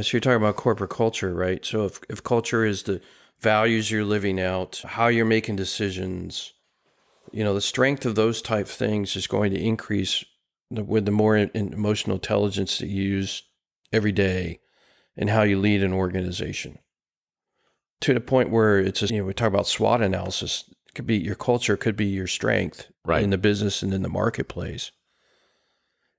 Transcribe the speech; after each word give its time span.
So 0.00 0.16
you're 0.16 0.20
talking 0.20 0.36
about 0.36 0.56
corporate 0.56 0.90
culture, 0.90 1.34
right? 1.34 1.64
So 1.64 1.84
if, 1.84 1.98
if 2.08 2.22
culture 2.22 2.64
is 2.64 2.84
the 2.84 3.00
values 3.40 3.90
you're 3.90 4.04
living 4.04 4.40
out, 4.40 4.80
how 4.84 5.08
you're 5.08 5.24
making 5.24 5.56
decisions, 5.56 6.52
you 7.32 7.42
know, 7.42 7.52
the 7.52 7.60
strength 7.60 8.06
of 8.06 8.14
those 8.14 8.40
type 8.40 8.68
things 8.68 9.16
is 9.16 9.26
going 9.26 9.52
to 9.52 9.60
increase 9.60 10.24
with 10.70 11.04
the 11.04 11.10
more 11.10 11.36
emotional 11.36 12.16
intelligence 12.16 12.78
that 12.78 12.86
you 12.86 13.02
use 13.02 13.42
every 13.92 14.12
day 14.12 14.60
and 15.16 15.30
how 15.30 15.42
you 15.42 15.58
lead 15.58 15.82
an 15.82 15.92
organization. 15.92 16.78
To 18.02 18.14
the 18.14 18.20
point 18.20 18.50
where 18.50 18.78
it's, 18.78 19.02
a, 19.02 19.06
you 19.06 19.18
know, 19.18 19.24
we 19.24 19.34
talk 19.34 19.48
about 19.48 19.66
SWOT 19.66 20.00
analysis. 20.00 20.64
It 20.86 20.94
could 20.94 21.06
be 21.06 21.16
your 21.16 21.34
culture, 21.34 21.76
could 21.76 21.96
be 21.96 22.06
your 22.06 22.28
strength 22.28 22.86
right. 23.04 23.24
in 23.24 23.30
the 23.30 23.38
business 23.38 23.82
and 23.82 23.92
in 23.92 24.02
the 24.02 24.08
marketplace 24.08 24.92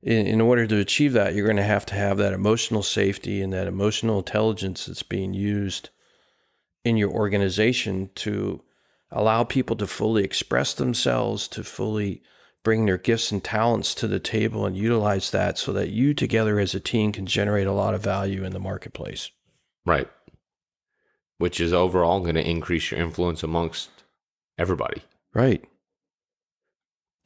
in, 0.01 0.25
in 0.27 0.41
order 0.41 0.65
to 0.67 0.77
achieve 0.77 1.13
that, 1.13 1.33
you're 1.33 1.47
going 1.47 1.57
to 1.57 1.63
have 1.63 1.85
to 1.87 1.95
have 1.95 2.17
that 2.17 2.33
emotional 2.33 2.83
safety 2.83 3.41
and 3.41 3.51
that 3.53 3.67
emotional 3.67 4.19
intelligence 4.19 4.85
that's 4.85 5.03
being 5.03 5.33
used 5.33 5.89
in 6.83 6.97
your 6.97 7.11
organization 7.11 8.09
to 8.15 8.61
allow 9.11 9.43
people 9.43 9.75
to 9.75 9.87
fully 9.87 10.23
express 10.23 10.73
themselves, 10.73 11.47
to 11.49 11.63
fully 11.63 12.21
bring 12.63 12.85
their 12.85 12.97
gifts 12.97 13.31
and 13.31 13.43
talents 13.43 13.95
to 13.95 14.07
the 14.07 14.19
table 14.19 14.65
and 14.65 14.77
utilize 14.77 15.31
that 15.31 15.57
so 15.57 15.73
that 15.73 15.89
you 15.89 16.13
together 16.13 16.59
as 16.59 16.75
a 16.75 16.79
team 16.79 17.11
can 17.11 17.25
generate 17.25 17.67
a 17.67 17.71
lot 17.71 17.93
of 17.93 18.03
value 18.03 18.43
in 18.43 18.51
the 18.51 18.59
marketplace. 18.59 19.31
Right. 19.85 20.09
Which 21.37 21.59
is 21.59 21.73
overall 21.73 22.19
going 22.19 22.35
to 22.35 22.47
increase 22.47 22.91
your 22.91 22.99
influence 22.99 23.43
amongst 23.43 23.89
everybody. 24.57 25.01
Right. 25.33 25.63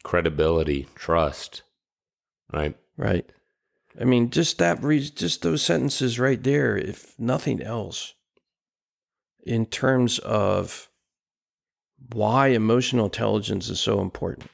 Credibility, 0.03 0.87
trust, 0.95 1.63
Right. 2.53 2.75
Right. 2.98 3.30
I 3.99 4.05
mean, 4.05 4.30
just 4.30 4.57
that, 4.59 4.81
just 5.16 5.41
those 5.41 5.62
sentences 5.62 6.20
right 6.20 6.41
there, 6.41 6.77
if 6.77 7.17
nothing 7.20 7.62
else, 7.62 8.13
in 9.45 9.66
terms 9.66 10.20
of 10.20 10.90
why 12.12 12.48
emotional 12.48 13.05
intelligence 13.05 13.70
is 13.70 13.79
so 13.79 14.01
important. 14.01 14.49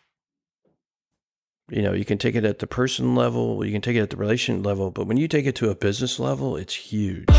You 1.70 1.84
know, 1.84 1.94
you 1.94 2.06
can 2.06 2.18
take 2.18 2.36
it 2.36 2.46
at 2.46 2.60
the 2.60 2.68
person 2.68 3.16
level, 3.16 3.64
you 3.64 3.72
can 3.72 3.82
take 3.82 3.96
it 3.96 4.02
at 4.02 4.10
the 4.10 4.18
relation 4.18 4.64
level, 4.64 4.90
but 4.92 5.06
when 5.06 5.18
you 5.18 5.28
take 5.28 5.46
it 5.46 5.56
to 5.58 5.70
a 5.70 5.76
business 5.76 6.20
level, 6.20 6.58
it's 6.58 6.74
huge. 6.74 7.30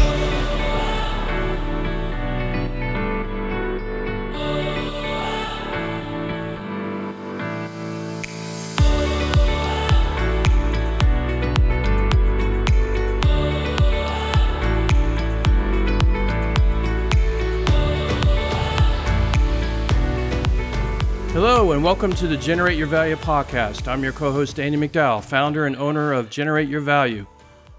And 21.81 21.85
welcome 21.87 22.13
to 22.13 22.27
the 22.27 22.37
Generate 22.37 22.77
Your 22.77 22.89
Value 22.89 23.17
podcast. 23.17 23.89
I'm 23.89 24.03
your 24.03 24.13
co 24.13 24.31
host, 24.31 24.61
Andy 24.61 24.77
McDowell, 24.77 25.25
founder 25.25 25.65
and 25.65 25.75
owner 25.77 26.13
of 26.13 26.29
Generate 26.29 26.69
Your 26.69 26.83
Value, 26.83 27.25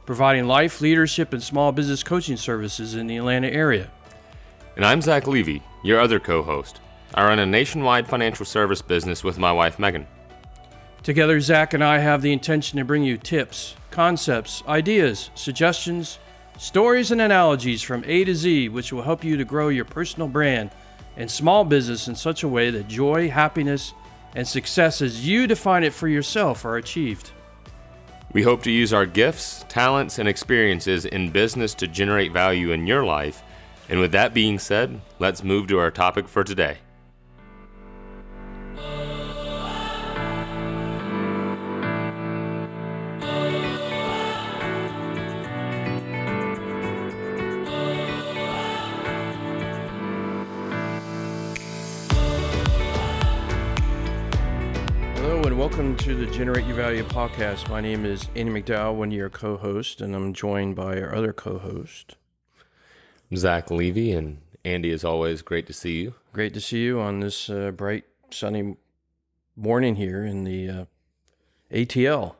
providing 0.07 0.47
life, 0.47 0.81
leadership, 0.81 1.33
and 1.33 1.43
small 1.43 1.71
business 1.71 2.01
coaching 2.01 2.35
services 2.35 2.95
in 2.95 3.05
the 3.05 3.17
Atlanta 3.17 3.49
area. 3.49 3.91
And 4.75 4.83
I'm 4.83 5.03
Zach 5.03 5.27
Levy, 5.27 5.61
your 5.83 5.99
other 5.99 6.19
co 6.19 6.41
host. 6.41 6.81
I 7.13 7.25
run 7.25 7.37
a 7.37 7.45
nationwide 7.45 8.07
financial 8.07 8.43
service 8.43 8.81
business 8.81 9.23
with 9.23 9.37
my 9.37 9.51
wife, 9.51 9.77
Megan. 9.77 10.07
Together, 11.03 11.39
Zach 11.39 11.75
and 11.75 11.83
I 11.83 11.99
have 11.99 12.23
the 12.23 12.33
intention 12.33 12.79
to 12.79 12.85
bring 12.85 13.03
you 13.03 13.19
tips, 13.19 13.75
concepts, 13.91 14.63
ideas, 14.67 15.29
suggestions, 15.35 16.17
stories, 16.57 17.11
and 17.11 17.21
analogies 17.21 17.83
from 17.83 18.03
A 18.07 18.23
to 18.23 18.33
Z, 18.33 18.69
which 18.69 18.91
will 18.91 19.03
help 19.03 19.23
you 19.23 19.37
to 19.37 19.45
grow 19.45 19.69
your 19.69 19.85
personal 19.85 20.27
brand 20.27 20.71
and 21.21 21.29
small 21.29 21.63
business 21.63 22.07
in 22.07 22.15
such 22.15 22.41
a 22.41 22.47
way 22.47 22.71
that 22.71 22.87
joy, 22.87 23.29
happiness, 23.29 23.93
and 24.33 24.47
success 24.47 25.03
as 25.03 25.27
you 25.27 25.45
define 25.45 25.83
it 25.83 25.93
for 25.93 26.07
yourself 26.07 26.65
are 26.65 26.77
achieved. 26.77 27.29
We 28.33 28.41
hope 28.41 28.63
to 28.63 28.71
use 28.71 28.91
our 28.91 29.05
gifts, 29.05 29.63
talents, 29.69 30.17
and 30.17 30.27
experiences 30.27 31.05
in 31.05 31.29
business 31.29 31.75
to 31.75 31.87
generate 31.87 32.31
value 32.31 32.71
in 32.71 32.87
your 32.87 33.05
life. 33.05 33.43
And 33.87 33.99
with 33.99 34.13
that 34.13 34.33
being 34.33 34.57
said, 34.57 34.99
let's 35.19 35.43
move 35.43 35.67
to 35.67 35.77
our 35.77 35.91
topic 35.91 36.27
for 36.27 36.43
today. 36.43 36.79
Welcome 55.71 55.95
to 55.95 56.13
the 56.13 56.25
Generate 56.25 56.65
Your 56.65 56.75
Value 56.75 57.03
podcast. 57.03 57.69
My 57.69 57.79
name 57.79 58.03
is 58.03 58.27
Andy 58.35 58.61
McDowell, 58.61 58.93
one 58.93 59.07
of 59.07 59.13
your 59.13 59.29
co 59.29 59.55
hosts, 59.55 60.01
and 60.01 60.13
I'm 60.13 60.33
joined 60.33 60.75
by 60.75 60.99
our 60.99 61.15
other 61.15 61.31
co 61.31 61.59
host, 61.59 62.17
Zach 63.33 63.71
Levy. 63.71 64.11
And 64.11 64.39
Andy, 64.65 64.91
as 64.91 65.05
always, 65.05 65.41
great 65.41 65.67
to 65.67 65.73
see 65.73 66.01
you. 66.01 66.15
Great 66.33 66.53
to 66.55 66.59
see 66.59 66.83
you 66.83 66.99
on 66.99 67.21
this 67.21 67.49
uh, 67.49 67.71
bright, 67.71 68.03
sunny 68.31 68.75
morning 69.55 69.95
here 69.95 70.25
in 70.25 70.43
the 70.43 70.69
uh, 70.69 70.85
ATL. 71.71 72.35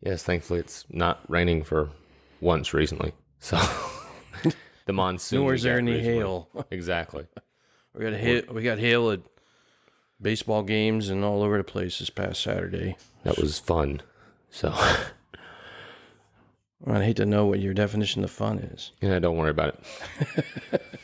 Yes, 0.00 0.24
thankfully 0.24 0.58
it's 0.58 0.84
not 0.90 1.20
raining 1.28 1.62
for 1.62 1.90
once 2.40 2.74
recently. 2.74 3.12
So 3.38 3.56
the 4.86 4.92
monsoon. 4.92 5.42
Nor 5.42 5.54
is 5.54 5.62
there 5.62 5.78
any 5.78 6.00
hail. 6.00 6.48
exactly. 6.72 7.28
We 7.94 8.04
got 8.04 8.14
hail. 8.14 8.42
We 8.52 8.62
got 8.62 8.78
hail 8.78 9.10
at 9.12 9.20
baseball 10.20 10.62
games 10.62 11.08
and 11.08 11.24
all 11.24 11.42
over 11.42 11.58
the 11.58 11.64
place 11.64 11.98
this 11.98 12.10
past 12.10 12.42
Saturday. 12.42 12.96
That 13.24 13.38
was 13.38 13.58
fun. 13.58 14.02
So 14.50 14.72
I 16.86 17.04
hate 17.04 17.16
to 17.16 17.26
know 17.26 17.46
what 17.46 17.60
your 17.60 17.74
definition 17.74 18.24
of 18.24 18.30
fun 18.30 18.58
is. 18.58 18.92
Yeah, 19.00 19.18
don't 19.18 19.36
worry 19.36 19.50
about 19.50 19.80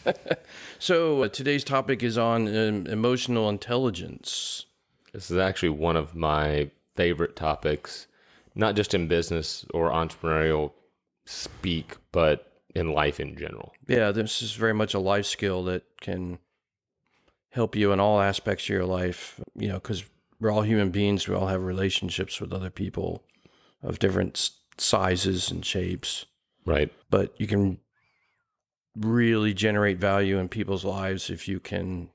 it. 0.04 0.46
so 0.78 1.24
uh, 1.24 1.28
today's 1.28 1.64
topic 1.64 2.02
is 2.02 2.16
on 2.16 2.48
um, 2.48 2.86
emotional 2.86 3.48
intelligence. 3.48 4.66
This 5.12 5.30
is 5.30 5.38
actually 5.38 5.70
one 5.70 5.96
of 5.96 6.14
my 6.14 6.70
favorite 6.94 7.36
topics, 7.36 8.06
not 8.54 8.76
just 8.76 8.94
in 8.94 9.08
business 9.08 9.64
or 9.74 9.90
entrepreneurial 9.90 10.72
speak, 11.26 11.96
but 12.12 12.52
in 12.74 12.92
life 12.92 13.20
in 13.20 13.36
general. 13.36 13.72
Yeah, 13.86 14.10
this 14.10 14.42
is 14.42 14.52
very 14.52 14.74
much 14.74 14.94
a 14.94 14.98
life 14.98 15.26
skill 15.26 15.64
that 15.64 15.84
can 16.00 16.38
help 17.54 17.76
you 17.76 17.92
in 17.92 18.00
all 18.00 18.20
aspects 18.20 18.64
of 18.64 18.70
your 18.70 18.84
life, 18.84 19.40
you 19.54 19.68
know, 19.68 19.74
because 19.74 20.04
we're 20.40 20.50
all 20.50 20.62
human 20.62 20.90
beings. 20.90 21.28
We 21.28 21.36
all 21.36 21.46
have 21.46 21.62
relationships 21.62 22.40
with 22.40 22.52
other 22.52 22.68
people 22.68 23.22
of 23.80 24.00
different 24.00 24.50
sizes 24.76 25.52
and 25.52 25.64
shapes. 25.64 26.26
Right. 26.66 26.92
But 27.10 27.32
you 27.40 27.46
can 27.46 27.78
really 28.96 29.54
generate 29.54 29.98
value 29.98 30.38
in 30.38 30.48
people's 30.48 30.84
lives 30.84 31.30
if 31.30 31.46
you 31.46 31.60
can, 31.60 32.10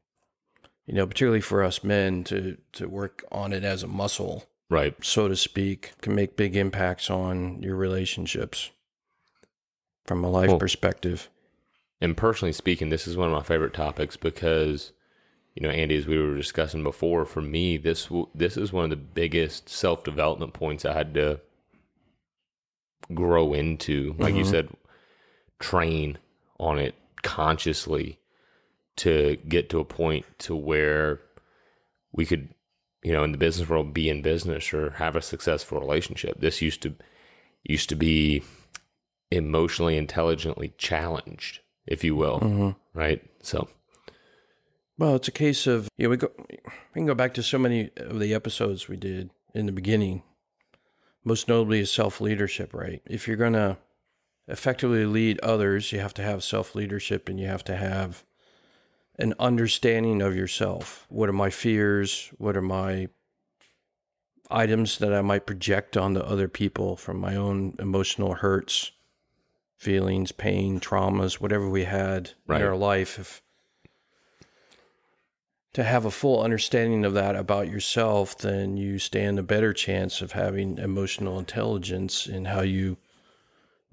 you 0.86 0.94
know, 0.94 1.08
particularly 1.08 1.42
for 1.42 1.64
us 1.64 1.86
men 1.86 2.26
to 2.26 2.58
to 2.74 2.90
work 2.90 3.24
on 3.32 3.54
it 3.54 3.64
as 3.64 3.82
a 3.82 3.88
muscle, 3.88 4.46
right, 4.70 4.94
so 5.02 5.28
to 5.28 5.36
speak, 5.36 5.94
can 6.02 6.16
make 6.16 6.36
big 6.36 6.56
impacts 6.56 7.10
on 7.10 7.62
your 7.62 7.76
relationships 7.76 8.72
from 10.06 10.24
a 10.24 10.30
life 10.30 10.50
well, 10.50 10.60
perspective. 10.60 11.30
And 12.02 12.16
personally 12.16 12.54
speaking, 12.54 12.90
this 12.90 13.08
is 13.08 13.16
one 13.16 13.28
of 13.28 13.34
my 13.34 13.44
favorite 13.44 13.74
topics 13.74 14.18
because 14.18 14.94
you 15.60 15.68
know, 15.68 15.74
Andy, 15.74 15.98
as 15.98 16.08
we 16.08 16.18
were 16.18 16.38
discussing 16.38 16.84
before, 16.84 17.26
for 17.26 17.42
me, 17.42 17.76
this 17.76 18.08
this 18.34 18.56
is 18.56 18.72
one 18.72 18.86
of 18.86 18.90
the 18.90 18.96
biggest 18.96 19.68
self 19.68 20.06
development 20.06 20.54
points 20.54 20.86
I 20.86 20.94
had 20.94 21.14
to 21.16 21.42
grow 23.14 23.52
into. 23.54 24.16
Like 24.18 24.30
mm-hmm. 24.30 24.38
you 24.38 24.46
said, 24.46 24.70
train 25.60 26.18
on 26.62 26.80
it 26.80 26.96
consciously 27.24 28.20
to 28.96 29.38
get 29.50 29.70
to 29.72 29.80
a 29.80 29.86
point 29.86 30.26
to 30.40 30.56
where 30.56 31.20
we 32.14 32.26
could, 32.26 32.54
you 33.04 33.12
know, 33.12 33.26
in 33.26 33.34
the 33.34 33.38
business 33.38 33.68
world, 33.68 33.94
be 33.94 34.10
in 34.10 34.22
business 34.22 34.74
or 34.74 34.92
have 34.92 35.18
a 35.18 35.22
successful 35.22 35.78
relationship. 35.78 36.40
This 36.40 36.62
used 36.62 36.82
to 36.84 36.96
used 37.64 37.90
to 37.90 37.96
be 37.96 38.44
emotionally 39.30 39.98
intelligently 39.98 40.74
challenged, 40.78 41.60
if 41.86 42.02
you 42.06 42.16
will, 42.16 42.40
mm-hmm. 42.40 42.70
right? 42.98 43.22
So 43.44 43.68
well, 45.00 45.16
it's 45.16 45.28
a 45.28 45.32
case 45.32 45.66
of 45.66 45.88
yeah. 45.98 46.08
We 46.08 46.18
go 46.18 46.30
we 46.48 46.60
can 46.94 47.06
go 47.06 47.16
back 47.16 47.34
to 47.36 47.44
so 47.44 47.58
many 47.58 47.90
of 47.98 48.20
the 48.20 48.34
episodes 48.34 48.88
we 48.88 48.98
did 48.98 49.32
in 49.54 49.66
the 49.66 49.72
beginning. 49.72 50.24
Most 51.24 51.48
notably 51.48 51.80
is 51.80 51.92
self 51.92 52.22
leadership, 52.22 52.74
right? 52.74 53.02
If 53.06 53.28
you're 53.28 53.38
gonna 53.38 53.78
effectively 54.48 55.06
lead 55.06 55.40
others, 55.40 55.92
you 55.92 56.00
have 56.00 56.14
to 56.16 56.24
have 56.24 56.44
self 56.44 56.76
leadership 56.76 57.30
and 57.30 57.40
you 57.40 57.48
have 57.48 57.64
to 57.66 57.76
have 57.76 58.24
an 59.18 59.34
understanding 59.40 60.22
of 60.22 60.36
yourself. 60.36 61.06
What 61.10 61.30
are 61.30 61.34
my 61.34 61.50
fears? 61.50 62.30
What 62.38 62.56
are 62.56 62.62
my 62.62 63.10
items 64.52 64.98
that 64.98 65.14
I 65.14 65.22
might 65.22 65.46
project 65.46 65.96
onto 65.96 66.20
other 66.22 66.48
people 66.48 66.96
from 66.96 67.18
my 67.20 67.36
own 67.36 67.76
emotional 67.80 68.36
hurts 68.36 68.92
feelings, 69.78 70.34
pain, 70.34 70.78
traumas, 70.78 71.36
whatever 71.36 71.70
we 71.70 71.86
had 71.86 72.32
Right. 72.46 72.60
in 72.60 72.68
our 72.68 72.76
life. 72.76 73.18
If 73.18 73.42
to 75.74 75.84
have 75.84 76.06
a 76.06 76.12
full 76.12 76.42
understanding 76.42 77.06
of 77.06 77.14
that 77.14 77.36
about 77.36 77.70
yourself, 77.70 78.38
then 78.38 78.78
you 78.78 79.00
stand 79.00 79.38
a 79.38 79.44
better 79.44 79.74
chance 79.74 80.22
of 80.22 80.32
having 80.32 80.78
emotional 80.78 81.38
intelligence 81.38 82.28
in 82.28 82.46
how 82.46 82.62
you 82.62 82.98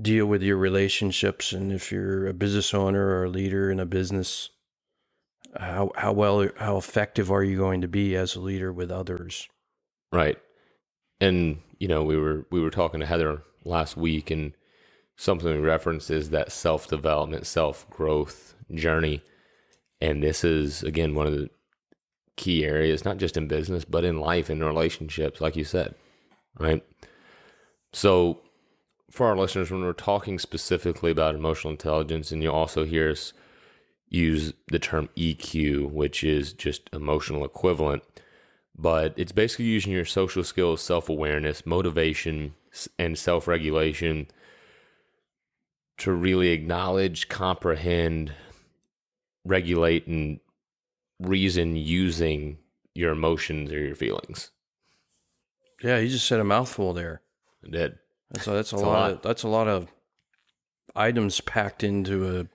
deal 0.01 0.27
with 0.27 0.43
your 0.43 0.57
relationships 0.57 1.53
and 1.53 1.73
if 1.73 1.91
you're 1.91 2.27
a 2.27 2.35
business 2.35 2.75
owner 2.75 3.07
or 3.07 3.25
a 3.25 3.31
leader 3.31 3.71
in 3.71 3.81
a 3.81 3.87
business 3.87 4.51
how 5.59 5.91
how 5.97 6.13
well 6.13 6.47
how 6.59 6.77
effective 6.77 7.33
are 7.33 7.43
you 7.43 7.57
going 7.57 7.81
to 7.81 7.89
be 7.89 8.15
as 8.15 8.37
a 8.37 8.41
leader 8.41 8.71
with 8.71 8.91
others 8.91 9.49
Right. 10.13 10.39
And 11.21 11.61
you 11.79 11.89
know, 11.89 12.03
we 12.03 12.17
were 12.17 12.47
we 12.51 12.61
were 12.61 12.71
talking 12.71 13.01
to 13.01 13.07
Heather 13.07 13.43
last 13.65 13.97
week 13.97 14.31
and 14.31 14.53
something 15.17 15.49
we 15.49 15.59
referenced 15.59 16.11
is 16.11 16.31
that 16.31 16.53
self-development, 16.53 17.47
self-growth 17.47 18.55
journey. 18.75 19.23
And 20.01 20.23
this 20.23 20.45
is 20.45 20.83
again 20.83 21.15
one 21.15 21.27
of 21.27 21.33
the 21.35 21.51
key 22.37 22.65
areas 22.65 23.05
not 23.05 23.17
just 23.17 23.37
in 23.37 23.49
business 23.49 23.85
but 23.85 24.05
in 24.05 24.21
life 24.21 24.51
in 24.51 24.63
relationships 24.63 25.41
like 25.41 25.57
you 25.57 25.65
said. 25.65 25.95
Right? 26.59 26.85
So 27.93 28.41
for 29.11 29.27
our 29.27 29.37
listeners 29.37 29.71
when 29.71 29.83
we're 29.83 29.93
talking 29.93 30.39
specifically 30.39 31.11
about 31.11 31.35
emotional 31.35 31.71
intelligence 31.71 32.33
and 32.33 32.43
you'll 32.43 32.55
also 32.55 32.85
hear 32.85 33.11
us 33.11 33.33
use 34.09 34.53
the 34.69 34.79
term 34.79 35.09
EQ, 35.17 35.91
which 35.91 36.23
is 36.23 36.53
just 36.53 36.89
emotional 36.93 37.45
equivalent 37.45 38.03
but 38.79 39.15
it's 39.17 39.33
basically 39.33 39.67
using 39.67 39.93
your 39.93 40.05
social 40.05 40.45
skills, 40.45 40.83
self 40.83 41.09
awareness, 41.09 41.65
motivation, 41.65 42.55
and 42.99 43.19
self 43.19 43.49
regulation 43.49 44.29
to 45.99 46.13
really 46.13 46.49
acknowledge, 46.49 47.29
comprehend, 47.29 48.35
regulate, 49.45 50.07
and 50.07 50.41
reason 51.21 51.77
using 51.77 52.59
your 52.95 53.13
emotions 53.13 53.73
or 53.73 53.79
your 53.79 53.95
feelings. 53.95 54.51
yeah 55.83 55.99
you 55.99 56.09
just 56.09 56.27
said 56.27 56.41
a 56.41 56.45
mouthful 56.45 56.93
there 56.93 57.23
I 57.65 57.71
did. 57.71 57.99
that's 58.31 58.47
a, 58.47 58.51
that's 58.51 58.73
a 58.73 58.77
lot, 58.77 58.87
lot. 58.87 59.11
Of, 59.13 59.23
that's 59.23 59.43
a 59.43 59.49
lot 59.49 59.69
of 59.69 59.89
items 60.95 61.41
packed 61.41 61.83
into 61.85 62.39
a 62.39 62.47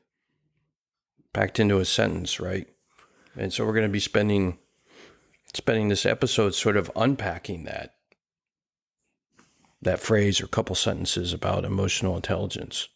packed 1.33 1.59
into 1.59 1.79
a 1.79 1.85
sentence 1.85 2.39
right 2.39 2.67
and 3.37 3.53
so 3.53 3.65
we're 3.65 3.73
going 3.73 3.85
to 3.87 3.89
be 3.89 3.99
spending 3.99 4.57
spending 5.55 5.89
this 5.89 6.05
episode 6.05 6.55
sort 6.55 6.77
of 6.77 6.91
unpacking 6.95 7.63
that 7.65 7.95
that 9.81 9.99
phrase 9.99 10.41
or 10.41 10.47
couple 10.47 10.75
sentences 10.75 11.33
about 11.33 11.65
emotional 11.65 12.15
intelligence 12.15 12.87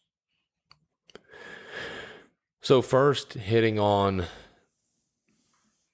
So, 2.62 2.82
first, 2.82 3.34
hitting 3.34 3.78
on 3.78 4.26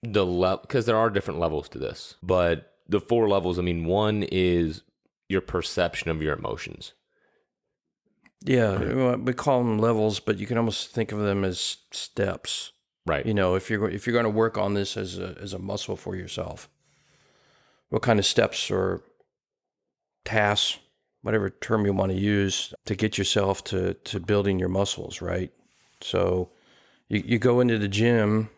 the 0.04 0.26
level, 0.26 0.62
because 0.62 0.86
there 0.86 0.98
are 0.98 1.10
different 1.10 1.40
levels 1.40 1.70
to 1.70 1.78
this, 1.78 2.16
but 2.24 2.74
the 2.88 3.00
four 3.00 3.30
levels 3.30 3.60
I 3.60 3.62
mean, 3.62 3.86
one 3.86 4.24
is 4.32 4.84
your 5.30 5.42
perception 5.42 6.12
of 6.12 6.22
your 6.22 6.36
emotions. 6.36 6.94
Yeah, 8.44 9.16
we 9.16 9.34
call 9.34 9.60
them 9.60 9.78
levels, 9.78 10.20
but 10.20 10.40
you 10.40 10.48
can 10.48 10.58
almost 10.58 10.92
think 10.92 11.12
of 11.12 11.20
them 11.20 11.44
as 11.44 11.78
steps. 11.92 12.72
Right. 13.06 13.26
You 13.26 13.34
know, 13.34 13.56
if 13.56 13.70
you're 13.70 13.90
if 13.90 14.06
you're 14.06 14.14
going 14.14 14.26
to 14.26 14.30
work 14.30 14.58
on 14.58 14.74
this 14.74 14.98
as 14.98 15.18
a 15.18 15.38
as 15.42 15.54
a 15.54 15.60
muscle 15.60 15.96
for 15.96 16.16
yourself, 16.16 16.70
what 17.90 18.02
kind 18.02 18.20
of 18.20 18.26
steps 18.26 18.70
or 18.72 19.04
tasks, 20.26 20.80
whatever 21.22 21.50
term 21.50 21.86
you 21.86 21.94
want 21.94 22.12
to 22.12 22.18
use, 22.18 22.74
to 22.86 22.96
get 22.96 23.18
yourself 23.18 23.64
to 23.66 23.94
to 23.94 24.20
building 24.20 24.60
your 24.60 24.70
muscles, 24.70 25.22
right? 25.22 25.52
So, 26.02 26.50
you 27.10 27.24
you 27.26 27.40
go 27.40 27.60
into 27.60 27.78
the 27.78 27.88
gym, 27.88 28.50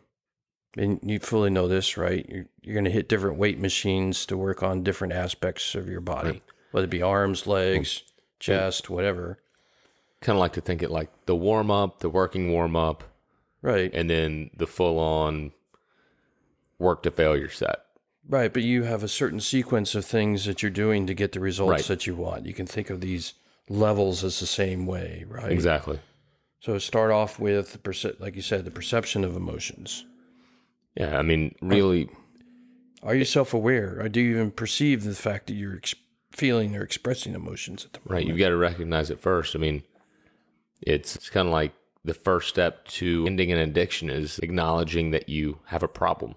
and 0.77 0.99
you 1.03 1.19
fully 1.19 1.49
know 1.49 1.67
this, 1.67 1.97
right? 1.97 2.25
You're 2.29 2.45
you're 2.61 2.73
going 2.73 2.85
to 2.85 2.91
hit 2.91 3.09
different 3.09 3.37
weight 3.37 3.59
machines 3.59 4.25
to 4.27 4.37
work 4.37 4.63
on 4.63 4.83
different 4.83 5.13
aspects 5.13 5.75
of 5.75 5.87
your 5.89 6.01
body, 6.01 6.29
Right. 6.29 6.43
whether 6.71 6.85
it 6.85 6.89
be 6.89 7.01
arms, 7.01 7.45
legs, 7.47 7.89
mm. 7.89 8.11
chest, 8.39 8.89
whatever. 8.89 9.39
kind 10.21 10.37
of 10.37 10.39
like 10.39 10.53
to 10.53 10.61
think 10.61 10.81
it 10.81 10.89
like 10.89 11.09
the 11.25 11.35
warm 11.35 11.69
up, 11.69 11.99
the 11.99 12.07
working 12.09 12.49
warm 12.49 12.77
up, 12.77 13.03
Right. 13.61 13.91
and 13.93 14.09
then 14.09 14.51
the 14.55 14.65
full 14.65 14.97
on 14.97 15.51
work 16.79 17.03
to 17.03 17.11
failure 17.11 17.49
set. 17.49 17.81
Right, 18.29 18.53
but 18.53 18.63
you 18.63 18.83
have 18.83 19.03
a 19.03 19.09
certain 19.09 19.41
sequence 19.41 19.95
of 19.95 20.05
things 20.05 20.45
that 20.45 20.61
you're 20.63 20.71
doing 20.71 21.07
to 21.07 21.13
get 21.13 21.33
the 21.33 21.41
results 21.41 21.71
Right. 21.71 21.83
that 21.89 22.07
you 22.07 22.15
want. 22.15 22.45
You 22.45 22.53
can 22.53 22.65
think 22.65 22.89
of 22.89 23.01
these 23.01 23.33
levels 23.67 24.23
as 24.23 24.39
the 24.39 24.45
same 24.47 24.85
way, 24.85 25.25
right? 25.27 25.51
Exactly. 25.51 25.99
So 26.61 26.77
start 26.77 27.11
off 27.11 27.37
with, 27.37 27.73
the 27.73 27.77
perce- 27.79 28.17
like 28.19 28.37
you 28.37 28.41
said, 28.41 28.63
the 28.63 28.71
perception 28.71 29.25
of 29.25 29.35
emotions. 29.35 30.05
Yeah. 30.95 31.17
I 31.17 31.21
mean, 31.21 31.55
really, 31.61 32.09
Are 33.01 33.15
you 33.15 33.25
self-aware, 33.25 33.99
or 33.99 34.09
do 34.09 34.21
you 34.21 34.31
even 34.35 34.51
perceive 34.51 35.03
the 35.03 35.15
fact 35.15 35.47
that 35.47 35.53
you're 35.53 35.75
ex- 35.77 35.95
feeling 36.31 36.75
or 36.75 36.83
expressing 36.83 37.33
emotions 37.33 37.83
at 37.85 37.93
the 37.93 37.99
moment? 37.99 38.11
right. 38.11 38.27
You've 38.27 38.37
got 38.39 38.49
to 38.49 38.57
recognize 38.57 39.09
it 39.09 39.19
first. 39.19 39.55
I 39.55 39.59
mean, 39.59 39.83
it's, 40.81 41.15
it's 41.15 41.29
kind 41.29 41.47
of 41.47 41.51
like 41.51 41.73
the 42.05 42.13
first 42.13 42.49
step 42.49 42.85
to 42.89 43.25
ending 43.27 43.51
an 43.51 43.57
addiction 43.57 44.09
is 44.09 44.39
acknowledging 44.39 45.11
that 45.11 45.29
you 45.29 45.59
have 45.65 45.83
a 45.83 45.87
problem. 45.87 46.35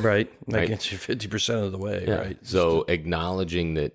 Right, 0.00 0.32
that 0.48 0.56
Right. 0.58 0.68
gets 0.68 0.90
you 0.90 0.98
fifty 0.98 1.28
percent 1.28 1.64
of 1.64 1.70
the 1.72 1.78
way, 1.78 2.04
right? 2.06 2.38
So 2.42 2.84
acknowledging 2.88 3.74
that, 3.74 3.92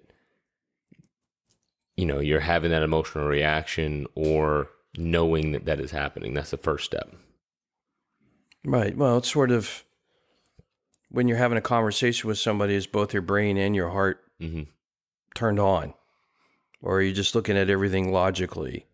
you 1.97 2.05
know, 2.05 2.19
you're 2.19 2.39
having 2.39 2.71
that 2.71 2.83
emotional 2.83 3.27
reaction 3.27 4.07
or 4.15 4.69
knowing 4.97 5.51
that 5.51 5.65
that 5.65 5.79
is 5.79 5.91
happening. 5.91 6.33
That's 6.33 6.51
the 6.51 6.57
first 6.57 6.85
step. 6.85 7.13
Right. 8.63 8.95
Well, 8.95 9.17
it's 9.17 9.31
sort 9.31 9.51
of 9.51 9.83
when 11.09 11.27
you're 11.27 11.37
having 11.37 11.57
a 11.57 11.61
conversation 11.61 12.27
with 12.27 12.37
somebody, 12.37 12.75
is 12.75 12.87
both 12.87 13.13
your 13.13 13.21
brain 13.21 13.57
and 13.57 13.75
your 13.75 13.89
heart 13.89 14.23
hmm 14.39 14.63
turned 15.33 15.59
on, 15.59 15.93
or 16.81 16.97
are 16.97 17.01
you 17.01 17.13
just 17.13 17.35
looking 17.35 17.57
at 17.57 17.69
everything 17.69 18.11
logically, 18.11 18.85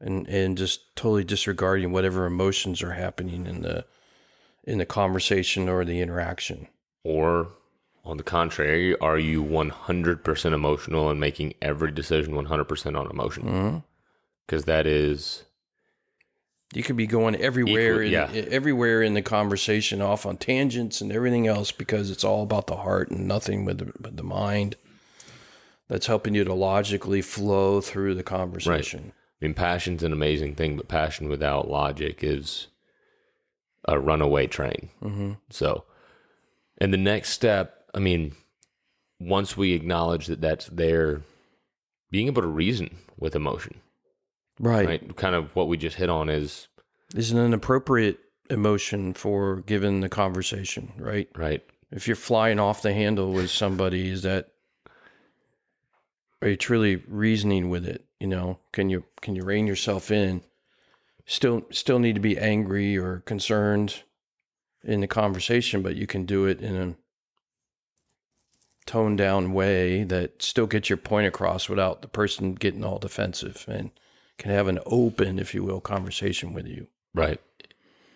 and 0.00 0.28
and 0.28 0.58
just 0.58 0.94
totally 0.94 1.24
disregarding 1.24 1.90
whatever 1.90 2.26
emotions 2.26 2.82
are 2.82 2.92
happening 2.92 3.46
in 3.46 3.62
the 3.62 3.86
in 4.64 4.78
the 4.78 4.86
conversation 4.86 5.68
or 5.68 5.84
the 5.84 6.00
interaction? 6.00 6.68
Or 7.02 7.48
on 8.04 8.18
the 8.18 8.22
contrary, 8.22 8.96
are 8.98 9.18
you 9.18 9.42
100% 9.42 10.52
emotional 10.52 11.10
and 11.10 11.18
making 11.18 11.54
every 11.60 11.90
decision 11.90 12.34
100% 12.34 12.98
on 12.98 13.10
emotion? 13.10 13.42
Mm-hmm. 13.44 13.78
Because 14.46 14.64
that 14.66 14.86
is, 14.86 15.42
You 16.76 16.82
could 16.82 16.96
be 16.96 17.06
going 17.06 17.36
everywhere, 17.36 18.02
Equal- 18.02 18.36
in, 18.36 18.52
everywhere 18.52 19.00
in 19.00 19.14
the 19.14 19.22
conversation, 19.22 20.02
off 20.02 20.26
on 20.26 20.36
tangents 20.36 21.00
and 21.00 21.10
everything 21.10 21.46
else, 21.46 21.72
because 21.72 22.10
it's 22.10 22.22
all 22.22 22.42
about 22.42 22.66
the 22.66 22.76
heart 22.76 23.10
and 23.10 23.26
nothing 23.26 23.64
with 23.64 23.78
the, 23.78 23.92
with 23.98 24.18
the 24.18 24.22
mind. 24.22 24.76
That's 25.88 26.06
helping 26.06 26.34
you 26.34 26.44
to 26.44 26.52
logically 26.52 27.22
flow 27.22 27.80
through 27.80 28.14
the 28.14 28.22
conversation. 28.22 29.12
I 29.40 29.46
mean, 29.46 29.54
passion's 29.54 30.02
an 30.02 30.12
amazing 30.12 30.54
thing, 30.54 30.76
but 30.76 30.86
passion 30.86 31.30
without 31.30 31.70
logic 31.70 32.22
is 32.22 32.66
a 33.86 33.98
runaway 33.98 34.46
train. 34.46 34.90
Mm-hmm. 35.02 35.32
So, 35.48 35.84
and 36.76 36.92
the 36.92 36.98
next 36.98 37.30
step, 37.30 37.84
I 37.94 38.00
mean, 38.00 38.34
once 39.18 39.56
we 39.56 39.72
acknowledge 39.72 40.26
that 40.26 40.42
that's 40.42 40.66
there, 40.66 41.22
being 42.10 42.26
able 42.26 42.42
to 42.42 42.48
reason 42.48 42.98
with 43.16 43.34
emotion, 43.34 43.80
Right. 44.58 44.86
right? 44.86 45.16
Kind 45.16 45.34
of 45.34 45.54
what 45.54 45.68
we 45.68 45.76
just 45.76 45.96
hit 45.96 46.08
on 46.08 46.28
is, 46.28 46.68
Is 47.14 47.32
an 47.32 47.52
appropriate 47.52 48.18
emotion 48.48 49.12
for 49.14 49.60
given 49.62 50.00
the 50.00 50.08
conversation, 50.08 50.92
right? 50.98 51.28
right? 51.36 51.62
If 51.90 52.06
you're 52.06 52.16
flying 52.16 52.58
off 52.58 52.82
the 52.82 52.92
handle 52.92 53.32
with 53.32 53.50
somebody, 53.50 54.08
is 54.08 54.22
that 54.22 54.48
are 56.42 56.48
you 56.48 56.56
truly 56.56 56.96
reasoning 57.08 57.70
with 57.70 57.86
it? 57.86 58.04
You 58.20 58.26
know, 58.26 58.58
can 58.72 58.90
you 58.90 59.04
can 59.20 59.36
you 59.36 59.44
rein 59.44 59.66
yourself 59.66 60.10
in? 60.10 60.42
Still 61.26 61.62
still 61.70 61.98
need 61.98 62.14
to 62.14 62.20
be 62.20 62.38
angry 62.38 62.96
or 62.96 63.20
concerned 63.20 64.02
in 64.84 65.00
the 65.00 65.06
conversation, 65.06 65.82
but 65.82 65.96
you 65.96 66.06
can 66.06 66.24
do 66.24 66.46
it 66.46 66.60
in 66.60 66.76
a 66.76 66.94
toned 68.86 69.18
down 69.18 69.52
way 69.52 70.04
that 70.04 70.42
still 70.42 70.66
gets 70.66 70.88
your 70.88 70.96
point 70.96 71.26
across 71.26 71.68
without 71.68 72.02
the 72.02 72.08
person 72.08 72.54
getting 72.54 72.84
all 72.84 72.98
defensive 72.98 73.64
and 73.68 73.90
can 74.38 74.50
have 74.50 74.68
an 74.68 74.78
open, 74.86 75.38
if 75.38 75.54
you 75.54 75.62
will, 75.62 75.80
conversation 75.80 76.52
with 76.52 76.66
you. 76.66 76.88
Right. 77.14 77.40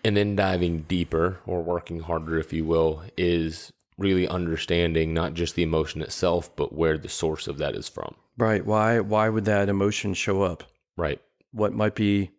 And 0.04 0.16
then 0.16 0.36
diving 0.36 0.82
deeper 0.82 1.40
or 1.46 1.62
working 1.62 2.00
harder, 2.00 2.38
if 2.38 2.52
you 2.52 2.64
will, 2.64 3.02
is 3.16 3.72
really 3.98 4.26
understanding 4.26 5.12
not 5.12 5.34
just 5.34 5.54
the 5.54 5.62
emotion 5.62 6.00
itself, 6.02 6.54
but 6.56 6.72
where 6.72 6.96
the 6.96 7.08
source 7.08 7.46
of 7.46 7.58
that 7.58 7.74
is 7.74 7.88
from. 7.88 8.14
Right. 8.36 8.64
Why 8.64 9.00
why 9.00 9.28
would 9.28 9.44
that 9.44 9.68
emotion 9.68 10.14
show 10.14 10.42
up? 10.42 10.64
Right. 10.96 11.20
What 11.52 11.74
might 11.74 11.94
be 11.94 12.30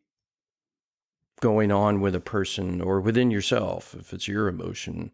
going 1.41 1.71
on 1.71 2.01
with 2.01 2.15
a 2.15 2.19
person 2.19 2.81
or 2.81 3.01
within 3.01 3.29
yourself 3.29 3.95
if 3.99 4.13
it's 4.13 4.27
your 4.27 4.47
emotion? 4.47 5.11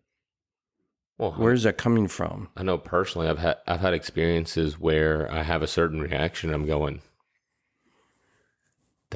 Well, 1.18 1.32
Where's 1.32 1.64
that 1.64 1.78
coming 1.78 2.08
from? 2.08 2.50
I 2.56 2.62
know 2.64 2.78
personally, 2.78 3.28
I've 3.28 3.40
had 3.40 3.58
I've 3.66 3.80
had 3.80 3.94
experiences 3.94 4.80
where 4.80 5.30
I 5.32 5.42
have 5.44 5.64
a 5.64 5.68
certain 5.68 6.00
reaction. 6.00 6.54
I'm 6.54 6.68
going, 6.68 7.02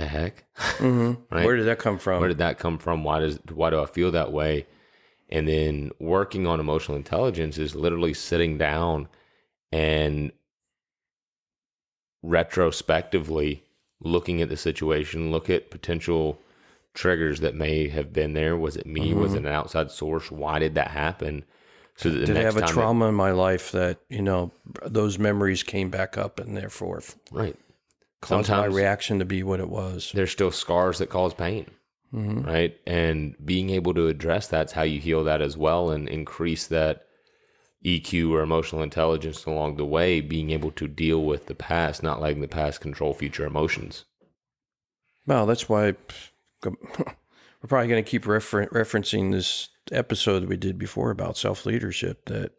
the 0.02 0.08
heck? 0.08 0.44
Mm-hmm. 0.78 1.22
Right. 1.36 1.46
Where 1.46 1.56
did 1.56 1.68
that 1.68 1.80
come 1.80 1.98
from? 1.98 2.20
Where 2.20 2.28
did 2.28 2.40
that 2.40 2.60
come 2.60 2.78
from? 2.78 3.04
Why 3.04 3.20
does 3.20 3.40
why 3.54 3.70
do 3.70 3.82
I 3.82 3.86
feel 3.86 4.12
that 4.12 4.32
way? 4.32 4.68
And 5.30 5.48
then 5.48 5.92
working 6.00 6.46
on 6.46 6.60
emotional 6.60 6.98
intelligence 6.98 7.58
is 7.58 7.74
literally 7.74 8.14
sitting 8.14 8.58
down 8.58 9.08
and 9.72 10.34
retrospectively 12.22 13.64
looking 14.02 14.42
at 14.42 14.50
the 14.50 14.58
situation, 14.58 15.32
look 15.32 15.50
at 15.50 15.72
potential 15.72 16.40
triggers 16.94 17.40
that 17.40 17.56
may 17.56 17.88
have 17.88 18.12
been 18.12 18.34
there. 18.34 18.58
Was 18.58 18.76
it 18.76 18.86
me? 18.86 19.14
Was 19.14 19.34
it 19.34 19.40
an 19.40 19.48
outside 19.48 19.90
source? 19.92 20.30
Why 20.30 20.60
did 20.60 20.76
that 20.76 20.90
happen? 20.92 21.46
So 21.96 22.10
that 22.10 22.26
did 22.26 22.38
I 22.38 22.42
have 22.42 22.58
a 22.58 22.66
trauma 22.66 23.08
in 23.08 23.16
my 23.16 23.32
life 23.32 23.72
that 23.72 24.00
you 24.10 24.22
know 24.22 24.52
those 24.86 25.20
memories 25.20 25.64
came 25.64 25.90
back 25.90 26.18
up 26.18 26.40
and 26.40 26.58
therefore 26.58 27.02
right. 27.32 27.56
Caused 28.22 28.50
my 28.50 28.66
reaction 28.66 29.20
to 29.20 29.26
be 29.26 29.44
what 29.44 29.60
it 29.60 29.70
was? 29.70 30.12
there's 30.14 30.32
still 30.32 30.52
scars 30.52 31.00
that 31.00 31.10
cause 31.10 31.34
pain, 31.34 31.66
Mm-hmm. 32.14 32.42
right? 32.42 32.76
And 32.86 33.36
being 33.44 33.70
able 33.70 33.94
to 33.94 34.08
address 34.08 34.48
that's 34.48 34.74
how 34.74 34.82
you 34.84 35.00
heal 35.00 35.24
that 35.24 35.42
as 35.42 35.56
well 35.58 35.92
and 35.92 36.10
increase 36.10 36.68
that 36.68 37.04
EQ 37.86 38.30
or 38.32 38.42
emotional 38.42 38.84
intelligence 38.84 39.46
along 39.46 39.78
the 39.78 39.86
way, 39.86 40.22
being 40.22 40.50
able 40.52 40.72
to 40.72 40.88
deal 40.88 41.24
with 41.24 41.48
the 41.48 41.56
past, 41.56 42.04
not 42.04 42.22
letting 42.22 42.42
the 42.42 42.48
past 42.48 42.80
control 42.82 43.14
future 43.14 43.46
emotions. 43.46 44.06
Well, 45.26 45.46
that's 45.46 45.68
why 45.70 45.96
we're 46.64 46.76
probably 47.68 47.88
going 47.88 48.04
to 48.04 48.10
keep 48.10 48.28
refer- 48.28 48.68
referencing 48.68 49.32
this 49.32 49.70
episode 49.92 50.42
that 50.42 50.50
we 50.50 50.58
did 50.58 50.78
before 50.78 51.12
about 51.12 51.38
self 51.38 51.66
leadership. 51.66 52.26
That 52.26 52.52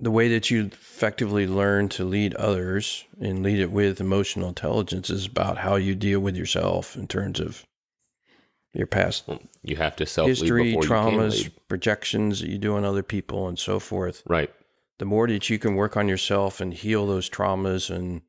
the 0.00 0.10
way 0.10 0.28
that 0.28 0.50
you 0.50 0.66
effectively 0.66 1.46
learn 1.46 1.88
to 1.90 2.04
lead 2.04 2.34
others 2.34 3.04
and 3.20 3.42
lead 3.42 3.58
it 3.58 3.70
with 3.70 4.00
emotional 4.00 4.48
intelligence 4.48 5.10
is 5.10 5.26
about 5.26 5.58
how 5.58 5.76
you 5.76 5.94
deal 5.94 6.20
with 6.20 6.36
yourself 6.36 6.96
in 6.96 7.06
terms 7.06 7.38
of 7.38 7.64
your 8.72 8.86
past 8.86 9.28
you 9.62 9.76
have 9.76 9.96
to 9.96 10.06
self 10.06 10.28
history, 10.28 10.74
before 10.74 10.82
you 10.82 10.88
can 10.88 10.96
traumas, 10.96 11.50
projections 11.68 12.40
that 12.40 12.48
you 12.48 12.56
do 12.56 12.76
on 12.76 12.84
other 12.84 13.02
people, 13.02 13.48
and 13.48 13.58
so 13.58 13.78
forth. 13.78 14.22
Right. 14.26 14.50
The 14.98 15.04
more 15.04 15.26
that 15.26 15.50
you 15.50 15.58
can 15.58 15.74
work 15.74 15.96
on 15.96 16.08
yourself 16.08 16.60
and 16.60 16.72
heal 16.72 17.06
those 17.06 17.28
traumas 17.28 17.94
and 17.94 18.22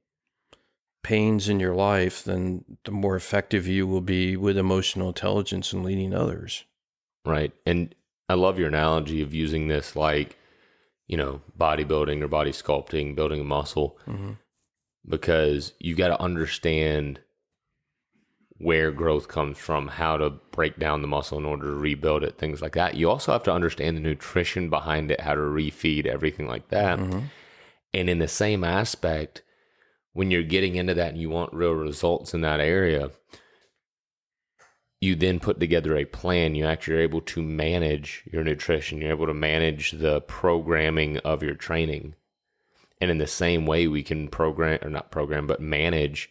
pains 1.03 1.47
in 1.47 1.59
your 1.59 1.75
life, 1.75 2.23
then 2.23 2.65
the 2.85 2.91
more 2.91 3.15
effective 3.15 3.67
you 3.67 3.85
will 3.85 4.01
be 4.01 4.35
with 4.35 4.57
emotional 4.57 5.09
intelligence 5.09 5.73
and 5.73 5.83
leading 5.83 6.13
others. 6.13 6.65
Right. 7.25 7.53
And 7.65 7.93
I 8.29 8.33
love 8.35 8.57
your 8.57 8.67
analogy 8.67 9.21
of 9.21 9.33
using 9.33 9.67
this 9.67 9.95
like, 9.95 10.37
you 11.11 11.17
know, 11.17 11.41
bodybuilding 11.59 12.21
or 12.23 12.27
body 12.29 12.51
sculpting, 12.51 13.13
building 13.13 13.41
a 13.41 13.43
muscle, 13.43 13.99
Mhm. 14.07 14.37
because 15.07 15.73
you 15.77 15.93
got 15.93 16.07
to 16.07 16.21
understand 16.21 17.19
where 18.57 18.91
growth 18.91 19.27
comes 19.27 19.57
from, 19.57 19.87
how 19.89 20.15
to 20.15 20.29
break 20.29 20.77
down 20.79 21.01
the 21.01 21.07
muscle 21.09 21.37
in 21.37 21.45
order 21.45 21.65
to 21.65 21.73
rebuild 21.75 22.23
it, 22.23 22.37
things 22.37 22.61
like 22.61 22.73
that. 22.73 22.95
You 22.95 23.09
also 23.09 23.33
have 23.33 23.43
to 23.43 23.51
understand 23.51 23.97
the 23.97 24.01
nutrition 24.01 24.69
behind 24.69 25.11
it, 25.11 25.19
how 25.19 25.33
to 25.33 25.41
refeed, 25.41 26.05
everything 26.05 26.47
like 26.47 26.69
that. 26.69 26.97
Mhm. 26.99 27.23
And 27.93 28.09
in 28.09 28.19
the 28.19 28.27
same 28.27 28.63
aspect, 28.63 29.41
when 30.13 30.31
you're 30.31 30.43
getting 30.43 30.75
into 30.75 30.93
that 30.93 31.11
and 31.11 31.21
you 31.21 31.29
want 31.29 31.53
real 31.53 31.73
results 31.73 32.33
in 32.33 32.41
that 32.41 32.61
area, 32.61 33.11
you 35.01 35.15
then 35.15 35.39
put 35.39 35.59
together 35.59 35.97
a 35.97 36.05
plan. 36.05 36.53
You 36.53 36.65
actually 36.65 36.97
are 36.97 37.01
able 37.01 37.21
to 37.21 37.41
manage 37.41 38.23
your 38.31 38.43
nutrition. 38.43 39.01
You're 39.01 39.09
able 39.09 39.25
to 39.25 39.33
manage 39.33 39.91
the 39.91 40.21
programming 40.21 41.17
of 41.19 41.41
your 41.41 41.55
training. 41.55 42.13
And 43.01 43.09
in 43.09 43.17
the 43.17 43.27
same 43.27 43.65
way, 43.65 43.87
we 43.87 44.03
can 44.03 44.27
program, 44.27 44.77
or 44.83 44.91
not 44.91 45.09
program, 45.09 45.47
but 45.47 45.59
manage 45.59 46.29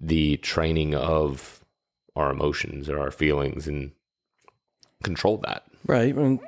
the 0.00 0.38
training 0.38 0.94
of 0.94 1.64
our 2.16 2.32
emotions 2.32 2.88
or 2.88 2.98
our 2.98 3.12
feelings 3.12 3.68
and 3.68 3.92
control 5.04 5.38
that. 5.38 5.64
Right. 5.86 6.14
And 6.14 6.40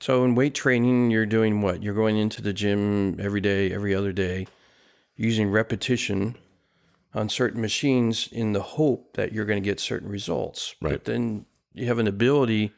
so 0.00 0.24
in 0.24 0.34
weight 0.34 0.54
training, 0.54 1.12
you're 1.12 1.24
doing 1.24 1.62
what? 1.62 1.84
You're 1.84 1.94
going 1.94 2.16
into 2.16 2.42
the 2.42 2.52
gym 2.52 3.20
every 3.20 3.40
day, 3.40 3.72
every 3.72 3.94
other 3.94 4.12
day, 4.12 4.48
using 5.14 5.50
repetition 5.50 6.34
on 7.14 7.28
certain 7.28 7.60
machines 7.60 8.28
in 8.30 8.52
the 8.52 8.62
hope 8.62 9.14
that 9.14 9.32
you're 9.32 9.44
going 9.44 9.62
to 9.62 9.68
get 9.68 9.80
certain 9.80 10.08
results. 10.08 10.74
Right. 10.80 10.92
But 10.92 11.04
then 11.04 11.46
you 11.72 11.86
have 11.86 11.98
an 11.98 12.06
ability 12.06 12.72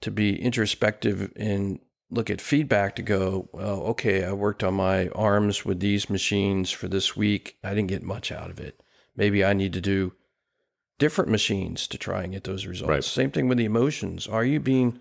to 0.00 0.10
be 0.10 0.40
introspective 0.40 1.32
and 1.36 1.80
look 2.10 2.30
at 2.30 2.40
feedback 2.40 2.96
to 2.96 3.02
go, 3.02 3.48
well, 3.52 3.82
okay, 3.82 4.24
I 4.24 4.32
worked 4.32 4.64
on 4.64 4.74
my 4.74 5.08
arms 5.08 5.64
with 5.64 5.80
these 5.80 6.08
machines 6.08 6.70
for 6.70 6.88
this 6.88 7.16
week. 7.16 7.58
I 7.62 7.70
didn't 7.70 7.88
get 7.88 8.02
much 8.02 8.32
out 8.32 8.50
of 8.50 8.60
it. 8.60 8.80
Maybe 9.14 9.44
I 9.44 9.52
need 9.52 9.72
to 9.74 9.80
do 9.80 10.12
different 10.98 11.30
machines 11.30 11.86
to 11.88 11.98
try 11.98 12.22
and 12.22 12.32
get 12.32 12.44
those 12.44 12.66
results. 12.66 12.88
Right. 12.88 13.04
Same 13.04 13.30
thing 13.30 13.48
with 13.48 13.58
the 13.58 13.64
emotions. 13.64 14.26
Are 14.26 14.44
you 14.44 14.58
being 14.58 15.00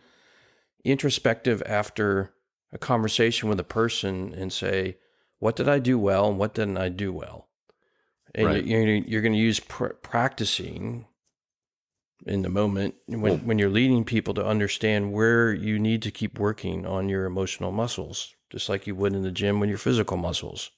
introspective 0.84 1.64
after 1.66 2.34
a 2.74 2.78
conversation 2.78 3.48
with 3.48 3.60
a 3.60 3.64
person 3.64 4.34
and 4.34 4.52
say, 4.52 4.98
what 5.40 5.56
did 5.56 5.70
I 5.70 5.80
do 5.80 5.98
well 5.98 6.28
and 6.28 6.38
what 6.38 6.56
didn't 6.56 6.78
I 6.78 6.90
do 6.90 7.14
well? 7.14 7.47
And 8.36 8.46
Right. 8.46 8.66
you're, 8.66 8.82
you're, 8.82 8.96
you're 8.98 9.22
going 9.22 9.34
to 9.34 9.40
use 9.40 9.60
pr- 9.60 9.88
practicing 9.88 11.06
in 12.26 12.42
the 12.42 12.50
moment 12.50 12.96
when, 13.08 13.46
when 13.46 13.60
you're 13.60 13.70
leading 13.70 14.04
people 14.04 14.34
to 14.34 14.46
understand 14.46 15.14
where 15.14 15.54
you 15.54 15.80
need 15.80 16.02
to 16.02 16.12
keep 16.12 16.40
working 16.40 16.86
on 16.86 17.10
your 17.10 17.26
emotional 17.26 17.72
muscles, 17.72 18.36
just 18.50 18.70
like 18.70 18.88
you 18.88 18.96
would 18.96 19.14
in 19.14 19.24
the 19.24 19.32
gym 19.32 19.60
with 19.60 19.70
your 19.70 19.78
physical 19.78 20.18
muscles. 20.18 20.72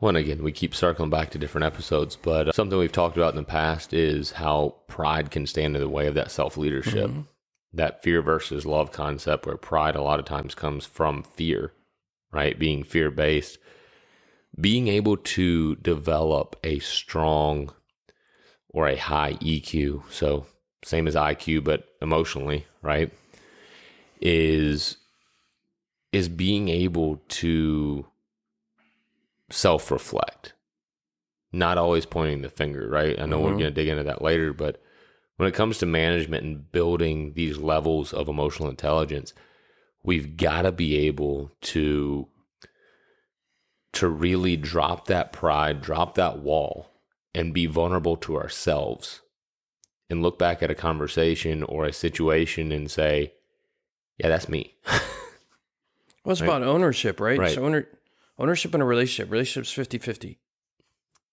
Well, 0.00 0.10
and 0.10 0.18
again, 0.18 0.44
we 0.44 0.52
keep 0.52 0.74
circling 0.74 1.10
back 1.10 1.30
to 1.30 1.38
different 1.38 1.64
episodes, 1.64 2.16
but 2.16 2.48
uh, 2.48 2.52
something 2.52 2.78
we've 2.78 2.92
talked 2.92 3.16
about 3.16 3.32
in 3.32 3.36
the 3.36 3.42
past 3.42 3.92
is 3.92 4.32
how 4.32 4.76
pride 4.86 5.30
can 5.30 5.46
stand 5.46 5.74
in 5.74 5.82
the 5.82 5.88
way 5.88 6.06
of 6.06 6.14
that 6.14 6.30
self 6.30 6.56
leadership. 6.56 7.10
That 7.72 8.02
fear 8.02 8.22
versus 8.22 8.64
love 8.64 8.92
concept, 8.92 9.44
where 9.44 9.56
pride 9.56 9.94
a 9.96 10.02
lot 10.02 10.18
of 10.18 10.24
times 10.24 10.54
comes 10.54 10.86
from 10.86 11.22
fear, 11.22 11.72
right? 12.32 12.58
Being 12.58 12.82
fear 12.82 13.10
based. 13.10 13.58
Being 14.60 14.88
able 14.88 15.16
to 15.16 15.76
develop 15.76 16.56
a 16.64 16.78
strong 16.80 17.72
or 18.70 18.88
a 18.88 18.96
high 18.96 19.34
EQ, 19.34 20.02
so 20.10 20.46
same 20.84 21.06
as 21.06 21.14
IQ, 21.14 21.64
but 21.64 21.84
emotionally, 22.02 22.66
right? 22.82 23.12
Is 24.20 24.96
is 26.12 26.28
being 26.28 26.68
able 26.68 27.20
to 27.28 28.06
self 29.50 29.90
reflect, 29.90 30.54
not 31.52 31.78
always 31.78 32.06
pointing 32.06 32.42
the 32.42 32.48
finger, 32.48 32.88
right? 32.88 33.18
I 33.20 33.26
know 33.26 33.40
we're 33.40 33.52
Mhm. 33.52 33.58
going 33.58 33.74
to 33.74 33.80
dig 33.82 33.88
into 33.88 34.04
that 34.04 34.22
later, 34.22 34.52
but 34.52 34.80
when 35.36 35.48
it 35.48 35.54
comes 35.54 35.78
to 35.78 35.86
management 35.86 36.44
and 36.44 36.72
building 36.72 37.34
these 37.34 37.58
levels 37.58 38.12
of 38.12 38.28
emotional 38.28 38.68
intelligence, 38.68 39.34
we've 40.02 40.36
got 40.36 40.62
to 40.62 40.72
be 40.72 40.96
able 41.06 41.52
to 41.60 42.26
to 43.94 44.08
really 44.08 44.56
drop 44.56 45.06
that 45.06 45.32
pride, 45.32 45.80
drop 45.82 46.14
that 46.14 46.38
wall 46.38 46.90
and 47.34 47.54
be 47.54 47.66
vulnerable 47.66 48.16
to 48.16 48.36
ourselves 48.36 49.20
and 50.10 50.22
look 50.22 50.38
back 50.38 50.62
at 50.62 50.70
a 50.70 50.74
conversation 50.74 51.62
or 51.62 51.84
a 51.84 51.92
situation 51.92 52.72
and 52.72 52.90
say, 52.90 53.32
yeah, 54.18 54.28
that's 54.28 54.48
me. 54.48 54.74
Well, 56.24 56.32
it's 56.32 56.42
Right. 56.42 56.48
about 56.48 56.62
ownership, 56.64 57.20
right? 57.20 57.38
Right. 57.38 57.54
So 57.54 57.64
owner, 57.64 57.88
ownership 58.38 58.74
in 58.74 58.82
a 58.82 58.84
relationship. 58.84 59.30
Relationship's 59.32 59.72
50-50. 59.72 60.36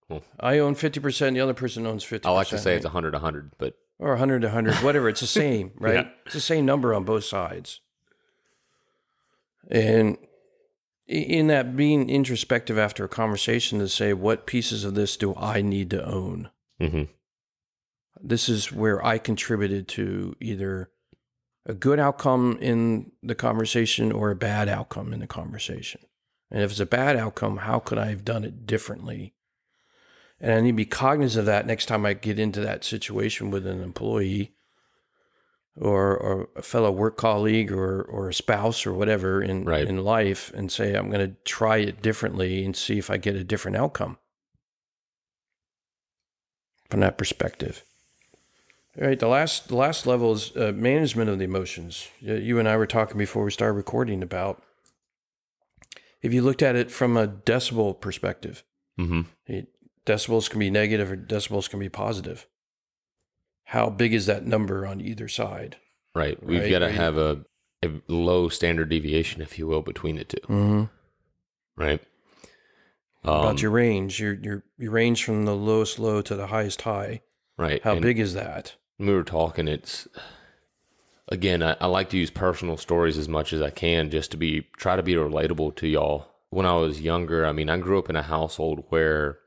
Well- 0.07 0.24
I 0.39 0.59
own 0.59 0.74
50%, 0.75 1.33
the 1.33 1.41
other 1.41 1.53
person 1.55 1.85
owns 1.85 2.05
50%. 2.05 2.25
I 2.25 2.29
like 2.31 2.47
to 2.50 2.57
say 2.57 2.71
right? 2.71 2.77
it's 2.77 2.85
100 2.85 3.12
100, 3.13 3.51
but 3.57 3.74
or 4.00 4.09
100 4.12 4.41
to 4.43 4.47
100, 4.47 4.75
whatever. 4.75 5.09
It's 5.09 5.19
the 5.19 5.27
same, 5.41 5.71
right? 5.79 5.95
Yeah. 5.95 6.09
It's 6.25 6.35
the 6.35 6.39
same 6.39 6.65
number 6.65 6.93
on 6.93 7.03
both 7.03 7.25
sides. 7.25 7.81
And 9.69 10.17
in 11.07 11.47
that 11.47 11.75
being 11.75 12.09
introspective 12.09 12.77
after 12.77 13.03
a 13.05 13.09
conversation 13.09 13.79
to 13.79 13.88
say, 13.88 14.13
what 14.13 14.45
pieces 14.45 14.83
of 14.83 14.95
this 14.95 15.17
do 15.17 15.35
I 15.35 15.62
need 15.62 15.89
to 15.91 16.05
own? 16.05 16.50
mhm. 16.79 17.09
This 18.21 18.50
is 18.50 18.71
where 18.71 19.05
I 19.05 19.17
contributed 19.17 19.88
to 19.89 20.35
either 20.39 20.89
a 21.65 21.74
good 21.74 22.00
outcome 22.00 22.57
in 22.62 23.12
the 23.21 23.35
conversation 23.35 24.12
or 24.12 24.31
a 24.31 24.35
bad 24.35 24.69
outcome 24.69 25.13
in 25.13 25.19
the 25.19 25.27
conversation. 25.27 26.01
And 26.50 26.63
if 26.63 26.71
it's 26.71 26.79
a 26.79 26.85
bad 26.85 27.17
outcome, 27.17 27.57
how 27.57 27.79
could 27.79 27.97
I 27.97 28.07
have 28.07 28.24
done 28.24 28.43
it 28.43 28.65
differently? 28.65 29.33
And 30.39 30.53
I 30.53 30.62
need 30.62 30.71
to 30.71 30.75
be 30.75 30.85
cognizant 30.85 31.41
of 31.41 31.45
that 31.47 31.65
next 31.65 31.88
time 31.88 32.05
I 32.05 32.13
get 32.13 32.39
into 32.39 32.62
that 32.62 32.83
situation 32.83 33.51
with 33.51 33.65
an 33.65 33.81
employee 33.81 34.53
or, 35.77 36.15
or 36.17 36.50
a 36.55 36.62
fellow 36.62 36.89
work 36.91 37.17
colleague 37.17 37.72
or, 37.72 38.01
or 38.03 38.29
a 38.29 38.34
spouse 38.34 38.86
or 38.86 38.94
whatever 38.94 39.41
in, 39.41 39.65
Right. 39.65 39.88
in 39.88 39.98
life 40.03 40.51
and 40.53 40.72
say, 40.72 40.94
I'm 40.96 41.10
going 41.10 41.27
to 41.29 41.36
try 41.44 41.77
it 41.77 42.01
differently 42.01 42.63
and 42.63 42.75
see 42.75 42.98
if 42.98 43.10
I 43.10 43.17
get 43.17 43.36
a 43.36 43.44
different 43.44 43.75
outcome 43.77 44.17
from 46.89 47.00
that 47.01 47.17
perspective. 47.17 47.84
All 49.00 49.05
right, 49.08 49.20
the 49.20 49.27
last 49.27 49.67
the 49.67 49.75
last 49.75 50.08
level 50.08 50.32
is 50.32 50.55
uh, 50.55 50.72
management 50.74 51.29
of 51.29 51.38
the 51.39 51.44
emotions. 51.44 52.08
You- 52.22 52.60
and 52.60 52.70
I 52.70 52.77
were 52.77 52.88
talking 52.88 53.17
before 53.17 53.44
we 53.44 53.51
started 53.51 53.74
recording 53.74 54.24
about 54.24 54.63
if 56.22 56.34
you 56.34 56.41
looked 56.41 56.62
at 56.63 56.77
it 56.77 56.89
from 56.89 57.17
a 57.17 57.27
decibel 57.27 58.00
perspective, 58.00 58.63
Mhm. 58.98 59.25
it, 59.48 59.67
decibels 60.05 60.50
can 60.50 60.60
be 60.60 60.70
negative 60.70 61.12
or 61.12 61.17
decibels 61.17 61.70
can 61.70 61.79
be 61.79 61.89
positive. 61.89 62.48
How 63.65 63.89
big 63.89 64.13
is 64.13 64.25
that 64.27 64.45
number 64.45 64.86
on 64.86 65.01
either 65.01 65.27
side? 65.27 65.77
Right. 66.13 66.41
We've 66.43 66.62
Right, 66.62 66.69
got 66.69 66.79
to 66.79 66.91
have 66.91 67.17
a, 67.17 67.43
a 67.84 67.89
low 68.07 68.48
standard 68.50 68.89
deviation, 68.89 69.41
if 69.41 69.57
you 69.60 69.67
will, 69.67 69.81
between 69.81 70.15
the 70.15 70.24
2 70.24 70.38
Mm-hmm. 70.48 70.84
Right. 71.81 72.01
About 73.24 73.45
Um, 73.50 73.57
your 73.57 73.72
range, 73.72 74.19
your 74.19 74.34
your 74.36 74.63
your 74.77 74.91
range 74.91 75.24
from 75.24 75.45
the 75.45 75.55
lowest 75.55 75.98
low 76.00 76.22
to 76.22 76.36
the 76.36 76.48
highest 76.48 76.84
high. 76.84 77.22
right. 77.57 77.81
How 77.84 77.93
and 77.93 78.01
big 78.01 78.19
is 78.19 78.34
that? 78.36 78.75
we 79.00 79.12
were 79.13 79.24
talking, 79.24 79.67
it's 79.67 80.07
again, 81.29 81.62
I, 81.63 81.75
I 81.81 81.88
like 81.88 82.10
to 82.12 82.17
use 82.17 82.29
personal 82.29 82.77
stories 82.77 83.17
as 83.17 83.27
much 83.27 83.51
as 83.51 83.62
I 83.62 83.72
can 83.72 84.10
just 84.12 84.31
to 84.31 84.38
be 84.38 84.67
try 84.77 84.95
to 84.95 85.03
be 85.03 85.15
relatable 85.15 85.75
to 85.77 85.88
y'all. 85.88 86.27
When 86.51 86.65
I 86.67 86.75
was 86.75 87.01
younger, 87.01 87.45
I 87.45 87.51
mean, 87.51 87.67
I 87.69 87.77
grew 87.77 87.98
up 88.00 88.10
in 88.10 88.15
a 88.15 88.22
household 88.22 88.86
where 88.89 89.39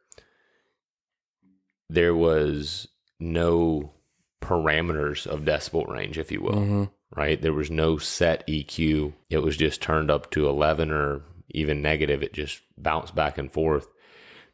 there 1.89 2.15
was 2.15 2.89
no 3.19 3.93
parameters 4.41 5.27
of 5.27 5.41
decibel 5.41 5.89
range, 5.89 6.19
if 6.19 6.31
you 6.33 6.41
will. 6.43 6.53
Mm-hmm. 6.53 6.85
right? 7.17 7.41
There 7.41 7.53
was 7.53 7.71
no 7.71 7.97
set 7.99 8.47
EQ. 8.47 9.13
It 9.31 9.39
was 9.39 9.57
just 9.57 9.81
turned 9.83 10.11
up 10.11 10.31
to 10.33 10.49
11 10.49 10.91
or 10.91 11.23
even 11.51 11.81
negative. 11.83 12.23
It 12.23 12.33
just 12.33 12.61
bounced 12.77 13.15
back 13.15 13.39
and 13.39 13.51
forth. 13.51 13.89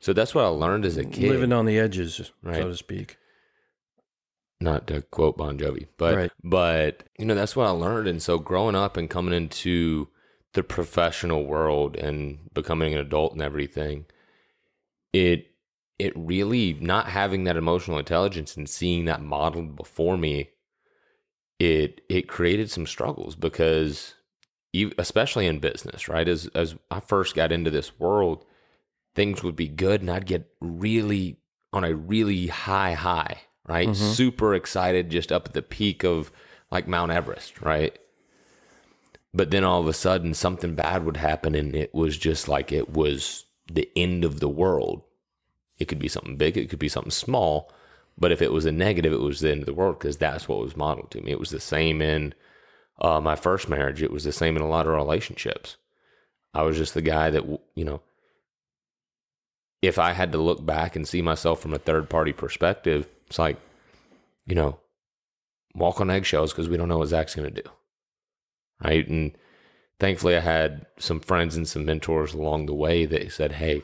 So 0.01 0.13
that's 0.13 0.35
what 0.35 0.45
I 0.45 0.49
learned 0.49 0.85
as 0.85 0.97
a 0.97 1.05
kid. 1.05 1.31
Living 1.31 1.53
on 1.53 1.67
the 1.67 1.79
edges, 1.79 2.31
Right. 2.43 2.57
so 2.57 2.69
to 2.69 2.77
speak. 2.77 3.17
Not 4.61 4.87
to 4.87 5.03
quote 5.03 5.37
Bon 5.37 5.59
Jovi, 5.59 5.87
but 5.99 6.17
Right. 6.17 6.31
but 6.43 7.05
you 7.19 7.25
know 7.25 7.35
that's 7.35 7.57
what 7.57 7.67
I 7.67 7.71
learned. 7.71 8.07
And 8.09 8.23
so 8.23 8.39
growing 8.39 8.75
up 8.77 8.97
and 8.97 9.11
coming 9.11 9.35
into 9.35 10.09
the 10.53 10.63
professional 10.63 11.45
world 11.45 11.97
and 11.97 12.39
becoming 12.55 12.95
an 12.95 13.01
adult 13.01 13.33
and 13.33 13.43
everything, 13.43 14.07
it 15.13 15.49
it 15.99 16.13
really 16.17 16.75
not 16.81 17.07
having 17.07 17.45
that 17.45 17.57
emotional 17.57 17.99
intelligence 17.99 18.57
and 18.57 18.69
seeing 18.69 19.05
that 19.05 19.23
modeled 19.23 19.77
before 19.77 20.17
me, 20.17 20.51
it 21.59 22.01
it 22.09 22.29
created 22.29 22.71
some 22.71 22.87
struggles 22.87 23.37
because 23.37 24.15
especially 24.99 25.47
in 25.47 25.61
business, 25.61 26.09
right? 26.09 26.27
As 26.29 26.49
as 26.55 26.75
I 26.91 27.01
first 27.01 27.35
got 27.35 27.53
into 27.53 27.71
this 27.71 27.99
world, 27.99 28.45
things 29.15 29.43
would 29.43 29.57
be 29.57 29.69
good 29.69 30.01
and 30.01 30.11
I'd 30.11 30.27
get 30.27 30.49
really 30.61 31.39
on 31.73 31.85
a 31.85 31.95
really 31.95 32.49
high 32.49 32.95
high, 32.95 33.43
right? 33.67 33.89
Mhm. 33.89 33.95
Super 33.95 34.55
excited 34.55 35.11
just 35.11 35.31
up 35.31 35.47
at 35.47 35.55
the 35.55 35.63
peak 35.63 36.05
of 36.05 36.33
like 36.71 36.89
Mount 36.89 37.13
Everest, 37.13 37.61
right? 37.61 37.97
But 39.33 39.51
then 39.51 39.65
all 39.65 39.81
of 39.81 39.87
a 39.87 39.93
sudden 39.93 40.35
something 40.35 40.75
bad 40.75 41.05
would 41.05 41.17
happen 41.17 41.55
and 41.55 41.75
it 41.75 41.95
was 41.95 42.17
just 42.19 42.49
like 42.49 42.73
it 42.73 42.91
was 42.91 43.45
the 43.73 43.89
end 43.97 44.25
of 44.25 44.41
the 44.41 44.49
world. 44.49 45.03
It 45.79 45.87
could 45.87 45.99
be 45.99 46.09
something 46.09 46.37
big, 46.37 46.57
it 46.57 46.71
could 46.71 46.79
be 46.79 46.89
something 46.89 47.11
small, 47.11 47.73
but 48.17 48.33
if 48.33 48.41
it 48.41 48.53
was 48.53 48.65
a 48.65 48.73
negative, 48.73 49.13
it 49.13 49.21
was 49.21 49.41
the 49.41 49.51
end 49.51 49.61
of 49.61 49.67
the 49.67 49.75
world 49.75 49.99
because 49.99 50.17
that's 50.17 50.49
what 50.49 50.61
was 50.61 50.77
modeled 50.77 51.11
to 51.13 51.21
me. 51.21 51.33
It 51.33 51.41
was 51.41 51.51
the 51.51 51.61
same 51.61 52.01
in 52.01 52.35
uh, 53.01 53.21
my 53.21 53.35
first 53.35 53.69
marriage. 53.69 54.03
It 54.03 54.13
was 54.13 54.25
the 54.25 54.33
same 54.33 54.57
in 54.57 54.63
a 54.63 54.69
lot 54.69 54.87
of 54.87 54.95
relationships. 54.95 55.77
I 56.53 56.63
was 56.63 56.77
just 56.77 56.95
the 56.95 57.03
guy 57.03 57.31
that 57.31 57.45
you 57.75 57.85
know. 57.85 58.01
If 59.83 59.99
I 59.99 60.13
had 60.13 60.33
to 60.33 60.39
look 60.39 60.65
back 60.65 60.97
and 60.97 61.07
see 61.07 61.21
myself 61.21 61.61
from 61.61 61.75
a 61.75 61.79
third 61.79 62.09
party 62.09 62.33
perspective, 62.33 63.07
it's 63.27 63.39
like, 63.39 63.59
you 64.47 64.55
know, 64.55 64.79
walk 65.75 66.01
on 66.01 66.09
eggshells 66.09 66.53
because 66.53 66.71
we 66.71 66.79
don't 66.79 66.89
know 66.89 66.99
what 66.99 67.09
Zach's 67.09 67.35
going 67.35 67.53
to 67.53 67.63
do, 67.63 67.69
right? 68.83 69.07
And 69.07 69.37
thankfully, 70.01 70.37
I 70.37 70.41
had 70.41 70.87
some 70.99 71.21
friends 71.21 71.55
and 71.55 71.69
some 71.69 71.85
mentors 71.85 72.33
along 72.33 72.65
the 72.65 72.75
way 72.75 73.05
that 73.05 73.31
said, 73.33 73.53
"Hey, 73.53 73.83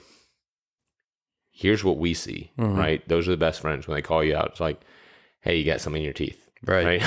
here's 1.61 1.85
what 1.85 1.99
we 1.99 2.15
see." 2.15 2.51
Mhm. 2.59 2.77
Right? 2.77 3.09
Those 3.09 3.29
are 3.29 3.33
the 3.33 3.37
best 3.37 3.61
friends 3.61 3.87
when 3.87 3.95
they 3.95 4.03
call 4.03 4.25
you 4.25 4.35
out. 4.35 4.51
It's 4.53 4.61
like, 4.61 4.81
"Hey, 5.43 5.57
you 5.59 5.65
got 5.65 5.81
something 5.81 6.01
in 6.01 6.05
your 6.05 6.13
teeth." 6.15 6.49
Right. 6.65 7.01
right? 7.01 7.03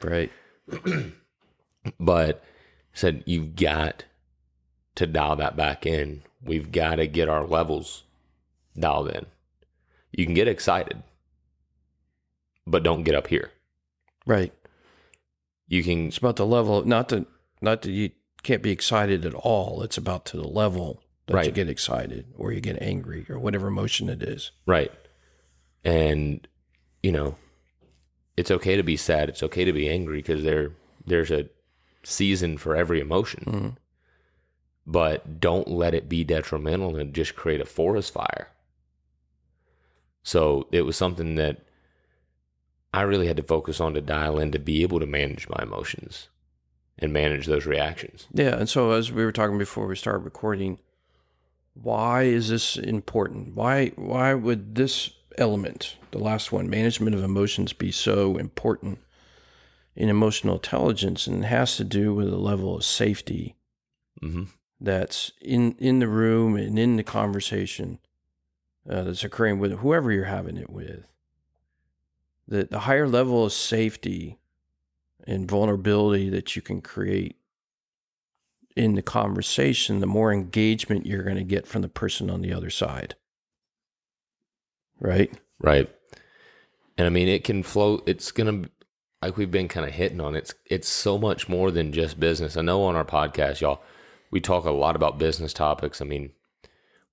Right. 0.02 0.32
but 2.00 2.42
said 2.92 3.22
you've 3.26 3.56
got 3.56 4.04
to 4.96 5.06
dial 5.06 5.36
that 5.36 5.56
back 5.56 5.86
in. 5.86 6.22
We've 6.42 6.70
got 6.70 6.96
to 6.96 7.06
get 7.06 7.28
our 7.28 7.44
levels 7.46 8.04
dialed 8.78 9.10
in. 9.10 9.26
You 10.12 10.24
can 10.24 10.34
get 10.34 10.48
excited, 10.48 11.02
but 12.66 12.82
don't 12.82 13.02
get 13.02 13.14
up 13.14 13.26
here. 13.28 13.50
Right. 14.26 14.52
You 15.66 15.82
can 15.82 16.08
It's 16.08 16.18
about 16.18 16.36
the 16.36 16.46
level. 16.46 16.84
Not 16.84 17.08
that 17.08 17.26
not 17.60 17.82
that 17.82 17.90
you 17.90 18.10
can't 18.42 18.62
be 18.62 18.70
excited 18.70 19.26
at 19.26 19.34
all. 19.34 19.82
It's 19.82 19.98
about 19.98 20.24
to 20.26 20.36
the 20.36 20.46
level 20.48 21.02
that 21.28 21.46
you 21.46 21.52
get 21.52 21.68
excited 21.68 22.26
or 22.36 22.52
you 22.52 22.60
get 22.60 22.80
angry 22.82 23.24
or 23.28 23.38
whatever 23.38 23.68
emotion 23.68 24.08
it 24.08 24.22
is. 24.22 24.50
right, 24.66 24.92
and 25.84 26.46
you 27.02 27.12
know, 27.12 27.36
it's 28.36 28.50
okay 28.50 28.76
to 28.76 28.82
be 28.82 28.96
sad. 28.96 29.28
It's 29.28 29.42
okay 29.44 29.64
to 29.64 29.72
be 29.72 29.88
angry 29.88 30.18
because 30.18 30.42
there 30.42 30.72
there's 31.06 31.30
a 31.30 31.48
season 32.04 32.58
for 32.58 32.74
every 32.76 33.00
emotion. 33.00 33.44
Mhm. 33.46 33.76
but 34.90 35.38
don't 35.38 35.68
let 35.68 35.94
it 35.94 36.08
be 36.08 36.24
detrimental 36.24 36.96
and 36.96 37.12
just 37.14 37.36
create 37.36 37.60
a 37.60 37.66
forest 37.66 38.10
fire. 38.10 38.48
So 40.22 40.66
it 40.72 40.82
was 40.82 40.96
something 40.96 41.34
that 41.34 41.58
I 42.94 43.02
really 43.02 43.26
had 43.26 43.36
to 43.36 43.42
focus 43.42 43.80
on 43.80 43.92
to 43.94 44.00
dial 44.00 44.38
in 44.38 44.50
to 44.52 44.58
be 44.58 44.82
able 44.82 44.98
to 45.00 45.06
manage 45.06 45.46
my 45.48 45.62
emotions 45.62 46.28
and 46.98 47.12
manage 47.12 47.44
those 47.46 47.66
reactions. 47.66 48.26
Yeah, 48.32 48.56
and 48.56 48.68
so 48.68 48.92
as 48.92 49.12
we 49.12 49.24
were 49.24 49.32
talking 49.32 49.58
before 49.58 49.86
we 49.86 49.94
started 49.94 50.24
recording, 50.24 50.78
why 51.82 52.22
is 52.22 52.48
this 52.48 52.76
important? 52.76 53.54
Why 53.54 53.88
why 53.96 54.34
would 54.34 54.74
this 54.74 55.10
element, 55.36 55.96
the 56.10 56.18
last 56.18 56.50
one, 56.52 56.68
management 56.68 57.14
of 57.14 57.22
emotions, 57.22 57.72
be 57.72 57.92
so 57.92 58.36
important 58.36 58.98
in 59.94 60.08
emotional 60.08 60.56
intelligence? 60.56 61.26
And 61.26 61.44
it 61.44 61.48
has 61.48 61.76
to 61.76 61.84
do 61.84 62.14
with 62.14 62.28
a 62.28 62.36
level 62.36 62.76
of 62.76 62.84
safety 62.84 63.56
hmm 64.20 64.44
that's 64.80 65.32
in 65.40 65.74
in 65.78 65.98
the 65.98 66.08
room 66.08 66.56
and 66.56 66.78
in 66.78 66.96
the 66.96 67.02
conversation 67.02 67.98
uh, 68.88 69.02
that's 69.02 69.24
occurring 69.24 69.58
with 69.58 69.78
whoever 69.78 70.12
you're 70.12 70.24
having 70.24 70.56
it 70.56 70.70
with. 70.70 71.04
The 72.46 72.64
the 72.64 72.80
higher 72.80 73.08
level 73.08 73.44
of 73.44 73.52
safety 73.52 74.38
and 75.26 75.48
vulnerability 75.48 76.30
that 76.30 76.56
you 76.56 76.62
can 76.62 76.80
create 76.80 77.36
in 78.78 78.94
the 78.94 79.02
conversation, 79.02 80.00
the 80.00 80.06
more 80.06 80.32
engagement 80.32 81.04
you're 81.04 81.24
going 81.24 81.36
to 81.36 81.42
get 81.42 81.66
from 81.66 81.82
the 81.82 81.88
person 81.88 82.30
on 82.30 82.40
the 82.40 82.52
other 82.52 82.70
side. 82.70 83.16
Right? 85.00 85.32
Right. 85.58 85.90
And 86.96 87.06
I 87.06 87.10
mean, 87.10 87.28
it 87.28 87.44
can 87.44 87.62
flow. 87.62 88.02
It's 88.06 88.30
going 88.30 88.64
to, 88.64 88.70
like 89.20 89.36
we've 89.36 89.50
been 89.50 89.68
kind 89.68 89.86
of 89.86 89.92
hitting 89.92 90.20
on, 90.20 90.36
it's, 90.36 90.54
it's 90.66 90.88
so 90.88 91.18
much 91.18 91.48
more 91.48 91.70
than 91.70 91.92
just 91.92 92.20
business. 92.20 92.56
I 92.56 92.62
know 92.62 92.84
on 92.84 92.96
our 92.96 93.04
podcast, 93.04 93.60
y'all, 93.60 93.82
we 94.30 94.40
talk 94.40 94.64
a 94.64 94.70
lot 94.70 94.96
about 94.96 95.18
business 95.18 95.52
topics. 95.52 96.00
I 96.00 96.04
mean, 96.04 96.30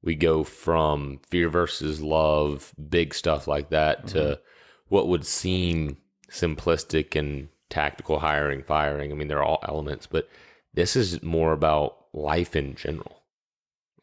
we 0.04 0.15
go 0.15 0.43
from 0.43 1.19
fear 1.30 1.49
versus 1.49 2.01
love, 2.01 2.73
big 2.89 3.13
stuff 3.15 3.47
like 3.47 3.71
that, 3.71 4.08
to 4.08 4.17
mm-hmm. 4.17 4.41
what 4.89 5.08
would 5.08 5.25
seem 5.25 5.97
simplistic 6.30 7.15
and 7.15 7.49
tactical 7.69 8.19
hiring, 8.19 8.62
firing. 8.62 9.12
I 9.12 9.15
mean, 9.15 9.28
they're 9.28 9.43
all 9.43 9.63
elements, 9.67 10.06
but 10.06 10.30
this 10.75 10.95
is 10.95 11.23
more 11.23 11.53
about 11.53 11.97
life 12.13 12.55
in 12.55 12.75
general. 12.75 13.23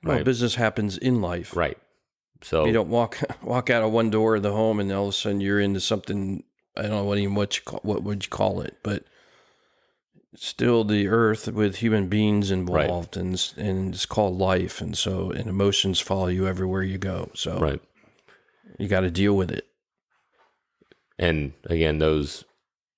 Well, 0.02 0.24
business 0.24 0.56
happens 0.56 0.98
in 0.98 1.20
life. 1.22 1.54
Right. 1.56 1.78
So, 2.42 2.64
You 2.64 2.72
don't 2.72 2.88
walk 2.88 3.18
walk 3.42 3.70
out 3.70 3.84
of 3.84 3.92
one 3.92 4.10
door 4.10 4.36
of 4.36 4.42
the 4.42 4.52
home 4.52 4.80
and 4.80 4.90
all 4.90 5.04
of 5.04 5.10
a 5.10 5.12
sudden 5.12 5.40
you're 5.40 5.60
into 5.60 5.80
something. 5.80 6.42
I 6.76 6.82
don't 6.82 6.90
know 6.90 7.04
what 7.04 7.18
even 7.18 7.34
what 7.34 7.56
you 7.56 7.62
call, 7.64 7.80
what 7.82 8.02
would 8.02 8.24
you 8.24 8.30
call 8.30 8.60
it, 8.62 8.78
but 8.82 9.04
still 10.34 10.82
the 10.82 11.06
earth 11.06 11.46
with 11.48 11.76
human 11.76 12.08
beings 12.08 12.50
involved, 12.50 13.16
and 13.16 13.34
it's- 13.34 13.54
and 13.56 13.94
it's 13.94 14.06
called 14.06 14.38
life, 14.38 14.80
and 14.80 14.96
so 14.96 15.30
and 15.30 15.46
emotions 15.46 16.00
follow 16.00 16.28
you 16.28 16.48
everywhere 16.48 16.82
you 16.82 16.98
go. 16.98 17.30
So 17.34 17.58
right. 17.58 17.80
you 18.78 18.88
got 18.88 19.00
to 19.00 19.10
deal 19.10 19.36
with 19.36 19.50
it. 19.50 19.66
And 21.18 21.52
again, 21.64 21.98
those 21.98 22.44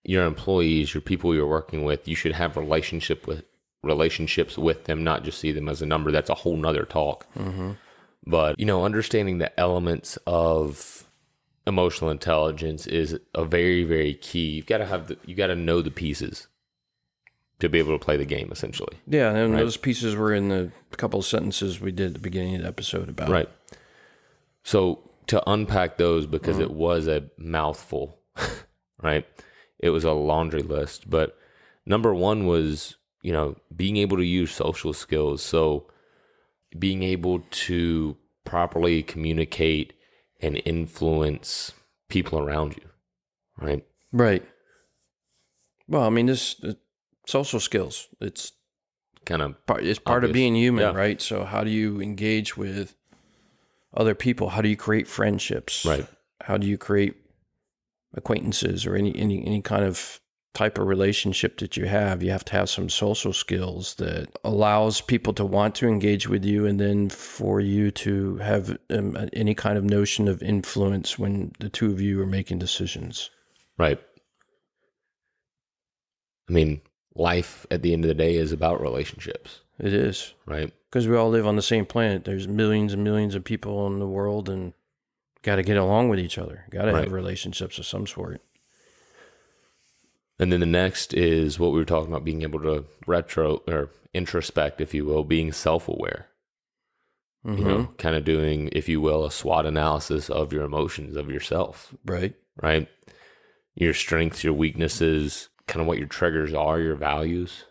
your 0.04 0.24
employees, 0.24 0.94
your 0.94 1.00
people 1.00 1.34
you're 1.34 1.46
working 1.46 1.82
with, 1.84 2.06
you 2.06 2.14
should 2.14 2.32
have 2.32 2.56
relationship 2.56 3.26
with 3.26 3.44
relationships 3.84 4.56
with 4.58 4.84
them, 4.84 5.04
not 5.04 5.24
just 5.24 5.38
see 5.38 5.52
them 5.52 5.68
as 5.68 5.82
a 5.82 5.86
number. 5.86 6.10
That's 6.10 6.30
a 6.30 6.34
whole 6.34 6.56
nother 6.56 6.84
talk. 6.84 7.26
Mm-hmm. 7.36 7.72
But 8.26 8.58
you 8.58 8.66
know, 8.66 8.84
understanding 8.84 9.38
the 9.38 9.58
elements 9.60 10.18
of 10.26 11.04
emotional 11.66 12.10
intelligence 12.10 12.86
is 12.86 13.18
a 13.34 13.44
very, 13.44 13.84
very 13.84 14.14
key. 14.14 14.50
You've 14.50 14.66
got 14.66 14.78
to 14.78 14.86
have 14.86 15.08
the, 15.08 15.18
you 15.24 15.34
got 15.34 15.46
to 15.48 15.56
know 15.56 15.80
the 15.82 15.90
pieces 15.90 16.46
to 17.60 17.68
be 17.68 17.78
able 17.78 17.96
to 17.98 18.04
play 18.04 18.16
the 18.16 18.24
game, 18.24 18.48
essentially. 18.50 18.96
Yeah, 19.06 19.30
and 19.30 19.52
Right. 19.54 19.60
those 19.60 19.76
pieces 19.76 20.14
were 20.16 20.34
in 20.34 20.48
the 20.48 20.72
couple 20.96 21.20
of 21.20 21.26
sentences 21.26 21.80
we 21.80 21.92
did 21.92 22.08
at 22.08 22.12
the 22.14 22.18
beginning 22.18 22.56
of 22.56 22.62
the 22.62 22.68
episode 22.68 23.08
about 23.08 23.28
Right. 23.28 23.48
So 24.62 25.10
to 25.28 25.42
unpack 25.50 25.96
those 25.96 26.26
because 26.26 26.58
it 26.58 26.70
was 26.70 27.06
a 27.06 27.24
mouthful, 27.38 28.18
right? 29.02 29.26
It 29.78 29.90
was 29.90 30.04
a 30.04 30.12
laundry 30.12 30.62
list, 30.62 31.08
but 31.08 31.38
number 31.86 32.14
1 32.14 32.46
was, 32.46 32.96
you 33.24 33.32
know, 33.32 33.56
being 33.74 33.96
able 33.96 34.18
to 34.18 34.24
use 34.24 34.52
social 34.52 34.92
skills. 34.92 35.42
So 35.42 35.86
being 36.78 37.02
able 37.02 37.40
to 37.66 38.16
properly 38.44 39.02
communicate 39.02 39.94
and 40.42 40.60
influence 40.66 41.72
people 42.10 42.38
around 42.38 42.76
you, 42.76 42.86
right? 43.58 43.82
Right. 44.12 44.44
Well, 45.88 46.02
I 46.02 46.10
mean, 46.10 46.26
this 46.26 46.62
uh, 46.62 46.74
social 47.26 47.60
skills. 47.60 48.08
It's 48.20 48.52
Kind 49.24 49.40
of 49.40 49.66
part. 49.66 49.84
It's 49.84 49.98
part 49.98 50.22
of 50.24 50.34
being 50.34 50.54
human, 50.54 50.82
Yeah. 50.82 50.92
right? 50.92 51.22
So, 51.22 51.44
how 51.44 51.64
do 51.64 51.70
you 51.70 51.98
engage 52.02 52.58
with 52.58 52.94
other 53.96 54.14
people? 54.14 54.50
How 54.50 54.60
do 54.60 54.68
you 54.68 54.76
create 54.76 55.08
friendships? 55.08 55.86
right, 55.86 56.06
How 56.42 56.58
do 56.58 56.66
you 56.66 56.76
create 56.76 57.14
acquaintances 58.14 58.84
or 58.84 58.96
any 58.96 59.16
any 59.16 59.42
any 59.46 59.62
kind 59.62 59.82
of 59.82 60.20
type 60.54 60.78
of 60.78 60.86
relationship 60.86 61.58
that 61.58 61.76
you 61.76 61.86
have? 61.86 62.22
You 62.22 62.30
have 62.30 62.44
to 62.46 62.52
have 62.52 62.70
some 62.70 62.88
social 62.88 63.32
skills 63.32 63.96
that 63.96 64.28
allows 64.44 65.00
people 65.00 65.32
to 65.34 65.44
want 65.44 65.74
to 65.76 65.88
engage 65.88 66.28
with 66.28 66.44
you, 66.44 66.64
and 66.64 66.78
then 66.80 67.10
for 67.10 67.60
you 67.60 67.90
to 67.90 68.36
have 68.36 68.78
um, 68.90 69.28
any 69.32 69.54
kind 69.54 69.76
of 69.76 69.84
notion 69.84 70.28
of 70.28 70.42
influence 70.42 71.18
when 71.18 71.52
the 71.58 71.68
two 71.68 71.90
of 71.90 72.00
you 72.00 72.20
are 72.22 72.26
making 72.26 72.58
decisions. 72.60 73.30
right. 73.78 74.00
I 76.48 76.52
mean, 76.52 76.82
life 77.14 77.66
at 77.70 77.82
the 77.82 77.92
end 77.94 78.04
of 78.04 78.08
the 78.08 78.14
day 78.14 78.34
is 78.36 78.52
about 78.52 78.80
relationships, 78.80 79.60
It 79.78 79.92
is. 79.94 80.34
right? 80.46 80.72
because 80.90 81.08
we 81.08 81.16
all 81.16 81.30
live 81.30 81.46
on 81.46 81.56
the 81.56 81.62
same 81.62 81.84
planet. 81.86 82.24
There's 82.24 82.46
millions 82.46 82.92
and 82.92 83.02
millions 83.02 83.34
of 83.34 83.42
people 83.44 83.84
in 83.88 83.98
the 83.98 84.06
world, 84.06 84.48
and 84.48 84.74
got 85.42 85.56
to 85.56 85.62
get 85.64 85.76
along 85.76 86.08
with 86.10 86.20
each 86.20 86.38
other. 86.38 86.66
Got 86.70 86.84
to 86.84 86.92
Right. 86.92 87.04
have 87.04 87.12
relationships 87.12 87.78
of 87.78 87.86
some 87.86 88.06
sort. 88.06 88.40
And 90.38 90.50
then 90.50 90.60
the 90.60 90.66
next 90.66 91.14
is 91.14 91.58
what 91.58 91.72
we 91.72 91.78
were 91.78 91.84
talking 91.84 92.10
about 92.10 92.24
being 92.24 92.42
able 92.42 92.60
to 92.60 92.84
retro 93.06 93.62
or 93.68 93.90
introspect, 94.14 94.80
if 94.80 94.92
you 94.92 95.04
will, 95.04 95.24
being 95.24 95.52
self 95.52 95.88
aware. 95.88 96.28
Mhm. 97.46 97.58
You 97.58 97.64
know, 97.64 97.94
kind 97.98 98.16
of 98.16 98.24
doing, 98.24 98.68
if 98.72 98.88
you 98.88 99.00
will, 99.00 99.24
a 99.24 99.30
SWOT 99.30 99.66
analysis 99.66 100.30
of 100.30 100.52
your 100.52 100.64
emotions, 100.64 101.16
of 101.16 101.30
yourself, 101.30 101.94
right? 102.04 102.34
right? 102.62 102.88
Your 103.74 103.92
strengths, 103.92 104.42
your 104.42 104.54
weaknesses, 104.54 105.50
kind 105.66 105.80
of 105.80 105.86
what 105.86 105.98
your 105.98 106.06
triggers 106.06 106.54
are, 106.54 106.80
your 106.80 106.96
values. 106.96 107.64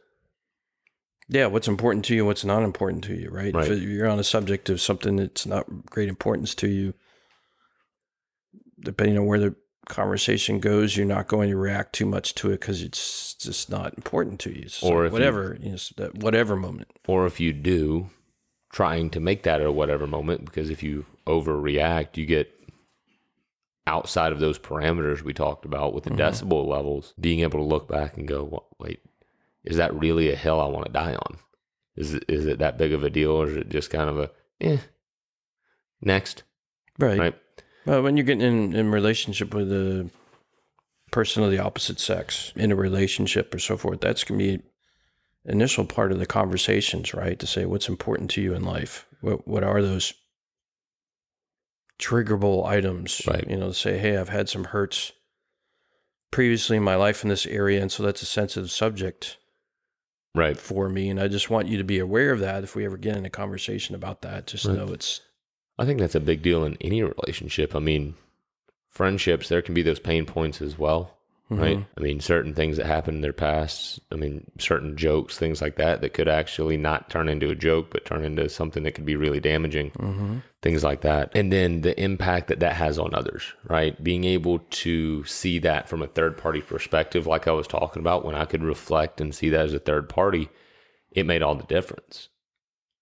Yeah, 1.30 1.47
what's 1.47 1.67
important 1.67 2.06
to 2.06 2.15
you, 2.15 2.26
what's 2.26 2.45
not 2.45 2.63
important 2.63 3.04
to 3.06 3.15
you, 3.15 3.30
right? 3.30 3.54
Right. 3.54 3.71
If 3.71 3.82
you're 3.82 4.10
on 4.10 4.19
a 4.19 4.23
subject 4.23 4.69
of 4.69 4.82
something 4.82 5.15
that's 5.15 5.45
not 5.45 5.86
great 5.86 6.10
importance 6.10 6.54
to 6.56 6.67
you, 6.67 6.93
depending 8.80 9.17
on 9.17 9.26
where 9.26 9.39
the 9.39 9.56
conversation 9.88 10.60
goes, 10.60 10.96
you're 10.98 11.06
not 11.06 11.28
going 11.28 11.50
to 11.50 11.58
react 11.58 11.93
too 11.93 12.06
much 12.06 12.34
to 12.36 12.50
it 12.50 12.60
because 12.62 12.82
it's 12.82 13.34
just 13.36 13.69
not 13.69 13.93
important 13.96 14.39
to 14.41 14.58
you. 14.58 14.69
So 14.69 14.88
Or 14.88 15.06
if 15.06 15.10
you- 15.12 15.13
whatever, 15.13 15.58
you 15.60 15.72
know, 15.72 15.78
that 15.98 16.15
whatever 16.19 16.56
moment. 16.56 16.89
Or 17.08 17.26
if 17.26 17.39
you 17.39 17.54
do, 17.54 18.10
trying 18.72 19.10
to 19.12 19.19
make 19.19 19.43
that 19.43 19.62
at 19.62 19.74
whatever 19.74 20.08
moment, 20.08 20.46
because 20.46 20.69
if 20.69 20.82
you 20.84 21.06
overreact, 21.28 22.17
you 22.17 22.26
get 22.26 22.50
outside 23.86 24.32
of 24.32 24.39
those 24.39 24.58
parameters 24.58 25.22
we 25.22 25.34
talked 25.34 25.65
about 25.65 25.93
with 25.93 26.06
the 26.06 26.10
decibel 26.12 26.65
levels, 26.65 27.13
being 27.19 27.41
able 27.41 27.60
to 27.60 27.65
look 27.65 27.88
back 27.88 28.17
and 28.17 28.28
go, 28.28 28.63
wait, 28.80 29.02
is 29.65 29.76
that 29.78 29.93
really 29.93 30.32
a 30.32 30.36
hill 30.36 30.60
I 30.62 30.67
want 30.67 30.86
to 30.86 30.91
die 30.91 31.15
on? 31.15 31.38
Is 31.96 32.13
it, 32.13 32.24
is 32.30 32.46
it 32.46 32.60
that 32.60 32.78
big 32.78 32.93
of 32.93 33.04
a 33.04 33.10
deal, 33.10 33.32
or 33.32 33.48
is 33.50 33.58
it 33.58 33.69
just 33.69 33.89
kind 33.89 34.10
of 34.10 34.17
a, 34.17 34.32
eh, 34.62 34.78
next, 36.02 36.43
Right. 36.98 37.19
right? 37.19 37.36
Well, 37.86 38.02
when 38.02 38.15
you're 38.17 38.26
getting 38.26 38.41
in, 38.41 38.76
in 38.76 38.91
relationship 38.91 39.54
with 39.54 39.72
a 39.72 40.10
person 41.12 41.43
of 41.43 41.52
the 41.52 41.60
opposite 41.60 42.00
sex 42.00 42.52
in 42.56 42.72
a 42.72 42.76
relationship 42.76 43.54
or 43.54 43.60
so 43.60 43.78
forth, 43.78 44.02
that's 44.02 44.24
going 44.24 44.39
to 44.39 44.58
be 44.58 44.63
initial 45.46 45.86
part 45.86 46.12
of 46.12 46.19
the 46.19 46.26
conversations, 46.26 47.13
right? 47.13 47.38
To 47.39 47.46
say 47.48 47.65
what's 47.65 47.89
important 47.89 48.30
to 48.32 48.41
you 48.41 48.54
in 48.54 48.63
life. 48.63 49.06
What 49.22 49.48
what 49.48 49.63
are 49.63 49.82
those 49.82 50.13
triggerable 52.00 52.65
items? 52.65 53.22
Right. 53.28 53.48
You 53.50 53.58
know, 53.58 53.67
to 53.67 53.74
say, 53.74 53.98
hey, 53.98 54.17
I've 54.17 54.30
had 54.30 54.50
some 54.50 54.65
hurts 54.65 55.12
previously 56.32 56.78
in 56.78 56.84
my 56.84 56.96
life 56.96 57.24
in 57.24 57.30
this 57.30 57.46
area, 57.46 57.82
and 57.82 57.91
so 57.91 58.04
that's 58.04 58.22
a 58.22 58.26
sensitive 58.26 58.72
subject 58.72 59.38
Right. 60.36 60.58
for 60.58 60.89
me, 60.89 61.10
and 61.12 61.19
I 61.19 61.28
just 61.28 61.52
want 61.52 61.67
you 61.67 61.78
to 61.78 61.84
be 61.84 62.00
aware 62.00 62.32
of 62.32 62.39
that. 62.39 62.63
If 62.63 62.76
we 62.76 62.86
ever 62.86 62.98
get 62.98 63.15
in 63.15 63.24
a 63.26 63.30
conversation 63.30 63.93
about 63.93 64.24
that, 64.24 64.48
just 64.48 64.65
Right. 64.65 64.76
know 64.78 64.88
it's 64.88 65.22
I 65.79 65.86
think 65.86 65.99
that's 65.99 66.15
a 66.15 66.19
big 66.19 66.41
deal 66.41 66.63
in 66.65 66.77
any 66.81 67.01
relationship. 67.03 67.75
I 67.75 67.79
mean, 67.79 68.15
friendships, 68.89 69.49
there 69.49 69.62
can 69.62 69.73
be 69.73 69.81
those 69.81 69.99
pain 69.99 70.25
points 70.25 70.62
as 70.62 70.77
well. 70.77 71.17
right? 71.49 71.77
Mhm. 71.77 71.86
I 71.97 72.01
mean, 72.01 72.19
certain 72.19 72.55
things 72.55 72.77
that 72.77 72.88
happened 72.88 73.17
in 73.17 73.21
their 73.21 73.33
past, 73.33 73.99
I 74.12 74.15
mean, 74.15 74.49
certain 74.57 74.97
jokes, 74.97 75.38
things 75.38 75.62
like 75.62 75.75
that, 75.75 76.01
that 76.01 76.13
could 76.13 76.27
actually 76.27 76.77
not 76.77 77.12
turn 77.12 77.29
into 77.29 77.49
a 77.51 77.55
joke, 77.55 77.91
but 77.91 78.05
turn 78.05 78.23
into 78.23 78.49
something 78.49 78.81
that 78.83 78.93
could 78.93 79.05
be 79.05 79.17
really 79.17 79.39
damaging, 79.41 79.91
Mhm. 79.91 80.41
things 80.63 80.83
like 80.83 81.01
that. 81.01 81.31
And 81.36 81.51
then 81.53 81.81
the 81.81 81.99
impact 82.01 82.47
that 82.47 82.59
that 82.62 82.73
has 82.73 82.97
on 82.97 83.13
others, 83.13 83.53
right? 83.67 84.01
Being 84.03 84.23
able 84.23 84.59
to 84.59 85.23
see 85.25 85.59
that 85.59 85.88
from 85.88 86.01
a 86.01 86.07
third 86.07 86.38
party 86.38 86.62
perspective, 86.62 87.27
like 87.27 87.47
I 87.47 87.51
was 87.51 87.67
talking 87.67 87.99
about, 87.99 88.25
when 88.25 88.36
I 88.36 88.45
could 88.45 88.63
reflect 88.63 89.21
and 89.21 89.36
see 89.36 89.49
that 89.49 89.65
as 89.65 89.73
a 89.75 89.79
third 89.79 90.09
party, 90.09 90.49
it 91.12 91.25
made 91.27 91.43
all 91.43 91.55
the 91.55 91.65
difference. 91.67 92.29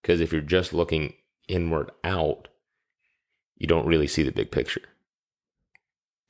Because 0.01 0.19
if 0.19 0.33
you're 0.33 0.41
just 0.41 0.73
looking 0.73 1.13
inward 1.47 1.91
out, 2.03 2.49
you 3.61 3.67
don't 3.67 3.85
really 3.85 4.07
see 4.07 4.23
the 4.23 4.31
big 4.31 4.49
picture. 4.49 4.81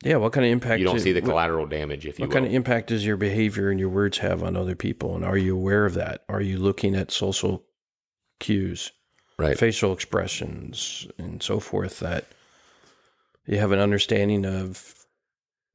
yeah. 0.03 0.17
What 0.17 0.33
kind 0.33 0.45
of 0.45 0.51
impact? 0.51 0.79
You 0.79 0.85
don't 0.85 0.97
do- 0.97 1.01
see 1.01 1.13
the 1.13 1.21
what- 1.21 1.29
collateral 1.29 1.65
damage, 1.65 2.05
if 2.05 2.19
you 2.19 2.23
What 2.23 2.29
will. 2.29 2.33
kind 2.33 2.45
of 2.45 2.53
impact 2.53 2.87
does 2.89 3.05
your 3.05 3.15
behavior 3.17 3.69
and 3.69 3.79
your 3.79 3.89
words 3.89 4.17
have 4.17 4.43
on 4.43 4.57
other 4.57 4.75
people? 4.75 5.15
And 5.15 5.23
are 5.23 5.37
you 5.37 5.55
aware 5.55 5.85
of 5.85 5.93
that? 5.93 6.23
Are 6.27 6.41
you 6.41 6.57
looking 6.57 6.93
at 6.95 7.09
social 7.11 7.63
cues, 8.39 8.91
right. 9.37 9.57
facial 9.57 9.93
expressions, 9.93 11.07
and 11.17 11.41
so 11.41 11.59
forth 11.61 11.99
that 11.99 12.25
you 13.45 13.57
have 13.59 13.71
an 13.71 13.79
understanding 13.79 14.45
of 14.45 14.95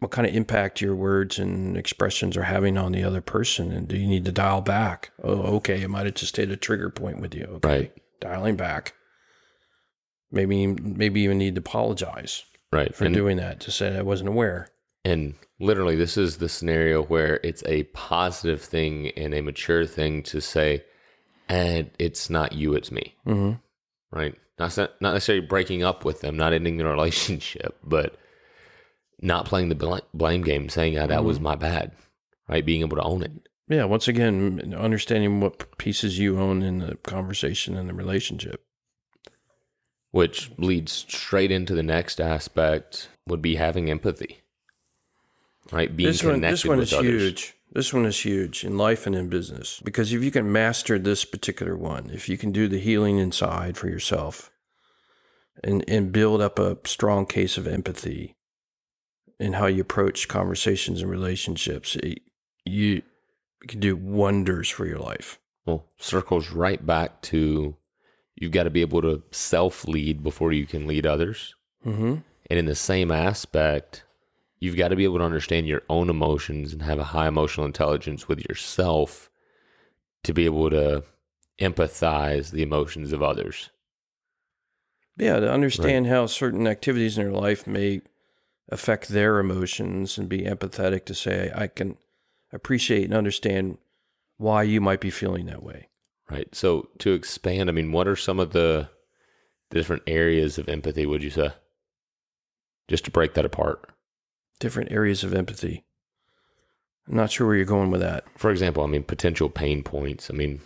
what 0.00 0.10
kind 0.10 0.26
of 0.28 0.34
impact 0.34 0.82
your 0.82 0.94
words 0.94 1.38
and 1.38 1.74
expressions 1.76 2.36
are 2.36 2.42
having 2.42 2.76
on 2.76 2.92
the 2.92 3.02
other 3.02 3.22
person? 3.22 3.72
And 3.72 3.88
do 3.88 3.96
you 3.96 4.06
need 4.06 4.26
to 4.26 4.32
dial 4.32 4.60
back? 4.60 5.10
Oh, 5.22 5.56
okay. 5.56 5.80
It 5.80 5.88
might 5.88 6.04
have 6.04 6.16
just 6.16 6.36
hit 6.36 6.50
a 6.50 6.56
trigger 6.56 6.90
point 6.90 7.20
with 7.20 7.34
you. 7.34 7.44
Okay. 7.56 7.68
Right. 7.68 7.92
Dialing 8.20 8.56
back. 8.56 8.92
Maybe, 10.30 10.66
maybe 10.66 11.20
even 11.22 11.38
need 11.38 11.54
to 11.54 11.60
apologize 11.60 12.44
Right. 12.72 12.94
for 12.94 13.04
And- 13.04 13.14
doing 13.14 13.36
that 13.36 13.60
to 13.60 13.70
say 13.70 13.96
I 13.96 14.02
wasn't 14.02 14.28
aware. 14.28 14.70
And 15.04 15.34
literally, 15.60 15.94
this 15.94 16.16
is 16.16 16.38
the 16.38 16.48
scenario 16.48 17.02
where 17.04 17.38
it's 17.44 17.62
a 17.66 17.84
positive 17.84 18.60
thing 18.60 19.10
and 19.10 19.32
a 19.34 19.40
mature 19.40 19.86
thing 19.86 20.22
to 20.24 20.40
say, 20.40 20.82
and 21.48 21.90
it's 21.98 22.28
not 22.28 22.52
you, 22.52 22.74
it's 22.74 22.90
me. 22.90 23.14
hmm 23.24 23.52
Right. 24.10 24.34
Not, 24.58 24.76
not 24.76 25.12
necessarily 25.12 25.46
breaking 25.46 25.82
up 25.84 26.04
with 26.04 26.22
them, 26.22 26.36
not 26.36 26.52
ending 26.52 26.76
the 26.76 26.84
relationship, 26.86 27.78
but 27.84 28.18
not 29.22 29.46
playing 29.46 29.68
the 29.68 29.74
bl- 29.74 29.98
blame 30.12 30.42
game, 30.42 30.68
saying, 30.68 30.94
yeah, 30.94 31.06
that 31.06 31.24
was 31.24 31.36
mm-hmm. 31.36 31.44
my 31.44 31.54
bad. 31.56 31.92
Right. 32.48 32.66
Being 32.66 32.80
able 32.80 32.96
to 32.96 33.02
own 33.02 33.22
it. 33.22 33.32
Yeah, 33.68 33.84
once 33.84 34.08
again, 34.08 34.74
understanding 34.76 35.40
what 35.40 35.76
pieces 35.78 36.18
you 36.18 36.38
own 36.38 36.62
in 36.62 36.78
the 36.78 36.96
conversation 36.96 37.76
and 37.76 37.88
the 37.88 37.94
relationship. 37.94 38.64
Which 40.16 40.50
leads 40.56 40.92
straight 40.92 41.50
into 41.50 41.74
the 41.74 41.82
next 41.82 42.20
aspect 42.20 43.08
would 43.26 43.42
be 43.42 43.56
having 43.56 43.90
empathy. 43.90 44.38
Right. 45.70 45.94
Being 45.94 46.08
this 46.08 46.22
one, 46.22 46.34
connected 46.34 46.52
this 46.52 46.64
one 46.64 46.80
is 46.80 46.92
others. 46.92 47.22
huge. 47.22 47.54
This 47.72 47.92
one 47.92 48.06
is 48.06 48.24
huge 48.24 48.64
in 48.64 48.78
life 48.78 49.06
and 49.06 49.14
in 49.14 49.28
business 49.28 49.80
because 49.84 50.12
if 50.12 50.22
you 50.22 50.30
can 50.30 50.50
master 50.50 50.98
this 50.98 51.24
particular 51.24 51.76
one, 51.76 52.10
if 52.10 52.28
you 52.28 52.38
can 52.38 52.50
do 52.50 52.68
the 52.68 52.78
healing 52.78 53.18
inside 53.18 53.76
for 53.76 53.88
yourself, 53.88 54.50
and 55.62 55.84
and 55.88 56.12
build 56.12 56.40
up 56.40 56.58
a 56.58 56.78
strong 56.84 57.26
case 57.26 57.58
of 57.58 57.66
empathy 57.66 58.36
in 59.38 59.54
how 59.54 59.66
you 59.66 59.82
approach 59.82 60.28
conversations 60.28 61.02
and 61.02 61.10
relationships, 61.10 61.96
it, 61.96 62.20
you 62.64 63.02
can 63.68 63.80
do 63.80 63.96
wonders 63.96 64.70
for 64.70 64.86
your 64.86 64.98
life. 64.98 65.38
Well, 65.66 65.84
circles 65.98 66.50
right 66.50 66.84
back 66.86 67.20
to 67.22 67.76
you've 68.36 68.52
got 68.52 68.64
to 68.64 68.70
be 68.70 68.82
able 68.82 69.02
to 69.02 69.22
self 69.32 69.86
lead 69.88 70.22
before 70.22 70.52
you 70.52 70.66
can 70.66 70.86
lead 70.86 71.06
others. 71.06 71.54
Mm-hmm. 71.84 72.16
And 72.48 72.58
in 72.58 72.66
the 72.66 72.74
same 72.74 73.10
aspect, 73.10 74.04
you've 74.60 74.76
got 74.76 74.88
to 74.88 74.96
be 74.96 75.04
able 75.04 75.18
to 75.18 75.24
understand 75.24 75.66
your 75.66 75.82
own 75.88 76.08
emotions 76.08 76.72
and 76.72 76.82
have 76.82 76.98
a 76.98 77.04
high 77.04 77.28
emotional 77.28 77.66
intelligence 77.66 78.28
with 78.28 78.46
yourself 78.48 79.30
to 80.22 80.32
be 80.32 80.44
able 80.44 80.70
to 80.70 81.02
empathize 81.60 82.50
the 82.50 82.62
emotions 82.62 83.12
of 83.12 83.22
others. 83.22 83.70
Yeah, 85.16 85.40
to 85.40 85.50
understand 85.50 86.08
how 86.08 86.26
certain 86.26 86.66
activities 86.66 87.16
in 87.16 87.24
their 87.24 87.32
life 87.32 87.66
may 87.66 88.02
affect 88.68 89.08
their 89.08 89.38
emotions 89.38 90.18
and 90.18 90.28
be 90.28 90.42
empathetic 90.42 91.06
to 91.06 91.14
say, 91.14 91.50
I 91.54 91.68
can 91.68 91.96
appreciate 92.52 93.04
and 93.04 93.14
understand 93.14 93.78
why 94.36 94.64
you 94.64 94.80
might 94.80 95.00
be 95.00 95.10
feeling 95.10 95.46
that 95.46 95.62
way. 95.62 95.88
Right. 96.30 96.52
So 96.54 96.88
to 96.98 97.12
expand, 97.12 97.68
I 97.68 97.72
mean, 97.72 97.92
what 97.92 98.08
are 98.08 98.16
some 98.16 98.40
of 98.40 98.52
the, 98.52 98.88
the 99.70 99.78
different 99.78 100.02
areas 100.06 100.58
of 100.58 100.68
empathy, 100.68 101.06
would 101.06 101.22
you 101.22 101.30
say? 101.30 101.50
Just 102.88 103.04
to 103.04 103.10
break 103.10 103.34
that 103.34 103.44
apart. 103.44 103.90
Different 104.58 104.90
areas 104.90 105.22
of 105.22 105.34
empathy. 105.34 105.84
I'm 107.08 107.16
not 107.16 107.30
sure 107.30 107.46
where 107.46 107.56
you're 107.56 107.64
going 107.64 107.90
with 107.90 108.00
that. 108.00 108.24
for 108.36 108.50
example, 108.50 108.82
I 108.82 108.88
mean, 108.88 109.04
potential 109.04 109.48
pain 109.48 109.84
points. 109.84 110.28
I 110.28 110.34
mean, 110.34 110.60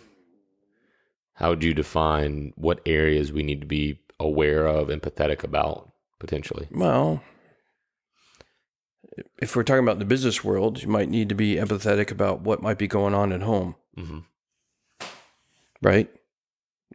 how 1.35 1.49
would 1.49 1.63
you 1.63 1.75
define 1.75 2.53
what 2.55 2.81
areas 2.85 3.31
we 3.31 3.43
need 3.43 3.61
to 3.61 3.67
be 3.67 3.99
aware 4.21 4.67
of, 4.67 4.87
empathetic 4.87 5.43
about 5.43 5.91
potentially. 6.19 6.67
Well, 6.71 7.21
if 9.41 9.55
we're 9.55 9.63
talking 9.63 9.83
about 9.83 9.99
the 9.99 10.05
business 10.05 10.43
world, 10.43 10.81
you 10.81 10.87
might 10.87 11.09
need 11.09 11.29
to 11.29 11.35
be 11.35 11.55
empathetic 11.55 12.11
about 12.11 12.41
what 12.41 12.61
might 12.61 12.77
be 12.77 12.87
going 12.87 13.13
on 13.13 13.33
at 13.33 13.41
home, 13.41 13.75
hmm 13.97 14.19
right? 15.81 16.09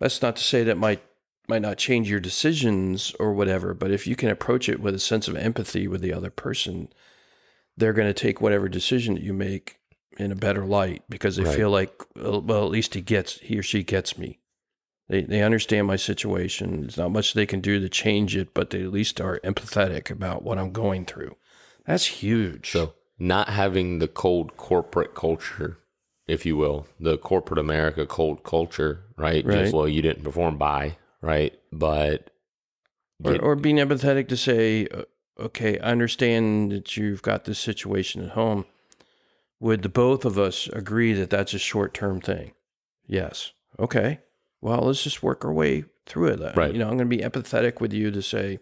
That's 0.01 0.23
not 0.23 0.37
to 0.37 0.45
say 0.45 0.63
that 0.65 0.77
might 0.77 1.03
might 1.49 1.63
not 1.63 1.79
change 1.79 2.11
your 2.11 2.21
decisions 2.21 3.15
or 3.21 3.33
whatever, 3.33 3.73
but 3.73 3.93
if 3.93 4.07
you 4.07 4.17
can 4.17 4.31
approach 4.31 4.69
it 4.69 4.81
with 4.81 4.95
a 4.95 4.99
sense 4.99 5.29
of 5.29 5.37
empathy 5.37 5.87
with 5.87 6.01
the 6.01 6.13
other 6.13 6.31
person, 6.31 6.89
they're 7.77 7.93
going 7.93 8.09
to 8.09 8.15
take 8.15 8.41
whatever 8.41 8.69
decision 8.69 9.15
that 9.15 9.23
you 9.23 9.33
make 9.33 9.79
in 10.19 10.33
a 10.33 10.37
better 10.37 10.65
light 10.65 11.05
because 11.09 11.37
they 11.37 11.45
Right. 11.45 11.57
feel 11.57 11.71
like 11.71 11.93
well, 12.17 12.41
well, 12.41 12.65
at 12.65 12.71
least 12.71 12.95
he 12.95 13.01
gets 13.01 13.39
he 13.41 13.59
or 13.59 13.63
she 13.63 13.83
gets 13.83 14.19
me. 14.19 14.41
They 15.09 15.23
they 15.23 15.43
understand 15.43 15.87
my 15.87 15.97
situation. 15.97 16.81
There's 16.81 16.97
not 16.97 17.13
much 17.13 17.33
they 17.33 17.47
can 17.47 17.61
do 17.61 17.79
to 17.81 17.89
change 17.89 18.37
it, 18.37 18.53
but 18.55 18.71
they 18.71 18.83
at 18.83 18.93
least 18.93 19.21
are 19.21 19.41
empathetic 19.41 20.11
about 20.11 20.43
what 20.43 20.59
I'm 20.59 20.73
going 20.73 21.05
through. 21.05 21.37
That's 21.87 22.07
huge. 22.07 22.73
So 22.73 22.95
not 23.19 23.51
having 23.51 23.99
the 24.01 24.09
cold 24.09 24.57
corporate 24.57 25.15
culture, 25.15 25.79
if 26.27 26.45
you 26.45 26.57
will, 26.57 26.87
the 26.99 27.17
corporate 27.19 27.59
America 27.59 28.07
cold 28.07 28.43
culture, 28.43 29.05
right? 29.17 29.45
Right. 29.45 29.63
Just 29.63 29.75
well, 29.75 29.89
you 29.89 30.03
didn't 30.03 30.25
perform 30.25 30.59
by, 30.59 30.97
right? 31.21 31.59
But 31.73 32.31
or, 33.25 33.33
get- 33.33 33.43
or 33.43 33.57
being 33.57 33.77
empathetic 33.77 34.29
to 34.29 34.37
say, 34.37 34.89
okay, 35.39 35.79
I 35.79 35.91
understand 35.93 36.73
that 36.73 36.97
you've 36.97 37.23
got 37.23 37.45
this 37.45 37.59
situation 37.59 38.23
at 38.23 38.31
home. 38.31 38.65
Would 39.61 39.83
the 39.83 39.89
both 39.89 40.25
of 40.25 40.39
us 40.39 40.69
agree 40.69 41.13
that 41.15 41.31
that's 41.31 41.55
a 41.55 41.59
short 41.59 41.95
term 41.95 42.21
thing? 42.21 42.53
Yes. 43.07 43.53
Okay. 43.79 44.21
Well, 44.61 44.81
let's 44.81 45.03
just 45.03 45.23
work 45.23 45.45
our 45.45 45.53
way 45.53 45.85
through 46.07 46.29
it. 46.29 46.57
Right. 46.57 46.73
You 46.73 46.79
know, 46.79 46.89
I'm 46.89 46.97
going 46.97 47.09
to 47.11 47.17
be 47.17 47.23
empathetic 47.23 47.81
with 47.81 47.93
you 47.93 48.11
to 48.11 48.21
say 48.21 48.59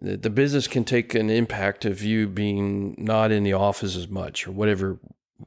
that 0.00 0.22
the 0.22 0.30
business 0.30 0.66
can 0.66 0.84
take 0.84 1.14
an 1.14 1.30
impact 1.30 1.84
of 1.84 2.02
you 2.02 2.26
being 2.26 2.94
not 2.98 3.30
in 3.30 3.42
the 3.44 3.52
office 3.52 3.96
as 3.96 4.08
much 4.08 4.46
or 4.46 4.52
whatever 4.52 4.98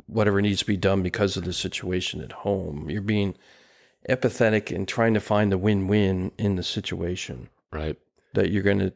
whatever 0.06 0.42
needs 0.42 0.60
to 0.60 0.66
be 0.66 0.78
done 0.78 1.02
because 1.02 1.38
of 1.38 1.46
the 1.46 1.54
situation 1.54 2.22
at 2.22 2.32
home. 2.32 2.90
You're 2.90 3.02
being 3.02 3.36
empathetic 4.10 4.76
and 4.76 4.88
trying 4.88 5.14
to 5.14 5.20
find 5.20 5.52
the 5.52 5.58
win-win 5.58 6.32
in 6.38 6.56
the 6.56 6.64
situation 6.64 7.50
right, 7.72 7.98
that 8.34 8.52
you're 8.52 8.64
going 8.64 8.80
to 8.80 8.94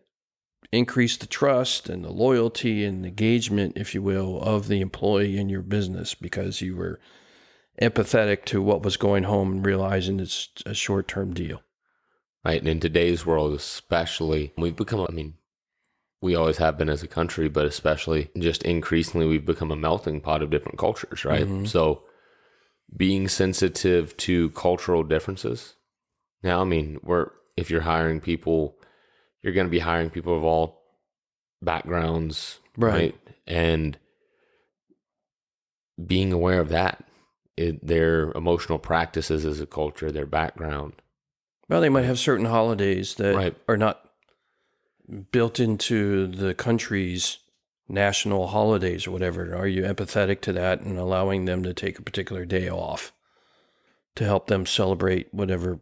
increase 0.72 1.18
the 1.18 1.28
trust 1.28 1.90
and 1.90 2.04
the 2.04 2.12
loyalty 2.12 2.84
and 2.84 3.06
engagement, 3.06 3.78
if 3.78 3.94
you 3.96 4.02
will, 4.02 4.42
of 4.42 4.68
the 4.68 4.82
employee 4.82 5.38
in 5.38 5.50
your 5.50 5.62
business 5.62 6.14
because 6.14 6.62
you 6.62 6.76
were 6.76 7.00
empathetic 7.82 8.46
to 8.46 8.62
what 8.62 8.84
was 8.84 8.98
going 8.98 9.24
home 9.24 9.52
and 9.52 9.66
realizing 9.66 10.20
it's 10.20 10.50
a 10.66 10.74
short 10.74 11.08
term 11.08 11.34
deal. 11.34 11.62
right. 12.44 12.60
And 12.60 12.68
in 12.68 12.80
today's 12.80 13.26
world, 13.26 13.54
especially, 13.54 14.54
we've 14.58 14.76
become. 14.76 15.06
I 15.08 15.14
mean, 15.14 15.36
we 16.22 16.36
always 16.36 16.58
have 16.58 16.78
been 16.78 16.90
as 16.90 17.04
a 17.04 17.08
country, 17.08 17.48
but 17.48 17.66
especially 17.66 18.30
just 18.38 18.64
increasingly, 18.64 19.28
we've 19.28 19.46
become 19.46 19.72
a 19.72 19.76
melting 19.76 20.20
pot 20.22 20.42
of 20.42 20.50
different 20.50 20.78
cultures, 20.80 21.24
right? 21.26 21.46
Mhm. 21.48 21.68
So, 21.68 22.04
being 22.96 23.28
sensitive 23.28 24.16
to 24.18 24.50
cultural 24.52 25.04
differences. 25.04 25.76
Now, 26.42 26.62
I 26.62 26.64
mean, 26.64 27.00
we're 27.04 27.32
if 27.58 27.70
you're 27.70 27.82
hiring 27.82 28.20
people, 28.22 28.78
you're 29.42 29.54
going 29.54 29.68
to 29.68 29.72
be 29.72 29.80
hiring 29.80 30.10
people 30.10 30.36
of 30.38 30.44
all 30.44 30.84
backgrounds, 31.62 32.60
Right. 32.78 32.94
right? 32.94 33.16
And 33.48 33.98
being 36.06 36.32
aware 36.32 36.60
of 36.60 36.70
that, 36.70 37.04
it, 37.56 37.86
their 37.86 38.32
emotional 38.34 38.78
practices 38.78 39.44
as 39.46 39.60
a 39.60 39.66
culture, 39.66 40.12
their 40.12 40.28
background, 40.28 40.94
Well, 41.70 41.82
they 41.82 41.90
might 41.90 42.06
have 42.06 42.20
certain 42.20 42.46
holidays 42.46 43.16
that 43.16 43.36
Right. 43.36 43.56
are 43.68 43.76
not 43.78 44.07
built 45.32 45.60
into 45.60 46.28
the 46.28 46.54
country's 46.54 47.40
national 47.90 48.48
holidays 48.48 49.08
or 49.08 49.12
whatever. 49.12 49.56
Are 49.56 49.68
you 49.68 49.84
empathetic 49.84 50.42
to 50.42 50.54
that 50.54 50.82
and 50.82 50.98
allowing 50.98 51.46
them 51.46 51.64
to 51.64 51.74
take 51.74 51.98
a 51.98 52.04
particular 52.04 52.46
day 52.46 52.70
off 52.70 53.14
to 54.16 54.26
help 54.26 54.48
them 54.48 54.66
celebrate 54.66 55.34
whatever 55.34 55.80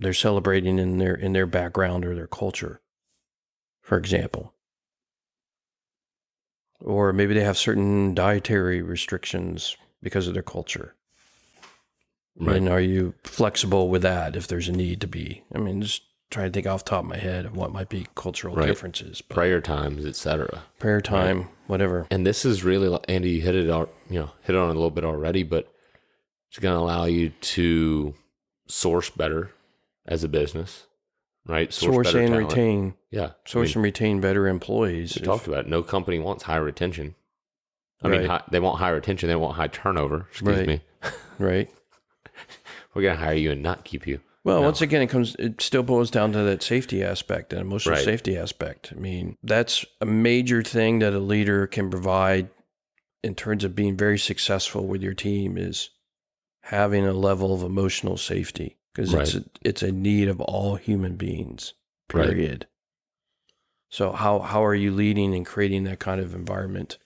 they're 0.00 0.12
celebrating 0.12 0.78
in 0.78 0.98
their 0.98 1.14
in 1.14 1.32
their 1.32 1.46
background 1.46 2.04
or 2.04 2.14
their 2.14 2.26
culture, 2.26 2.80
for 3.80 3.96
example? 3.98 4.54
Or 6.80 7.12
maybe 7.12 7.34
they 7.34 7.44
have 7.44 7.58
certain 7.58 8.14
dietary 8.14 8.82
restrictions 8.82 9.76
because 10.02 10.28
of 10.28 10.34
their 10.34 10.42
culture. 10.42 10.94
right? 12.38 12.56
And 12.56 12.68
are 12.68 12.80
you 12.80 13.14
flexible 13.24 13.88
with 13.88 14.02
that 14.02 14.36
if 14.36 14.46
there's 14.46 14.68
a 14.68 14.72
need 14.72 15.00
to 15.00 15.08
be? 15.08 15.42
I 15.52 15.58
mean, 15.58 15.82
just 15.82 16.02
trying 16.30 16.50
to 16.50 16.54
think 16.54 16.66
off 16.66 16.84
the 16.84 16.90
top 16.90 17.04
of 17.04 17.08
my 17.10 17.16
head 17.16 17.46
of 17.46 17.56
what 17.56 17.72
might 17.72 17.88
be 17.88 18.06
cultural 18.14 18.54
Right. 18.54 18.66
differences. 18.66 19.22
But 19.22 19.34
prayer 19.34 19.60
times, 19.60 20.04
etc. 20.04 20.62
prayer 20.78 21.00
time, 21.00 21.48
whatever. 21.66 22.06
And 22.10 22.26
this 22.26 22.44
is 22.44 22.62
really, 22.64 22.98
Andy, 23.08 23.30
you 23.30 23.40
hit 23.42 23.54
it, 23.54 23.68
al- 23.70 23.88
you 24.10 24.20
know, 24.20 24.30
hit 24.42 24.54
on 24.54 24.68
it 24.68 24.72
a 24.72 24.74
little 24.74 24.90
bit 24.90 25.04
already, 25.04 25.42
but 25.42 25.72
it's 26.50 26.58
going 26.58 26.74
to 26.74 26.78
allow 26.80 27.04
you 27.06 27.30
to 27.30 28.14
source 28.66 29.08
better 29.10 29.50
as 30.06 30.22
a 30.24 30.28
business, 30.28 30.86
right? 31.46 31.72
Source, 31.72 32.08
better 32.08 32.18
and 32.20 32.28
talent. 32.32 32.48
retain. 32.50 32.94
Yeah, 33.10 33.30
Source 33.46 33.68
I 33.68 33.70
mean, 33.70 33.76
and 33.76 33.84
retain 33.84 34.20
better 34.20 34.46
employees. 34.48 35.14
we 35.14 35.20
if- 35.20 35.26
talked 35.26 35.46
about 35.46 35.60
it. 35.60 35.68
no 35.68 35.82
company 35.82 36.18
wants 36.18 36.44
high 36.44 36.56
retention. 36.56 37.14
I 38.02 38.08
mean, 38.08 38.26
high, 38.26 38.42
they 38.50 38.60
want 38.60 38.78
high 38.78 38.90
retention. 38.90 39.28
They 39.28 39.34
want 39.34 39.56
high 39.56 39.66
turnover. 39.66 40.26
Excuse 40.30 40.58
Right. 40.58 40.66
me. 40.68 40.80
right. 41.38 41.68
We're 42.94 43.02
going 43.02 43.16
to 43.18 43.24
hire 43.24 43.34
you 43.34 43.50
and 43.50 43.62
not 43.62 43.84
keep 43.84 44.06
you. 44.06 44.20
Well, 44.48 44.60
No. 44.60 44.66
once 44.66 44.80
again, 44.80 45.02
it 45.02 45.08
comes. 45.08 45.36
It 45.38 45.60
still 45.60 45.82
boils 45.82 46.10
down 46.10 46.32
to 46.32 46.38
that 46.42 46.62
safety 46.62 47.02
aspect, 47.02 47.52
and 47.52 47.60
emotional 47.60 47.96
Right. 47.96 48.04
safety 48.04 48.34
aspect. 48.34 48.94
I 48.96 48.98
mean, 48.98 49.36
that's 49.42 49.84
a 50.00 50.06
major 50.06 50.62
thing 50.62 51.00
that 51.00 51.12
a 51.12 51.18
leader 51.18 51.66
can 51.66 51.90
provide 51.90 52.48
in 53.22 53.34
terms 53.34 53.62
of 53.62 53.74
being 53.74 53.94
very 53.94 54.18
successful 54.18 54.86
with 54.86 55.02
your 55.02 55.12
team 55.12 55.58
is 55.58 55.90
having 56.62 57.06
a 57.06 57.12
level 57.12 57.52
of 57.52 57.62
emotional 57.62 58.16
safety 58.16 58.78
because 58.94 59.12
it's 59.12 59.34
a, 59.34 59.44
it's 59.62 59.82
a 59.82 59.92
need 59.92 60.28
of 60.28 60.40
all 60.40 60.76
human 60.76 61.16
beings. 61.16 61.74
Right. 62.10 62.28
Period. 62.30 62.66
So 63.90 64.12
how 64.12 64.38
how 64.38 64.64
are 64.64 64.74
you 64.74 64.92
leading 64.92 65.34
and 65.34 65.44
creating 65.44 65.84
that 65.84 65.98
kind 65.98 66.22
of 66.22 66.34
environment 66.34 66.96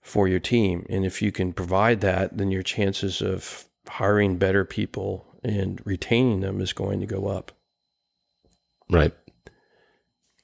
for 0.00 0.26
your 0.26 0.40
team? 0.40 0.86
And 0.88 1.04
if 1.04 1.20
you 1.20 1.32
can 1.32 1.52
provide 1.52 2.00
that, 2.00 2.38
then 2.38 2.50
your 2.50 2.62
chances 2.62 3.20
of 3.20 3.66
hiring 3.88 4.38
better 4.38 4.64
people 4.64 5.26
and 5.46 5.80
retaining 5.84 6.40
them 6.40 6.60
is 6.60 6.72
going 6.72 7.00
to 7.00 7.06
go 7.06 7.28
up. 7.28 7.52
Right. 8.90 9.14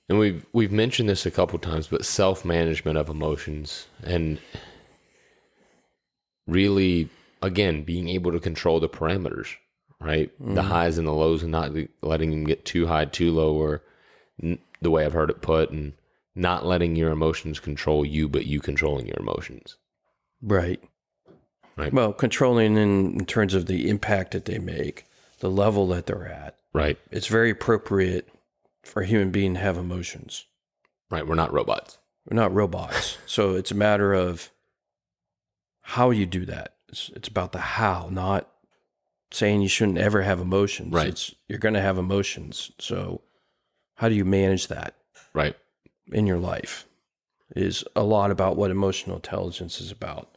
And 0.08 0.18
we've 0.18 0.46
we've 0.52 0.72
mentioned 0.72 1.08
this 1.08 1.26
a 1.26 1.30
couple 1.30 1.58
times, 1.58 1.88
but 1.88 2.04
self 2.04 2.44
management 2.44 2.98
of 2.98 3.08
emotions 3.08 3.86
and 4.04 4.38
really 6.46 7.08
again 7.40 7.82
being 7.82 8.08
able 8.08 8.30
to 8.32 8.40
control 8.40 8.78
the 8.78 8.88
parameters, 8.88 9.48
right? 10.00 10.30
The 10.38 10.44
mm-hmm. 10.44 10.68
highs 10.68 10.98
and 10.98 11.06
the 11.06 11.12
lows, 11.12 11.42
and 11.42 11.50
not 11.50 11.72
letting 12.02 12.30
them 12.30 12.44
get 12.44 12.64
too 12.64 12.86
high, 12.86 13.06
too 13.06 13.32
low, 13.32 13.54
or 13.54 13.82
the 14.80 14.90
way 14.90 15.04
I've 15.04 15.12
heard 15.12 15.30
it 15.30 15.42
put, 15.42 15.70
and 15.70 15.94
not 16.34 16.66
letting 16.66 16.94
your 16.94 17.10
emotions 17.10 17.58
control 17.58 18.04
you, 18.04 18.28
but 18.28 18.46
you 18.46 18.60
controlling 18.60 19.06
your 19.06 19.18
emotions. 19.18 19.76
Right. 20.42 20.82
Right. 21.76 21.92
Well, 21.92 22.12
controlling 22.12 22.76
in, 22.76 23.18
in 23.20 23.26
terms 23.26 23.54
of 23.54 23.66
the 23.66 23.88
impact 23.88 24.32
that 24.32 24.44
they 24.44 24.58
make, 24.58 25.06
the 25.40 25.50
level 25.50 25.86
that 25.88 26.06
they're 26.06 26.26
at. 26.26 26.56
Right. 26.72 26.98
It's 27.10 27.26
very 27.26 27.50
appropriate 27.50 28.28
for 28.82 29.02
a 29.02 29.06
human 29.06 29.30
being 29.30 29.54
to 29.54 29.60
have 29.60 29.76
emotions. 29.78 30.44
Right. 31.10 31.26
We're 31.26 31.34
not 31.34 31.52
robots. 31.52 31.98
We're 32.28 32.36
not 32.36 32.52
robots. 32.54 33.18
so 33.26 33.54
it's 33.54 33.70
a 33.70 33.74
matter 33.76 34.12
of 34.12 34.50
how 35.80 36.10
you 36.10 36.26
do 36.26 36.44
that. 36.46 36.74
It's, 36.88 37.10
it's 37.16 37.28
about 37.28 37.52
the 37.52 37.58
how, 37.58 38.08
not 38.10 38.48
saying 39.30 39.62
you 39.62 39.68
shouldn't 39.68 39.98
ever 39.98 40.22
have 40.22 40.40
emotions. 40.40 40.92
Right. 40.92 41.08
It's, 41.08 41.34
you're 41.48 41.58
going 41.58 41.74
to 41.74 41.80
have 41.80 41.98
emotions. 41.98 42.70
So 42.78 43.22
how 43.96 44.08
do 44.08 44.14
you 44.14 44.24
manage 44.24 44.68
that 44.68 44.94
Right. 45.32 45.56
in 46.12 46.26
your 46.26 46.38
life 46.38 46.86
is 47.56 47.84
a 47.96 48.02
lot 48.02 48.30
about 48.30 48.56
what 48.56 48.70
emotional 48.70 49.16
intelligence 49.16 49.80
is 49.80 49.90
about. 49.90 50.36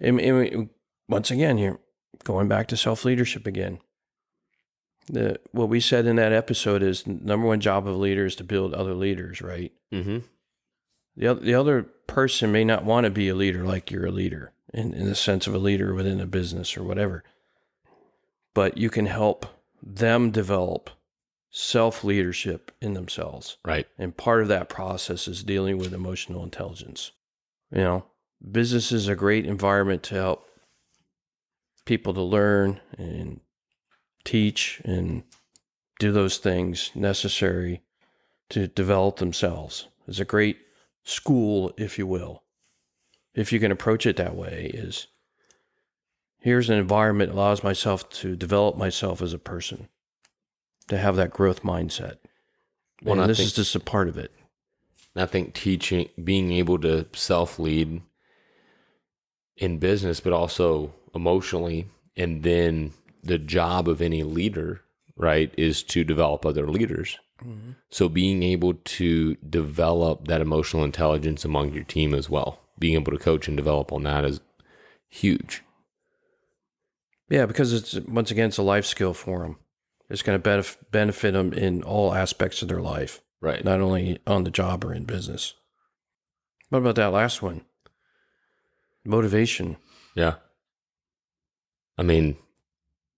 And, 0.00 0.20
and 0.20 0.38
we- 0.38 0.68
once 1.08 1.30
again, 1.30 1.58
here, 1.58 1.78
going 2.24 2.48
back 2.48 2.68
to 2.68 2.76
self 2.76 3.04
leadership 3.04 3.46
again. 3.46 3.78
The, 5.08 5.40
what 5.50 5.68
we 5.68 5.80
said 5.80 6.06
in 6.06 6.16
that 6.16 6.32
episode 6.32 6.82
is 6.82 7.02
the 7.02 7.12
number 7.12 7.46
one 7.46 7.60
job 7.60 7.88
of 7.88 7.94
a 7.94 7.98
leader 7.98 8.24
is 8.24 8.36
to 8.36 8.44
build 8.44 8.72
other 8.72 8.94
leaders, 8.94 9.42
right? 9.42 9.72
Mm-hmm. 9.92 10.18
the 11.16 11.26
other, 11.26 11.40
the 11.40 11.54
other 11.54 11.82
person 12.06 12.52
may 12.52 12.64
not 12.64 12.84
want 12.84 13.04
to 13.04 13.10
be 13.10 13.28
a 13.28 13.34
leader 13.34 13.64
like 13.64 13.90
you're 13.90 14.06
a 14.06 14.12
leader 14.12 14.52
in, 14.72 14.94
in 14.94 15.06
the 15.06 15.14
sense 15.16 15.46
of 15.46 15.54
a 15.54 15.58
leader 15.58 15.92
within 15.92 16.20
a 16.20 16.26
business 16.26 16.76
or 16.76 16.84
whatever. 16.84 17.24
But 18.54 18.78
you 18.78 18.90
can 18.90 19.06
help 19.06 19.46
them 19.82 20.30
develop 20.30 20.90
self 21.50 22.04
leadership 22.04 22.70
in 22.80 22.94
themselves. 22.94 23.56
Right. 23.64 23.86
And 23.98 24.16
part 24.16 24.42
of 24.42 24.48
that 24.48 24.68
process 24.68 25.26
is 25.26 25.42
dealing 25.42 25.78
with 25.78 25.92
emotional 25.92 26.44
intelligence. 26.44 27.10
You 27.72 27.78
know, 27.78 28.04
business 28.50 28.92
is 28.92 29.08
a 29.08 29.14
great 29.14 29.46
environment 29.46 30.02
to 30.04 30.14
help 30.14 30.48
people 31.84 32.14
to 32.14 32.22
learn 32.22 32.80
and 32.96 33.40
teach 34.24 34.80
and 34.84 35.22
do 35.98 36.12
those 36.12 36.38
things 36.38 36.90
necessary 36.94 37.82
to 38.50 38.68
develop 38.68 39.16
themselves. 39.16 39.88
It's 40.06 40.20
a 40.20 40.24
great 40.24 40.58
school, 41.04 41.72
if 41.76 41.98
you 41.98 42.06
will. 42.06 42.42
If 43.34 43.52
you 43.52 43.60
can 43.60 43.72
approach 43.72 44.06
it 44.06 44.16
that 44.16 44.36
way, 44.36 44.70
is 44.74 45.06
here's 46.38 46.68
an 46.68 46.78
environment 46.78 47.30
that 47.30 47.36
allows 47.36 47.62
myself 47.62 48.08
to 48.10 48.36
develop 48.36 48.76
myself 48.76 49.22
as 49.22 49.32
a 49.32 49.38
person, 49.38 49.88
to 50.88 50.98
have 50.98 51.16
that 51.16 51.30
growth 51.30 51.62
mindset. 51.62 52.16
Well, 53.02 53.20
and 53.20 53.30
this 53.30 53.38
think- 53.38 53.46
is 53.46 53.54
just 53.54 53.74
a 53.74 53.80
part 53.80 54.08
of 54.08 54.18
it. 54.18 54.32
I 55.14 55.26
think 55.26 55.54
teaching, 55.54 56.08
being 56.22 56.52
able 56.52 56.78
to 56.80 57.06
self 57.14 57.58
lead 57.58 58.02
in 59.62 59.78
business, 59.78 60.20
but 60.20 60.32
also 60.32 60.92
emotionally, 61.14 61.86
and 62.16 62.42
then 62.42 62.92
the 63.22 63.38
job 63.38 63.88
of 63.88 64.02
any 64.02 64.22
leader, 64.22 64.82
right, 65.16 65.54
is 65.56 65.82
to 65.84 66.02
develop 66.04 66.44
other 66.44 66.68
leaders. 66.68 67.18
Mm-hmm. 67.42 67.72
So 67.90 68.08
being 68.08 68.42
able 68.42 68.74
to 68.74 69.36
develop 69.36 70.26
that 70.28 70.40
emotional 70.40 70.84
intelligence 70.84 71.44
among 71.44 71.72
your 71.72 71.84
team 71.84 72.14
as 72.14 72.28
well, 72.28 72.60
being 72.78 72.94
able 72.94 73.12
to 73.12 73.18
coach 73.18 73.48
and 73.48 73.56
develop 73.56 73.92
on 73.92 74.02
that 74.02 74.24
is 74.24 74.40
huge. 75.08 75.62
Yeah, 77.28 77.46
because 77.46 77.72
it's 77.72 77.94
once 78.06 78.30
again 78.30 78.48
it's 78.48 78.58
a 78.58 78.62
life 78.62 78.84
skill 78.84 79.14
for 79.14 79.40
them. 79.40 79.56
It's 80.10 80.22
going 80.22 80.40
to 80.40 80.48
benef- 80.48 80.76
benefit 80.90 81.32
them 81.32 81.52
in 81.52 81.82
all 81.82 82.12
aspects 82.14 82.60
of 82.62 82.68
their 82.68 82.82
life, 82.82 83.22
Right. 83.40 83.64
not 83.64 83.80
only 83.80 84.18
on 84.26 84.44
the 84.44 84.50
job 84.50 84.84
or 84.84 84.92
in 84.92 85.04
business. 85.04 85.54
What 86.68 86.80
about 86.80 86.96
that 86.96 87.12
last 87.12 87.42
one? 87.42 87.62
Motivation. 89.04 89.76
Yeah. 90.14 90.34
I 91.98 92.02
mean, 92.02 92.36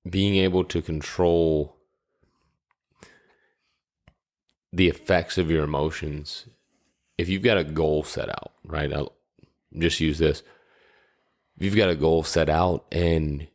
being 0.08 0.36
able 0.36 0.64
to 0.64 0.82
control 0.82 1.76
the 4.72 4.88
effects 4.88 5.38
of 5.38 5.50
your 5.50 5.64
emotions. 5.64 6.46
If 7.16 7.28
you've 7.28 7.42
got 7.42 7.58
a 7.58 7.64
goal 7.64 8.02
set 8.02 8.28
out, 8.28 8.52
right? 8.64 8.92
I'll 8.92 9.12
just 9.78 10.00
use 10.00 10.18
this. 10.18 10.42
If 11.56 11.64
you've 11.64 11.76
got 11.76 11.90
a 11.90 11.94
goal 11.94 12.24
set 12.24 12.48
out 12.48 12.84
and 12.90 13.46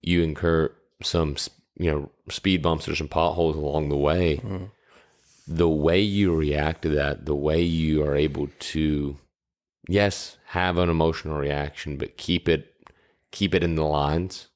you 0.00 0.22
incur 0.22 0.72
some, 1.02 1.36
you 1.76 1.90
know, 1.90 2.10
speed 2.28 2.62
bumps 2.62 2.88
or 2.88 2.94
some 2.94 3.08
potholes 3.08 3.56
along 3.56 3.88
the 3.88 3.96
way, 3.96 4.36
mm. 4.36 4.70
the 5.48 5.68
way 5.68 6.00
you 6.00 6.34
react 6.34 6.82
to 6.82 6.88
that, 6.90 7.26
the 7.26 7.34
way 7.34 7.60
you 7.60 8.04
are 8.04 8.14
able 8.14 8.48
to, 8.60 9.18
yes, 9.88 10.36
have 10.50 10.78
an 10.78 10.90
emotional 10.90 11.38
reaction, 11.38 11.96
but 11.96 12.16
keep 12.16 12.48
it 12.48 12.74
keep 13.30 13.54
it 13.54 13.62
in 13.62 13.76
the 13.76 13.84
lines 13.84 14.48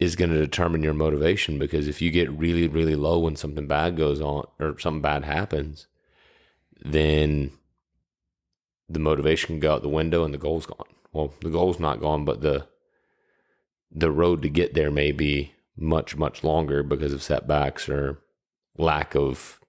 is 0.00 0.16
going 0.16 0.30
to 0.30 0.38
determine 0.38 0.82
your 0.82 0.92
motivation. 0.92 1.60
Because 1.60 1.86
if 1.86 2.02
you 2.02 2.10
get 2.10 2.30
really 2.32 2.66
really 2.66 2.96
low 2.96 3.20
when 3.20 3.36
something 3.36 3.68
bad 3.68 3.96
goes 3.96 4.20
on 4.20 4.44
or 4.58 4.76
something 4.80 5.00
bad 5.00 5.24
happens 5.24 5.86
then 6.84 7.52
the 8.88 8.98
motivation 8.98 9.46
can 9.46 9.60
go 9.60 9.74
out 9.74 9.82
the 9.82 9.88
window 9.88 10.24
and 10.24 10.34
the 10.34 10.38
goal's 10.38 10.66
gone. 10.66 10.88
Well 11.12 11.32
the 11.40 11.50
goal's 11.50 11.78
not 11.78 12.00
gone 12.00 12.24
but 12.24 12.40
the 12.40 12.66
the 13.92 14.10
road 14.10 14.42
to 14.42 14.48
get 14.48 14.74
there 14.74 14.90
may 14.90 15.12
be 15.12 15.52
much 15.76 16.16
much 16.16 16.42
longer 16.42 16.82
because 16.82 17.12
of 17.12 17.22
setbacks 17.22 17.88
or 17.88 18.18
lack 18.76 19.14
of 19.14 19.60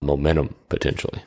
momentum 0.00 0.56
potentially 0.68 1.22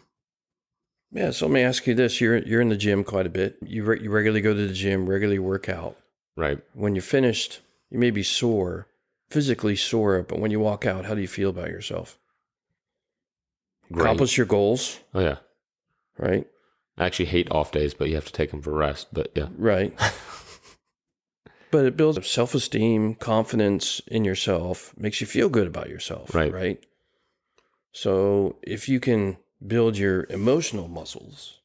Yeah, 1.13 1.32
so 1.32 1.45
let 1.45 1.54
me 1.54 1.62
ask 1.62 1.86
you 1.88 1.93
this: 1.93 2.19
you're 2.19 2.38
you're 2.39 2.62
in 2.62 2.69
the 2.69 2.78
gym 2.78 3.04
quite 3.04 3.26
a 3.26 3.30
bit. 3.30 3.58
You 3.63 3.84
re- 3.84 4.02
you 4.02 4.10
regularly 4.10 4.41
go 4.41 4.54
to 4.54 4.67
the 4.67 4.73
gym, 4.73 5.08
regularly 5.08 5.39
work 5.39 5.69
out. 5.69 5.95
right 6.36 6.60
When 6.73 6.95
you're 6.95 7.02
finished, 7.04 7.62
you 7.89 7.99
may 7.99 8.12
be 8.12 8.23
sore, 8.23 8.88
physically 9.30 9.76
sore, 9.76 10.23
but 10.23 10.39
when 10.39 10.52
you 10.52 10.60
walk 10.60 10.86
out, 10.86 11.06
how 11.06 11.13
do 11.13 11.21
you 11.21 11.28
feel 11.28 11.49
about 11.49 11.69
yourself? 11.69 12.17
Great. 13.91 14.04
Accomplish 14.06 14.38
your 14.38 14.47
goals, 14.47 14.99
oh 15.13 15.19
yeah 15.21 15.38
right? 16.17 16.47
I 16.97 17.06
actually 17.06 17.26
hate 17.26 17.52
off 17.52 17.71
days, 17.71 17.93
but 17.93 18.10
you 18.10 18.15
have 18.15 18.26
to 18.26 18.32
take 18.32 18.52
them 18.52 18.62
for 18.62 18.71
rest. 18.73 19.08
But 19.12 19.32
yeah, 19.36 19.47
Right. 19.58 19.93
but 21.71 21.86
it 21.86 21.97
builds 21.97 22.17
up 22.17 22.26
self 22.26 22.54
esteem, 22.54 23.15
confidence 23.15 24.02
in 24.08 24.23
yourself, 24.26 24.93
makes 24.97 25.21
you 25.21 25.28
feel 25.28 25.49
good 25.49 25.67
about 25.67 25.89
yourself. 25.89 26.34
Right. 26.36 26.54
Right. 26.54 26.86
So 27.91 28.58
if 28.63 28.89
you 28.89 28.99
can 28.99 29.38
build 29.65 29.97
your 29.97 30.26
emotional 30.30 30.88
muscles, 30.88 31.60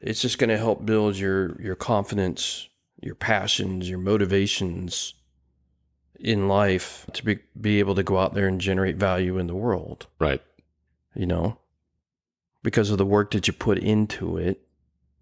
it's 0.00 0.22
just 0.22 0.38
going 0.38 0.50
to 0.50 0.58
help 0.58 0.86
build 0.86 1.16
your 1.16 1.60
your 1.60 1.74
confidence, 1.74 2.68
your 3.00 3.14
passions, 3.14 3.88
your 3.88 3.98
motivations 3.98 5.14
in 6.20 6.48
life 6.48 7.06
to 7.12 7.24
be, 7.24 7.38
be 7.60 7.78
able 7.78 7.94
to 7.94 8.02
go 8.02 8.18
out 8.18 8.34
there 8.34 8.48
and 8.48 8.60
generate 8.60 8.96
value 8.96 9.38
in 9.38 9.46
the 9.46 9.54
world, 9.54 10.06
right, 10.18 10.42
you 11.14 11.26
know, 11.26 11.58
because 12.62 12.90
of 12.90 12.98
the 12.98 13.06
work 13.06 13.30
that 13.30 13.46
you 13.46 13.52
put 13.52 13.78
into 13.78 14.36
it 14.36 14.62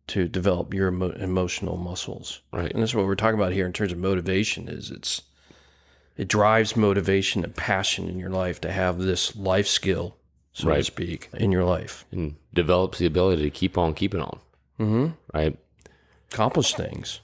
to 0.06 0.28
develop 0.28 0.72
your 0.72 0.88
emo- 0.88 1.10
emotional 1.12 1.76
muscles. 1.76 2.40
right, 2.52 2.72
And 2.72 2.82
that's 2.82 2.94
what 2.94 3.06
we're 3.06 3.14
talking 3.14 3.38
about 3.38 3.52
here 3.52 3.66
in 3.66 3.72
terms 3.72 3.92
of 3.92 3.98
motivation 3.98 4.68
is 4.68 4.90
it's 4.90 5.22
it 6.16 6.28
drives 6.28 6.76
motivation 6.76 7.44
and 7.44 7.54
passion 7.54 8.08
in 8.08 8.18
your 8.18 8.30
life 8.30 8.60
to 8.62 8.72
have 8.72 8.98
this 8.98 9.36
life 9.36 9.66
skill, 9.66 10.15
so 10.56 10.64
to 10.64 10.70
Right. 10.70 10.84
speak, 10.86 11.28
in 11.34 11.52
your 11.52 11.64
life. 11.64 12.06
and 12.10 12.36
develops 12.54 12.98
the 12.98 13.04
ability 13.04 13.42
to 13.42 13.50
keep 13.50 13.76
on 13.76 13.92
keeping 13.92 14.20
on. 14.22 14.38
Mm-hmm. 14.80 15.06
Right. 15.34 15.58
Accomplish 16.32 16.72
things, 16.74 17.20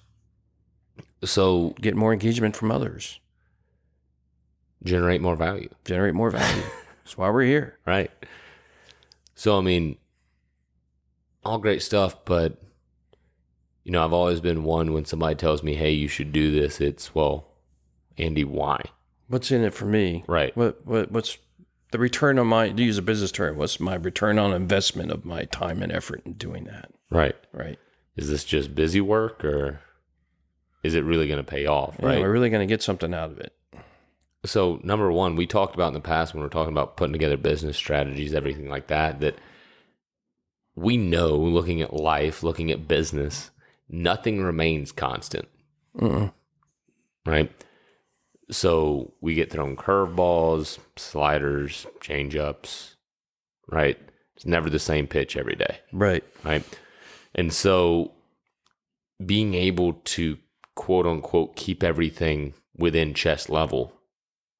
So 1.24 1.70
get 1.80 1.96
more 1.96 2.12
engagement 2.12 2.54
from 2.56 2.70
others, 2.70 3.20
generate 4.84 5.20
more 5.22 5.36
value. 5.36 5.68
generate 5.84 6.14
more 6.14 6.30
value. 6.30 6.62
that's 7.04 7.16
why 7.16 7.30
we're 7.30 7.44
here. 7.44 7.78
Right. 7.86 8.10
So 9.34 9.56
I 9.58 9.60
mean, 9.62 9.96
all 11.44 11.58
great 11.58 11.82
stuff, 11.82 12.24
but 12.24 12.60
you 13.84 13.90
know, 13.92 14.04
I've 14.04 14.12
always 14.12 14.40
been 14.40 14.62
one 14.64 14.92
when 14.92 15.04
somebody 15.04 15.34
tells 15.36 15.62
me, 15.62 15.74
"Hey, 15.74 15.90
you 15.92 16.06
should 16.08 16.32
do 16.32 16.52
this." 16.52 16.80
It's 16.80 17.14
well, 17.14 17.48
Andy, 18.18 18.44
why? 18.44 18.82
What's 19.28 19.50
in 19.50 19.62
it 19.64 19.72
for 19.74 19.86
me? 19.86 20.22
Right. 20.28 20.56
What 20.56 20.86
what 20.86 21.10
what's 21.10 21.38
the 21.92 21.98
return 21.98 22.38
on 22.38 22.48
my 22.48 22.70
to 22.70 22.82
use 22.82 22.98
a 22.98 23.02
business 23.02 23.30
term? 23.32 23.56
What's 23.56 23.78
my 23.78 23.94
return 23.94 24.38
on 24.38 24.52
investment 24.52 25.10
of 25.10 25.24
my 25.24 25.44
time 25.44 25.82
and 25.82 25.92
effort 25.92 26.22
in 26.24 26.32
doing 26.34 26.64
that? 26.64 26.90
Right. 27.10 27.36
Right. 27.52 27.78
Is 28.16 28.28
this 28.28 28.44
just 28.44 28.74
busy 28.74 29.00
work, 29.00 29.44
or 29.44 29.80
is 30.82 30.94
it 30.94 31.04
really 31.04 31.26
going 31.28 31.38
to 31.42 31.50
pay 31.50 31.66
off? 31.66 31.96
Yeah, 31.98 32.06
Right. 32.06 32.20
we're 32.20 32.30
really 32.32 32.50
going 32.50 32.66
to 32.66 32.70
get 32.72 32.82
something 32.82 33.14
out 33.14 33.30
of 33.30 33.38
it. 33.38 33.54
So, 34.44 34.80
number 34.82 35.10
one, 35.12 35.36
we 35.36 35.46
talked 35.46 35.74
about 35.76 35.88
in 35.88 35.94
the 35.94 36.00
past 36.00 36.34
when 36.34 36.42
we're 36.42 36.48
talking 36.48 36.72
about 36.72 36.96
putting 36.96 37.12
together 37.12 37.36
business 37.36 37.76
strategies, 37.76 38.34
everything 38.34 38.68
like 38.68 38.88
that, 38.88 39.20
that 39.20 39.38
we 40.74 40.96
know 40.96 41.36
looking 41.36 41.80
at 41.80 41.92
life, 41.94 42.42
looking 42.42 42.70
at 42.70 42.88
business, 42.88 43.50
nothing 43.88 44.42
remains 44.42 44.90
constant, 44.90 45.46
Mm-mm. 45.96 46.32
right? 47.24 47.52
So, 48.52 49.12
we 49.20 49.34
get 49.34 49.50
thrown 49.50 49.76
curveballs, 49.76 50.78
sliders, 50.96 51.86
change 52.00 52.36
ups, 52.36 52.96
right? 53.68 53.98
It's 54.36 54.46
never 54.46 54.70
the 54.70 54.78
same 54.78 55.06
pitch 55.06 55.36
every 55.36 55.54
day 55.56 55.78
Right. 55.92 56.24
right? 56.44 56.64
And 57.34 57.52
so 57.52 58.12
being 59.24 59.54
able 59.54 59.94
to 59.94 60.38
quote 60.74 61.06
unquote 61.06 61.54
keep 61.56 61.82
everything 61.82 62.54
within 62.76 63.14
chest 63.14 63.48
level, 63.50 63.92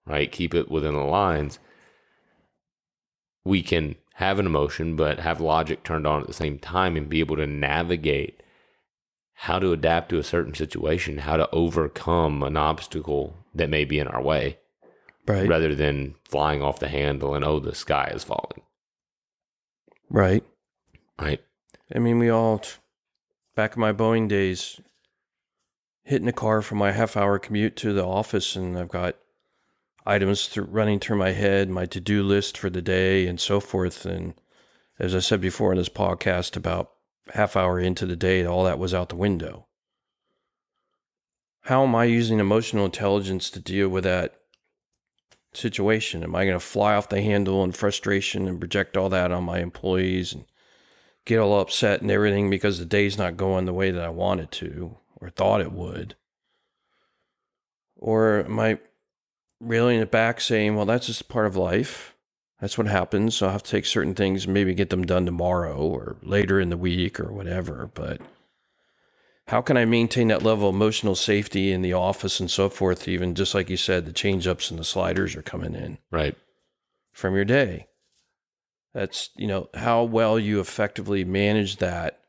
right? 0.06 0.30
Keep 0.30 0.54
it 0.54 0.70
within 0.70 0.94
the 0.94 1.00
lines. 1.00 1.58
We 3.44 3.62
can 3.62 3.96
have 4.14 4.38
an 4.38 4.46
emotion, 4.46 4.94
but 4.94 5.18
have 5.20 5.40
logic 5.40 5.82
turned 5.84 6.06
on 6.06 6.20
at 6.20 6.26
the 6.26 6.32
same 6.32 6.58
time 6.58 6.96
and 6.96 7.08
be 7.08 7.20
able 7.20 7.36
to 7.36 7.46
navigate 7.46 8.41
how 9.46 9.58
to 9.58 9.72
adapt 9.72 10.08
to 10.08 10.18
a 10.18 10.22
certain 10.22 10.54
situation, 10.54 11.18
how 11.18 11.36
to 11.36 11.50
overcome 11.50 12.44
an 12.44 12.56
obstacle 12.56 13.34
that 13.52 13.68
may 13.68 13.84
be 13.84 13.98
in 13.98 14.06
our 14.06 14.22
way, 14.22 14.56
Right. 15.26 15.48
rather 15.48 15.74
than 15.74 16.14
flying 16.28 16.62
off 16.62 16.78
the 16.78 16.86
handle 16.86 17.34
and, 17.34 17.44
oh, 17.44 17.58
the 17.58 17.74
sky 17.74 18.12
is 18.14 18.22
falling, 18.22 18.62
Right. 20.08 20.44
right? 21.18 21.40
I 21.92 21.98
mean, 21.98 22.20
we 22.20 22.28
all, 22.28 22.62
back 23.56 23.74
in 23.74 23.80
my 23.80 23.92
Boeing 23.92 24.28
days, 24.28 24.80
hitting 26.04 26.26
the 26.26 26.32
car 26.32 26.62
for 26.62 26.76
my 26.76 26.92
half 26.92 27.16
hour 27.16 27.40
commute 27.40 27.74
to 27.78 27.92
the 27.92 28.04
office, 28.06 28.54
and 28.54 28.78
I've 28.78 28.90
got 28.90 29.16
items 30.06 30.46
th- 30.46 30.68
running 30.68 31.00
through 31.00 31.16
my 31.16 31.32
head, 31.32 31.68
my 31.68 31.86
to 31.86 32.00
do 32.00 32.22
list 32.22 32.56
for 32.56 32.70
the 32.70 32.82
day, 32.82 33.26
and 33.26 33.40
so 33.40 33.58
forth. 33.58 34.06
And 34.06 34.34
as 35.00 35.16
I 35.16 35.18
said 35.18 35.40
before 35.40 35.72
in 35.72 35.78
this 35.78 35.88
podcast, 35.88 36.56
about 36.56 36.92
half 37.30 37.56
hour 37.56 37.78
into 37.78 38.06
the 38.06 38.16
day, 38.16 38.44
all 38.44 38.64
that 38.64 38.78
was 38.78 38.92
out 38.92 39.08
the 39.08 39.16
window. 39.16 39.66
How 41.62 41.84
am 41.84 41.94
I 41.94 42.04
using 42.04 42.40
emotional 42.40 42.84
intelligence 42.84 43.48
to 43.50 43.60
deal 43.60 43.88
with 43.88 44.04
that 44.04 44.34
situation? 45.54 46.24
Am 46.24 46.34
I 46.34 46.44
going 46.44 46.58
to 46.58 46.60
fly 46.60 46.94
off 46.94 47.08
the 47.08 47.22
handle 47.22 47.62
in 47.62 47.72
frustration 47.72 48.48
and 48.48 48.58
project 48.58 48.96
all 48.96 49.08
that 49.10 49.30
on 49.30 49.44
my 49.44 49.60
employees 49.60 50.32
and 50.32 50.44
get 51.24 51.38
all 51.38 51.60
upset 51.60 52.02
and 52.02 52.10
everything 52.10 52.50
because 52.50 52.78
the 52.78 52.84
day's 52.84 53.16
not 53.16 53.36
going 53.36 53.64
the 53.64 53.72
way 53.72 53.92
that 53.92 54.02
I 54.04 54.08
wanted 54.08 54.50
to 54.52 54.98
or 55.20 55.30
thought 55.30 55.60
it 55.60 55.72
would? 55.72 56.16
Or 57.96 58.40
am 58.44 58.58
I 58.58 58.80
reeling 59.62 60.00
it 60.00 60.10
back, 60.10 60.40
saying, 60.40 60.74
well, 60.74 60.86
that's 60.86 61.06
just 61.06 61.28
part 61.28 61.46
of 61.46 61.56
life. 61.56 62.11
That's 62.62 62.78
what 62.78 62.86
happens. 62.86 63.36
So 63.36 63.48
I 63.48 63.52
have 63.52 63.64
to 63.64 63.70
take 63.72 63.86
certain 63.86 64.14
things, 64.14 64.46
maybe 64.46 64.72
get 64.72 64.90
them 64.90 65.04
done 65.04 65.26
tomorrow 65.26 65.76
or 65.76 66.16
later 66.22 66.60
in 66.60 66.70
the 66.70 66.76
week 66.76 67.18
or 67.18 67.32
whatever. 67.32 67.90
But 67.92 68.20
how 69.48 69.60
can 69.62 69.76
I 69.76 69.84
maintain 69.84 70.28
that 70.28 70.44
level 70.44 70.68
of 70.68 70.74
emotional 70.76 71.16
safety 71.16 71.72
in 71.72 71.82
the 71.82 71.92
office 71.92 72.38
and 72.38 72.48
so 72.48 72.68
forth? 72.68 73.08
Even 73.08 73.34
just 73.34 73.52
like 73.52 73.68
you 73.68 73.76
said, 73.76 74.06
the 74.06 74.12
change 74.12 74.46
ups 74.46 74.70
and 74.70 74.78
the 74.78 74.84
sliders 74.84 75.34
are 75.34 75.42
coming 75.42 75.74
in 75.74 75.98
Right. 76.12 76.36
from 77.12 77.34
your 77.34 77.44
day. 77.44 77.88
That's, 78.94 79.30
you 79.36 79.48
know, 79.48 79.68
how 79.74 80.04
well 80.04 80.38
you 80.38 80.60
effectively 80.60 81.24
manage 81.24 81.78
that 81.78 82.20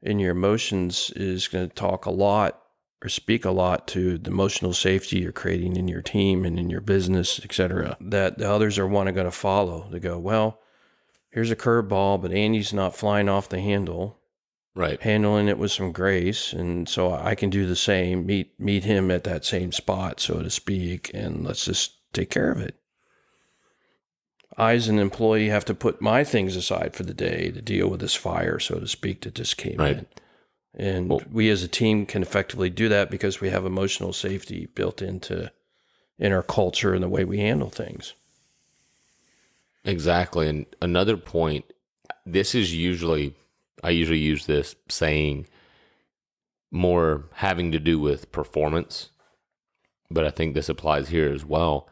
in 0.00 0.20
your 0.20 0.30
emotions 0.30 1.10
is 1.16 1.48
going 1.48 1.68
to 1.68 1.74
talk 1.74 2.06
a 2.06 2.10
lot 2.12 2.62
or 3.02 3.08
speak 3.08 3.44
a 3.44 3.50
lot 3.50 3.86
to 3.88 4.18
the 4.18 4.30
emotional 4.30 4.72
safety 4.72 5.18
you're 5.20 5.32
creating 5.32 5.76
in 5.76 5.86
your 5.86 6.02
team 6.02 6.44
and 6.44 6.58
in 6.58 6.70
your 6.70 6.80
business, 6.80 7.40
et 7.44 7.52
cetera, 7.52 7.96
that 8.00 8.38
the 8.38 8.50
others 8.50 8.78
are 8.78 8.86
one 8.86 9.06
are 9.06 9.12
going 9.12 9.26
to 9.26 9.30
follow. 9.30 9.86
They 9.90 9.98
go, 10.00 10.18
well, 10.18 10.60
here's 11.30 11.50
a 11.50 11.56
curveball, 11.56 12.22
but 12.22 12.32
Andy's 12.32 12.72
not 12.72 12.96
flying 12.96 13.28
off 13.28 13.48
the 13.48 13.60
handle, 13.60 14.18
Right. 14.74 15.00
handling 15.02 15.48
it 15.48 15.58
with 15.58 15.72
some 15.72 15.92
grace. 15.92 16.52
And 16.52 16.88
so 16.88 17.12
I 17.12 17.34
can 17.34 17.50
do 17.50 17.66
the 17.66 17.76
same, 17.76 18.24
meet, 18.26 18.58
meet 18.58 18.84
him 18.84 19.10
at 19.10 19.24
that 19.24 19.44
same 19.44 19.72
spot, 19.72 20.18
so 20.20 20.42
to 20.42 20.50
speak, 20.50 21.10
and 21.12 21.44
let's 21.44 21.64
just 21.66 22.12
take 22.14 22.30
care 22.30 22.50
of 22.50 22.60
it. 22.60 22.76
I, 24.56 24.72
as 24.72 24.88
an 24.88 24.98
employee, 24.98 25.48
have 25.50 25.66
to 25.66 25.74
put 25.74 26.00
my 26.00 26.24
things 26.24 26.56
aside 26.56 26.94
for 26.94 27.02
the 27.02 27.12
day 27.12 27.50
to 27.50 27.60
deal 27.60 27.88
with 27.88 28.00
this 28.00 28.14
fire, 28.14 28.58
so 28.58 28.78
to 28.80 28.88
speak, 28.88 29.20
that 29.22 29.34
just 29.34 29.58
came 29.58 29.76
Right. 29.76 29.98
in. 29.98 30.06
And 30.76 31.08
Well- 31.08 31.22
we 31.30 31.48
as 31.50 31.62
a 31.62 31.68
team 31.68 32.04
can 32.06 32.22
effectively 32.22 32.68
do 32.70 32.88
that 32.90 33.10
because 33.10 33.40
we 33.40 33.48
have 33.50 33.64
emotional 33.64 34.12
safety 34.12 34.66
built 34.74 35.00
into 35.00 35.50
in 36.18 36.32
our 36.32 36.42
culture 36.42 36.94
and 36.94 37.02
the 37.02 37.08
way 37.08 37.24
we 37.24 37.38
handle 37.38 37.70
things. 37.70 38.14
Exactly. 39.84 40.48
And 40.48 40.66
another 40.82 41.16
point, 41.16 41.64
this 42.24 42.54
is 42.54 42.74
usually, 42.74 43.34
I 43.82 43.90
usually 43.90 44.18
use 44.18 44.46
this 44.46 44.74
saying 44.88 45.46
more 46.70 47.24
having 47.34 47.70
to 47.72 47.78
do 47.78 47.98
with 47.98 48.32
performance, 48.32 49.10
but 50.10 50.24
I 50.24 50.30
think 50.30 50.54
this 50.54 50.68
applies 50.68 51.08
here 51.08 51.32
as 51.32 51.44
well, 51.44 51.88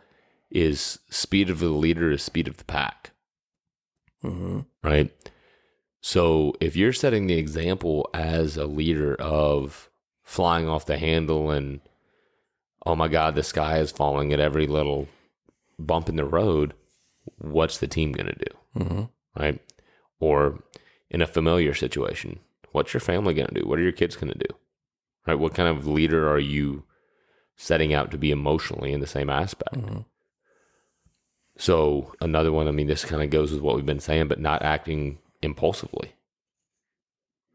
is 0.51 0.99
speed 1.09 1.51
of 1.51 1.61
the 1.61 1.69
leader 1.69 2.11
is 2.11 2.23
speed 2.23 2.49
of 2.49 2.57
the 2.57 2.65
pack, 2.65 3.13
hmm 4.23 4.61
right? 4.83 5.11
So 6.07 6.53
if 6.61 6.77
you're 6.77 6.93
setting 6.93 7.29
the 7.29 7.39
example 7.39 8.11
as 8.13 8.59
a 8.59 8.67
leader 8.67 9.15
of 9.15 9.89
flying 10.23 10.69
off 10.69 10.85
the 10.85 10.99
handle 10.99 11.51
and, 11.51 11.81
oh 12.85 12.95
my 12.95 13.09
God, 13.09 13.35
the 13.35 13.43
sky 13.43 13.79
is 13.79 13.91
falling 13.91 14.31
at 14.31 14.39
every 14.39 14.67
little 14.67 15.09
bump 15.79 16.11
in 16.11 16.17
the 16.17 16.27
road, 16.27 16.75
what's 17.39 17.79
the 17.79 17.87
team 17.87 18.13
going 18.13 18.27
to 18.27 18.35
do? 18.35 18.85
hmm 18.85 19.03
right? 19.35 19.59
Or 20.21 20.63
in 21.09 21.23
a 21.23 21.27
familiar 21.27 21.73
situation, 21.73 22.39
what's 22.73 22.93
your 22.93 23.01
family 23.01 23.33
going 23.33 23.49
to 23.49 23.63
do? 23.63 23.67
What 23.67 23.79
are 23.79 23.83
your 23.83 23.91
kids 23.91 24.15
going 24.15 24.31
to 24.31 24.39
do? 24.39 24.55
Right? 25.27 25.39
What 25.39 25.55
kind 25.55 25.71
of 25.71 25.87
leader 25.87 26.29
are 26.29 26.39
you 26.39 26.85
setting 27.57 27.95
out 27.95 28.11
to 28.11 28.19
be 28.19 28.31
emotionally 28.31 28.93
in 28.93 29.01
the 29.01 29.07
same 29.07 29.31
aspect? 29.31 29.77
hmm 29.77 30.01
So, 31.57 32.15
another 32.21 32.53
one, 32.53 32.69
I 32.69 32.73
mean, 32.73 32.89
this 32.89 33.07
kind 33.07 33.23
of 33.23 33.31
goes 33.31 33.53
with 33.53 33.63
what 33.63 33.77
we've 33.77 33.87
been 33.87 34.01
saying, 34.01 34.29
but 34.29 34.39
not 34.39 34.61
acting 34.61 35.19
impulsively, 35.45 36.13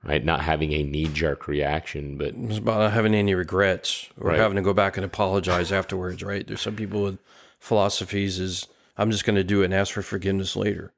right? 0.04 0.24
Not 0.24 0.42
having 0.42 0.72
a 0.74 0.84
knee 0.84 1.08
jerk 1.08 1.48
reaction, 1.48 2.18
but 2.18 2.34
It's 2.36 2.58
about 2.58 2.80
not 2.80 2.94
having 2.94 3.14
any 3.14 3.34
regrets 3.34 4.08
or 4.18 4.30
Right. 4.30 4.40
having 4.40 4.56
to 4.56 4.62
go 4.62 4.74
back 4.74 4.96
and 4.98 5.06
apologize 5.06 5.72
afterwards, 5.72 6.24
right? 6.24 6.46
There's 6.48 6.62
some 6.62 6.76
people 6.76 7.04
with 7.04 7.20
philosophies 7.60 8.40
is 8.40 8.68
I'm 8.98 9.12
just 9.12 9.26
going 9.26 9.36
to 9.38 9.44
do 9.44 9.62
it 9.62 9.66
and 9.66 9.74
ask 9.74 9.94
for 9.94 10.02
forgiveness 10.02 10.56
later. 10.56 10.94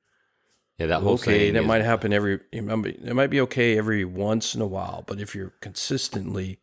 yeah, 0.80 0.88
that 0.88 1.02
whole 1.04 1.14
okay, 1.14 1.52
that 1.52 1.62
is- 1.62 1.68
might 1.68 1.84
happen 1.84 2.12
every. 2.14 2.40
It 2.52 2.64
might 2.64 2.82
be- 2.82 2.90
it 3.08 3.14
might 3.14 3.30
be 3.30 3.40
okay 3.42 3.78
every 3.78 4.04
once 4.04 4.56
in 4.56 4.62
a 4.62 4.66
while, 4.68 5.04
but 5.06 5.20
if 5.20 5.36
you're 5.36 5.54
consistently 5.62 6.60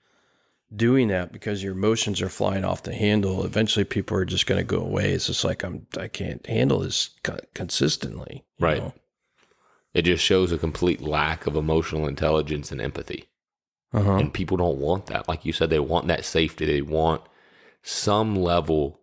doing 0.75 1.07
that 1.09 1.33
because 1.33 1.63
your 1.63 1.73
emotions 1.75 2.21
are 2.21 2.29
flying 2.29 2.65
off 2.65 2.83
the 2.83 2.93
handle, 2.95 3.45
eventually 3.45 3.85
people 3.85 4.17
are 4.17 4.25
just 4.25 4.47
going 4.47 4.59
to 4.59 4.65
go 4.65 4.81
away. 4.81 5.13
It's 5.13 5.29
just 5.29 5.45
like 5.45 5.63
I'm. 5.63 5.87
I 5.97 6.09
can't 6.09 6.45
handle 6.47 6.81
this 6.81 7.11
consistently. 7.55 8.45
Right. 8.59 8.79
know? 8.79 8.95
It 9.99 10.05
just 10.05 10.23
shows 10.25 10.53
a 10.53 10.59
complete 10.59 11.01
lack 11.01 11.47
of 11.47 11.57
emotional 11.57 12.07
intelligence 12.07 12.71
and 12.71 12.81
empathy. 12.81 13.25
Uh-huh. 13.93 14.13
And 14.17 14.33
people 14.33 14.57
don't 14.57 14.79
want 14.79 15.07
that. 15.07 15.27
Like 15.27 15.45
you 15.45 15.53
said, 15.53 15.71
they 15.71 15.81
want 15.81 16.07
that 16.07 16.25
safety. 16.25 16.65
They 16.67 16.83
want 16.83 17.23
some 17.83 18.37
level 18.37 19.01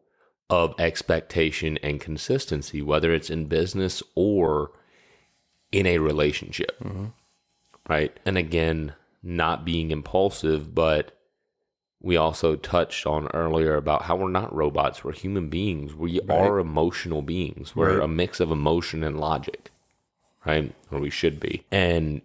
of 0.50 0.74
expectation 0.80 1.78
and 1.84 2.00
consistency, 2.00 2.82
whether 2.82 3.14
it's 3.14 3.30
in 3.30 3.48
business 3.48 4.02
or 4.16 4.72
in 5.72 5.86
a 5.86 5.98
relationship. 5.98 6.82
Right. 7.90 8.18
And 8.26 8.38
again, 8.38 8.94
not 9.22 9.66
being 9.66 9.92
impulsive, 9.92 10.74
but 10.74 11.12
we 12.02 12.16
also 12.16 12.56
touched 12.56 13.06
on 13.06 13.28
earlier 13.34 13.76
about 13.76 14.04
how 14.04 14.16
we're 14.16 14.30
not 14.30 14.56
robots. 14.56 15.04
We're 15.04 15.14
human 15.14 15.50
beings. 15.50 15.94
We 15.96 16.22
are 16.30 16.60
emotional 16.60 17.22
beings. 17.22 17.76
We're 17.76 17.98
Right. 17.98 18.06
a 18.06 18.08
mix 18.08 18.40
of 18.40 18.52
emotion 18.52 19.04
and 19.04 19.20
logic, 19.20 19.72
right? 20.46 20.74
Or 20.92 21.00
we 21.00 21.10
should 21.10 21.40
be. 21.40 21.66
And, 21.72 22.22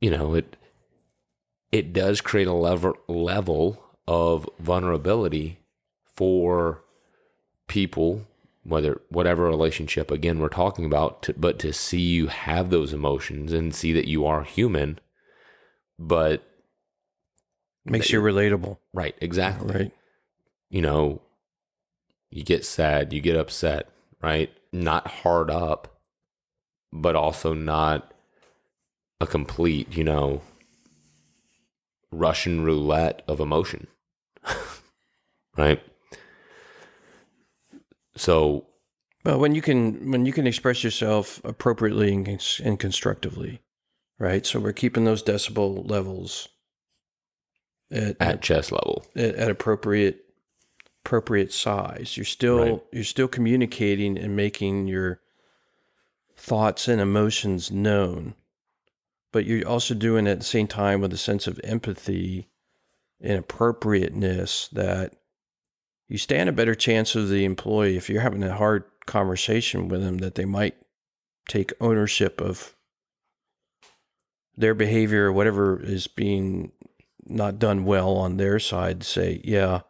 you 0.00 0.10
know, 0.10 0.34
it, 0.34 0.56
it 1.72 1.92
does 1.92 2.20
create 2.20 2.46
a 2.48 2.52
level 2.52 2.94
level 3.08 3.82
of 4.06 4.48
vulnerability 4.58 5.60
for 6.14 6.82
people 7.68 8.26
whether 8.64 9.00
whatever 9.08 9.44
relationship 9.44 10.10
again 10.10 10.38
we're 10.38 10.48
talking 10.48 10.84
about 10.84 11.22
to, 11.22 11.32
but 11.34 11.58
to 11.58 11.72
see 11.72 12.00
you 12.00 12.26
have 12.26 12.70
those 12.70 12.92
emotions 12.92 13.52
and 13.52 13.74
see 13.74 13.92
that 13.92 14.08
you 14.08 14.26
are 14.26 14.42
human 14.42 14.98
but 15.98 16.42
Makes 17.84 18.10
you 18.10 18.20
relatable, 18.20 18.76
right 18.92 19.14
exactly 19.20 19.74
right? 19.74 19.92
you 20.68 20.82
know 20.82 21.22
you 22.30 22.42
get 22.44 22.64
sad 22.64 23.12
you 23.12 23.20
get 23.20 23.36
upset 23.36 23.88
right 24.22 24.52
not 24.72 25.06
hard 25.06 25.50
up 25.50 25.99
but 26.92 27.14
also 27.16 27.54
not 27.54 28.12
a 29.20 29.26
complete 29.26 29.94
you 29.96 30.02
know 30.04 30.40
russian 32.12 32.64
roulette 32.64 33.22
of 33.28 33.38
emotion 33.40 33.86
right 35.56 35.82
so 38.16 38.66
But 39.24 39.38
when 39.38 39.54
you 39.54 39.62
can 39.62 40.10
when 40.10 40.26
you 40.26 40.32
can 40.32 40.46
express 40.46 40.82
yourself 40.84 41.40
appropriately 41.44 42.12
and, 42.12 42.26
cons- 42.26 42.60
and 42.64 42.78
constructively, 42.78 43.60
right? 44.18 44.44
So 44.44 44.58
we're 44.60 44.72
keeping 44.72 45.04
those 45.04 45.22
decibel 45.22 45.88
levels 45.88 46.48
at, 47.92 48.16
at 48.20 48.42
chest 48.42 48.72
level 48.72 49.06
at, 49.16 49.34
at 49.36 49.50
appropriate 49.50 50.24
appropriate 51.04 51.52
size. 51.52 52.16
You're 52.16 52.24
still 52.26 52.58
Right. 52.58 52.82
you're 52.92 53.04
still 53.04 53.28
communicating 53.28 54.18
and 54.18 54.34
making 54.36 54.86
your 54.86 55.19
thoughts 56.40 56.88
and 56.88 57.00
emotions 57.00 57.70
known, 57.70 58.34
but 59.30 59.44
you're 59.44 59.68
also 59.68 59.94
doing 59.94 60.26
it 60.26 60.30
at 60.30 60.38
the 60.38 60.44
same 60.44 60.66
time 60.66 61.00
with 61.00 61.12
a 61.12 61.18
sense 61.18 61.46
of 61.46 61.60
empathy 61.62 62.48
and 63.20 63.38
appropriateness 63.38 64.68
that 64.68 65.14
you 66.08 66.16
stand 66.16 66.48
a 66.48 66.52
better 66.52 66.74
chance 66.74 67.14
of 67.14 67.28
the 67.28 67.44
employee 67.44 67.96
if 67.96 68.08
you're 68.08 68.22
having 68.22 68.42
a 68.42 68.56
hard 68.56 68.84
conversation 69.06 69.88
with 69.88 70.02
them 70.02 70.18
that 70.18 70.34
they 70.34 70.46
might 70.46 70.74
take 71.46 71.72
ownership 71.80 72.40
of 72.40 72.74
their 74.56 74.74
behavior 74.74 75.26
or 75.26 75.32
whatever 75.32 75.78
is 75.82 76.06
being 76.06 76.72
not 77.26 77.58
done 77.58 77.84
well 77.84 78.16
on 78.16 78.38
their 78.38 78.58
side 78.58 79.02
say 79.02 79.40
yeah 79.44 79.80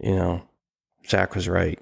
you 0.00 0.14
know 0.14 0.42
zach 1.08 1.34
was 1.34 1.48
right 1.48 1.78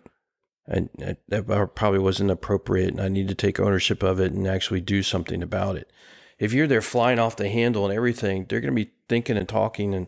and 0.73 0.89
that- 0.99 1.19
that 1.29 1.75
probably 1.75 1.99
wasn't 1.99 2.31
appropriate 2.31 2.91
and 2.91 3.01
i 3.01 3.09
need 3.09 3.29
to 3.29 3.35
take 3.35 3.59
ownership 3.61 4.03
of 4.03 4.21
it 4.21 4.33
and 4.33 4.47
actually 4.47 4.81
do 4.81 5.03
something 5.03 5.43
about 5.43 5.77
it 5.77 5.91
if 6.39 6.53
you're 6.53 6.67
there 6.69 6.81
flying 6.81 7.19
off 7.19 7.37
the 7.37 7.49
handle 7.51 7.85
and 7.85 7.93
everything 7.95 8.47
they're 8.49 8.61
going 8.61 8.75
to 8.75 8.85
be 8.85 8.93
thinking 9.09 9.37
and 9.37 9.49
talking 9.49 9.93
and 9.95 10.07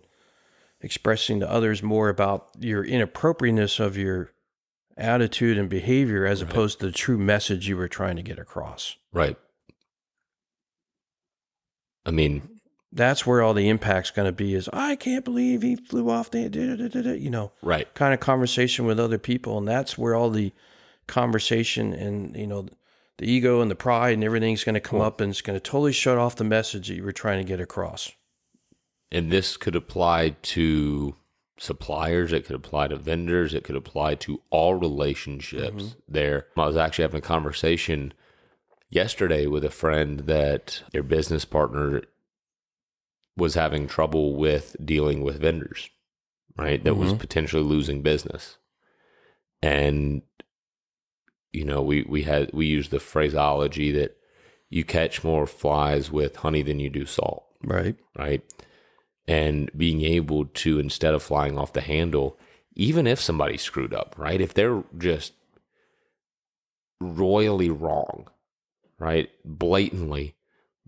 expressing 0.81 1.41
to 1.41 1.51
others 1.51 1.83
more 1.83 2.09
about 2.09 2.49
your 2.59 2.85
inappropriateness 2.85 3.79
of 3.81 3.97
your 3.97 4.31
attitude 4.97 5.57
and 5.59 5.69
behavior 5.69 6.25
as 6.27 6.43
Right. 6.43 6.51
opposed 6.53 6.81
to 6.81 6.87
the 6.87 6.93
true 6.93 7.19
message 7.19 7.69
you 7.69 7.77
were 7.77 7.89
trying 7.89 8.17
to 8.17 8.23
get 8.23 8.39
across. 8.39 8.97
right 9.13 9.37
i 12.07 12.11
mean 12.11 12.52
That's 12.93 13.27
where 13.27 13.43
all 13.43 13.55
the 13.55 13.69
impact's 13.71 14.11
going 14.11 14.27
to 14.27 14.33
be 14.33 14.55
is 14.55 14.69
I 14.73 14.97
can't 14.97 15.25
believe 15.25 15.63
he 15.63 15.77
flew 15.77 16.11
off 16.11 16.31
the 16.31 16.49
da- 16.49 16.77
da- 16.77 16.89
da- 16.89 17.03
da," 17.03 17.13
you 17.15 17.31
know 17.31 17.53
right 17.63 17.93
kind 17.95 18.13
of 18.13 18.21
conversation 18.21 18.85
with 18.85 19.01
other 19.01 19.19
people 19.19 19.57
and 19.59 19.67
that's 19.67 19.97
where 19.97 20.15
all 20.15 20.29
the 20.31 20.53
conversation 21.07 21.93
and 21.93 22.37
you 22.37 22.47
know 22.47 22.67
the 23.19 23.31
ego 23.31 23.61
and 23.61 23.71
the 23.71 23.75
pride 23.75 24.15
and 24.15 24.25
everything's 24.25 24.65
going 24.65 24.75
to 24.75 24.81
come 24.81 24.99
Cool. 24.99 25.07
up 25.07 25.21
and 25.21 25.31
it's 25.31 25.41
going 25.41 25.57
to 25.57 25.61
totally 25.61 25.93
shut 25.93 26.19
off 26.19 26.37
the 26.37 26.45
message 26.45 26.89
that 26.89 26.95
you 26.95 27.05
were 27.05 27.13
trying 27.13 27.39
to 27.39 27.49
get 27.49 27.61
across. 27.61 28.13
and 29.11 29.31
this 29.31 29.57
could 29.57 29.77
apply 29.77 30.31
to 30.43 31.15
suppliers, 31.59 32.33
it 32.33 32.45
could 32.47 32.57
apply 32.57 32.89
to 32.89 32.97
vendors, 32.97 33.55
it 33.55 33.63
could 33.63 33.77
apply 33.77 34.15
to 34.17 34.41
all 34.51 34.75
relationships 34.75 35.83
mm-hmm. 35.83 35.99
there. 36.09 36.47
I 36.57 36.67
was 36.67 36.77
actually 36.77 37.03
having 37.03 37.19
a 37.19 37.23
conversation 37.23 38.15
yesterday 38.91 39.47
with 39.47 39.65
a 39.65 39.71
friend 39.71 40.21
that 40.21 40.83
their 40.93 41.03
business 41.03 41.45
partner 41.45 42.03
was 43.37 43.55
having 43.55 43.87
trouble 43.87 44.37
with 44.37 44.77
dealing 44.85 45.23
with 45.23 45.41
vendors, 45.41 45.91
right? 46.57 46.83
That 46.85 46.97
was 46.97 47.11
mm-hmm. 47.11 47.19
potentially 47.19 47.63
losing 47.63 48.03
business. 48.03 48.59
And 49.63 50.23
you 51.53 51.65
know, 51.65 51.83
we 51.83 52.03
we 52.03 52.23
had 52.23 52.51
we 52.53 52.67
used 52.67 52.91
the 52.91 53.01
phraseology 53.01 53.91
that 53.93 54.17
you 54.71 54.85
catch 54.85 55.23
more 55.23 55.47
flies 55.47 56.11
with 56.11 56.37
honey 56.37 56.63
than 56.63 56.81
you 56.81 56.89
do 56.89 57.05
salt 57.05 57.45
Right. 57.65 57.97
right? 58.19 58.43
And 59.29 59.71
being 59.77 60.03
able 60.03 60.47
to, 60.47 60.79
instead 60.79 61.15
of 61.15 61.23
flying 61.23 61.59
off 61.59 61.73
the 61.73 61.81
handle, 61.81 62.39
even 62.75 63.07
if 63.07 63.21
somebody 63.21 63.57
screwed 63.57 63.95
up, 63.95 64.15
right? 64.19 64.41
If 64.41 64.55
they're 64.55 64.83
just 64.99 65.35
royally 67.01 67.71
wrong, 67.71 68.29
right? 68.99 69.31
Blatantly, 69.45 70.35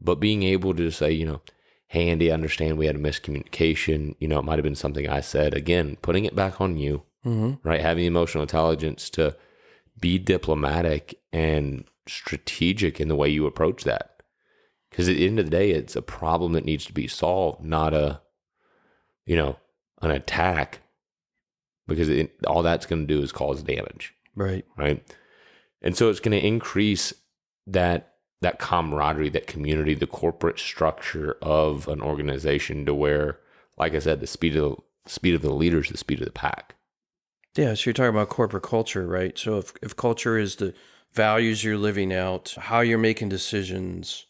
but 0.00 0.16
being 0.16 0.42
able 0.42 0.74
to 0.74 0.90
say, 0.90 1.12
you 1.12 1.26
know, 1.26 1.40
hey, 1.86 2.08
Andy, 2.08 2.30
I 2.30 2.34
understand 2.34 2.76
we 2.78 2.86
had 2.86 2.96
a 2.96 2.98
miscommunication. 2.98 4.16
You 4.18 4.28
know, 4.28 4.38
it 4.38 4.44
might 4.44 4.58
have 4.58 4.64
been 4.64 4.74
something 4.74 5.08
I 5.08 5.20
said. 5.20 5.54
Again, 5.54 5.96
putting 6.02 6.24
it 6.24 6.34
back 6.34 6.60
on 6.60 6.76
you, 6.76 7.02
Mm-hmm. 7.24 7.66
right? 7.66 7.80
Having 7.80 8.04
emotional 8.04 8.42
intelligence 8.42 9.08
to 9.10 9.36
be 9.98 10.18
diplomatic 10.18 11.14
and 11.32 11.84
strategic 12.06 13.00
in 13.00 13.08
the 13.08 13.16
way 13.16 13.28
you 13.28 13.46
approach 13.46 13.84
that. 13.84 14.22
Because 14.90 15.08
at 15.08 15.16
the 15.16 15.26
end 15.26 15.38
of 15.38 15.46
the 15.46 15.50
day, 15.50 15.70
it's 15.70 15.96
a 15.96 16.02
problem 16.02 16.52
that 16.52 16.64
needs 16.66 16.84
to 16.86 16.92
be 16.92 17.06
solved, 17.08 17.64
not 17.64 17.94
a, 17.94 18.20
you 19.26 19.36
know, 19.36 19.56
an 20.02 20.10
attack. 20.10 20.80
Because 21.88 22.08
it, 22.08 22.32
all 22.46 22.62
that's 22.62 22.86
going 22.86 23.06
to 23.06 23.14
do 23.14 23.22
is 23.22 23.32
cause 23.32 23.62
damage, 23.62 24.14
Right. 24.34 24.64
right? 24.76 25.02
And 25.82 25.96
so 25.96 26.08
it's 26.10 26.20
going 26.20 26.38
to 26.38 26.46
increase 26.46 27.12
that 27.66 28.13
that 28.40 28.58
camaraderie, 28.58 29.30
that 29.30 29.46
community, 29.46 29.94
the 29.94 30.06
corporate 30.06 30.58
structure 30.58 31.36
of 31.40 31.88
an 31.88 32.00
organization 32.00 32.84
to 32.86 32.94
where, 32.94 33.38
like 33.78 33.94
I 33.94 33.98
said, 33.98 34.20
the 34.20 34.26
speed 34.26 34.56
of 34.56 34.76
the 35.04 35.10
speed 35.10 35.34
of 35.34 35.42
the 35.42 35.52
leader 35.52 35.80
is 35.80 35.88
the 35.88 35.96
speed 35.96 36.20
of 36.20 36.26
the 36.26 36.32
pack. 36.32 36.76
Yeah, 37.56 37.74
so 37.74 37.84
you're 37.86 37.94
talking 37.94 38.08
about 38.08 38.30
corporate 38.30 38.64
culture, 38.64 39.06
right? 39.06 39.38
So 39.38 39.58
if, 39.58 39.72
if 39.82 39.94
culture 39.94 40.38
is 40.38 40.56
the 40.56 40.74
values 41.12 41.62
you're 41.62 41.78
living 41.78 42.12
out, 42.12 42.56
how 42.58 42.80
you're 42.80 42.98
making 42.98 43.28
decisions, 43.28 44.26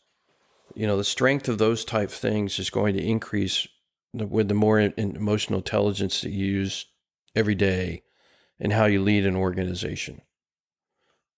you 0.74 0.86
know, 0.86 0.96
the 0.96 1.04
strength 1.04 1.48
of 1.48 1.58
those 1.58 1.84
type 1.84 2.10
things 2.10 2.58
is 2.58 2.70
going 2.70 2.94
to 2.94 3.02
increase 3.02 3.66
with 4.12 4.48
the 4.48 4.54
more 4.54 4.78
emotional 4.78 5.60
intelligence 5.60 6.20
that 6.20 6.30
you 6.30 6.46
use 6.46 6.86
every 7.34 7.54
day 7.54 8.02
and 8.60 8.72
how 8.72 8.84
you 8.84 9.02
lead 9.02 9.26
an 9.26 9.36
organization. 9.36 10.20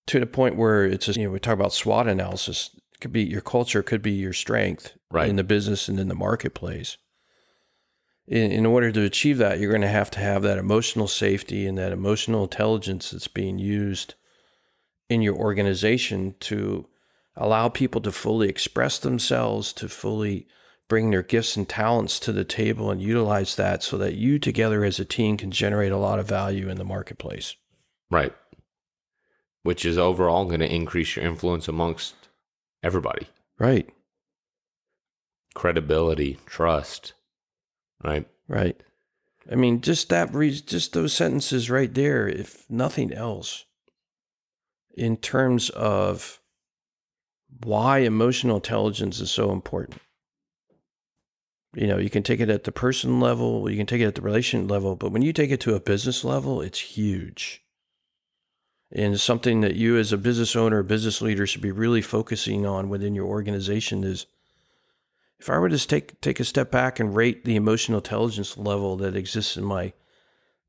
To 0.07 0.19
the 0.19 0.25
point 0.25 0.55
where 0.55 0.85
it's 0.85 1.05
just, 1.05 1.17
you 1.17 1.25
know, 1.25 1.31
we 1.31 1.39
talk 1.39 1.53
about 1.53 1.73
SWOT 1.73 2.07
analysis. 2.07 2.71
It 2.93 3.01
could 3.01 3.13
be 3.13 3.23
your 3.23 3.41
culture, 3.41 3.83
could 3.83 4.01
be 4.01 4.11
your 4.11 4.33
strength 4.33 4.93
Right. 5.09 5.29
in 5.29 5.37
the 5.37 5.43
business 5.43 5.87
and 5.87 5.99
in 5.99 6.09
the 6.09 6.15
marketplace 6.15 6.97
in, 8.27 8.51
in 8.51 8.65
order 8.65 8.91
to 8.91 9.03
achieve 9.03 9.37
that, 9.37 9.59
you're 9.59 9.71
going 9.71 9.81
to 9.81 9.87
have 9.87 10.11
to 10.11 10.19
have 10.19 10.43
that 10.43 10.57
emotional 10.57 11.07
safety 11.07 11.65
and 11.65 11.77
that 11.77 11.93
emotional 11.93 12.43
intelligence 12.43 13.11
that's 13.11 13.27
being 13.27 13.57
used 13.57 14.15
in 15.09 15.21
your 15.21 15.35
organization 15.35 16.35
to 16.41 16.85
allow 17.35 17.69
people 17.69 18.01
to 18.01 18.11
fully 18.11 18.49
express 18.49 18.99
themselves, 18.99 19.71
to 19.71 19.87
fully 19.87 20.47
bring 20.89 21.11
their 21.11 21.23
gifts 21.23 21.55
and 21.55 21.67
talents 21.69 22.19
to 22.19 22.31
the 22.31 22.43
table 22.43 22.91
and 22.91 23.01
utilize 23.01 23.55
that 23.55 23.83
so 23.83 23.97
that 23.97 24.15
you 24.15 24.39
together 24.39 24.83
as 24.83 24.99
a 24.99 25.05
team 25.05 25.37
can 25.37 25.51
generate 25.51 25.91
a 25.91 25.97
lot 25.97 26.19
of 26.19 26.27
value 26.27 26.69
in 26.69 26.77
the 26.77 26.83
marketplace. 26.85 27.55
Right. 28.09 28.33
Which 29.67 29.83
is 29.83 29.97
overall 29.97 30.45
going 30.45 30.61
to 30.61 30.73
increase 30.73 31.17
your 31.17 31.25
influence 31.25 31.67
amongst 31.67 32.15
everybody. 32.81 33.27
Right, 33.59 33.89
Credibility, 35.57 36.37
trust. 36.45 37.13
Right. 38.03 38.27
right. 38.47 38.79
I 39.51 39.55
mean, 39.55 39.81
just 39.81 40.07
that, 40.09 40.31
re- 40.31 40.51
just 40.51 40.93
those 40.93 41.13
sentences 41.13 41.67
right 41.67 41.91
there, 41.91 42.27
if 42.27 42.63
nothing 42.69 43.11
else, 43.11 43.65
in 44.95 45.17
terms 45.17 45.71
of 45.71 46.39
why 47.63 47.99
emotional 47.99 48.57
intelligence 48.57 49.19
is 49.19 49.31
so 49.31 49.51
important. 49.51 49.99
You 51.73 51.87
know, 51.87 51.97
you 51.97 52.11
can 52.11 52.21
take 52.21 52.39
it 52.39 52.51
at 52.51 52.65
the 52.65 52.71
person 52.71 53.19
level, 53.19 53.67
you 53.67 53.77
can 53.77 53.87
take 53.87 54.01
it 54.01 54.05
at 54.05 54.13
the 54.13 54.21
relation 54.21 54.67
level, 54.67 54.95
but 54.95 55.11
when 55.11 55.23
you 55.23 55.33
take 55.33 55.49
it 55.49 55.59
to 55.61 55.73
a 55.73 55.79
business 55.79 56.23
level, 56.23 56.61
it's 56.61 56.79
huge. 56.79 57.63
And 58.91 59.19
something 59.19 59.61
that 59.61 59.75
you 59.75 59.97
as 59.97 60.13
a 60.13 60.17
business 60.17 60.55
owner, 60.55 60.81
business 60.81 61.21
leader 61.21 61.45
should 61.45 61.61
be 61.61 61.71
really 61.71 62.01
focusing 62.01 62.65
on 62.65 62.89
within 62.89 63.13
your 63.13 63.25
organization 63.25 64.03
is 64.03 64.25
if 65.39 65.49
I 65.49 65.57
were 65.57 65.69
to 65.69 65.87
take 65.87 66.19
take 66.21 66.39
a 66.39 66.45
step 66.45 66.71
back 66.71 66.99
and 66.99 67.15
rate 67.15 67.45
the 67.45 67.55
emotional 67.55 67.99
intelligence 67.99 68.57
level 68.57 68.95
that 68.97 69.15
exists 69.15 69.57
in 69.57 69.63
my 69.63 69.93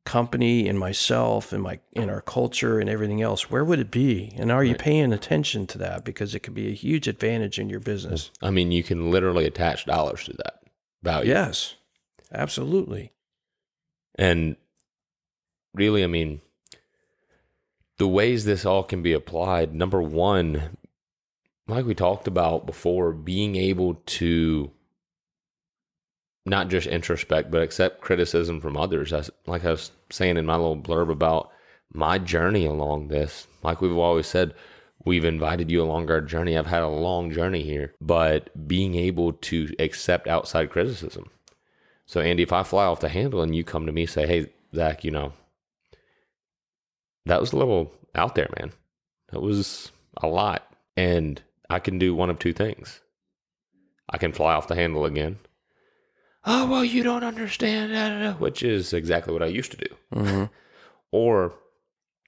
company 0.04 0.68
and 0.68 0.78
myself 0.78 1.52
and 1.52 1.62
my 1.62 1.78
in 1.92 2.10
our 2.10 2.20
culture 2.20 2.80
and 2.80 2.90
everything 2.90 3.22
else, 3.22 3.50
where 3.50 3.64
would 3.64 3.78
it 3.78 3.90
be? 3.90 4.32
And 4.36 4.50
are 4.50 4.64
you 4.64 4.74
paying 4.74 5.12
attention 5.12 5.66
to 5.68 5.78
that? 5.78 6.04
Because 6.04 6.34
it 6.34 6.40
could 6.40 6.54
be 6.54 6.68
a 6.68 6.74
huge 6.74 7.06
advantage 7.06 7.58
in 7.58 7.70
your 7.70 7.80
business. 7.80 8.30
I 8.42 8.50
mean, 8.50 8.72
you 8.72 8.82
can 8.82 9.10
literally 9.10 9.46
attach 9.46 9.86
dollars 9.86 10.24
to 10.24 10.32
that 10.38 10.60
value. 11.02 11.30
Yes, 11.30 11.76
absolutely. 12.32 13.12
And 14.16 14.56
really, 15.74 16.02
I 16.02 16.08
mean, 16.08 16.40
the 17.98 18.08
ways 18.08 18.44
this 18.44 18.64
all 18.64 18.82
can 18.82 19.02
be 19.02 19.12
applied 19.12 19.74
number 19.74 20.00
one, 20.00 20.76
like 21.66 21.84
we 21.84 21.94
talked 21.94 22.26
about 22.26 22.66
before, 22.66 23.12
being 23.12 23.56
able 23.56 23.94
to 24.06 24.70
not 26.46 26.68
just 26.68 26.88
introspect, 26.88 27.50
but 27.50 27.62
accept 27.62 28.00
criticism 28.00 28.60
from 28.60 28.76
others. 28.76 29.12
Like 29.46 29.64
I 29.64 29.72
was 29.72 29.90
saying 30.10 30.36
in 30.36 30.46
my 30.46 30.56
little 30.56 30.80
blurb 30.80 31.10
about 31.10 31.50
my 31.92 32.18
journey 32.18 32.64
along 32.64 33.08
this, 33.08 33.46
like 33.62 33.80
we've 33.80 33.96
always 33.96 34.26
said, 34.26 34.54
we've 35.04 35.24
invited 35.24 35.70
you 35.70 35.82
along 35.82 36.10
our 36.10 36.20
journey. 36.20 36.56
I've 36.56 36.66
had 36.66 36.82
a 36.82 36.88
long 36.88 37.30
journey 37.32 37.62
here, 37.62 37.94
but 38.00 38.66
being 38.66 38.94
able 38.94 39.32
to 39.34 39.74
accept 39.78 40.26
outside 40.26 40.70
criticism. 40.70 41.30
So, 42.06 42.20
Andy, 42.20 42.42
if 42.44 42.52
I 42.52 42.62
fly 42.62 42.86
off 42.86 43.00
the 43.00 43.10
handle 43.10 43.42
and 43.42 43.54
you 43.54 43.64
come 43.64 43.84
to 43.84 43.92
me 43.92 44.06
say, 44.06 44.26
"Hey, 44.26 44.46
Zach, 44.74 45.04
you 45.04 45.10
know, 45.10 45.34
that 47.28 47.40
was 47.40 47.52
a 47.52 47.56
little 47.56 47.92
out 48.14 48.34
there, 48.34 48.48
man. 48.58 48.72
That 49.30 49.40
was 49.40 49.92
a 50.16 50.26
lot," 50.26 50.70
and 50.96 51.40
I 51.70 51.78
can 51.78 51.98
do 51.98 52.14
one 52.14 52.30
of 52.30 52.38
two 52.38 52.52
things. 52.52 53.00
I 54.10 54.18
can 54.18 54.32
fly 54.32 54.54
off 54.54 54.68
the 54.68 54.74
handle 54.74 55.04
again. 55.04 55.38
Oh 56.44 56.66
well, 56.68 56.84
you 56.84 57.02
don't 57.02 57.24
understand, 57.24 57.92
da, 57.92 58.08
da, 58.08 58.32
da," 58.32 58.38
which 58.38 58.62
is 58.62 58.92
exactly 58.92 59.32
what 59.32 59.42
I 59.42 59.46
used 59.46 59.70
to 59.72 59.76
do. 59.76 59.96
hmm 60.12 60.44
Or 61.10 61.54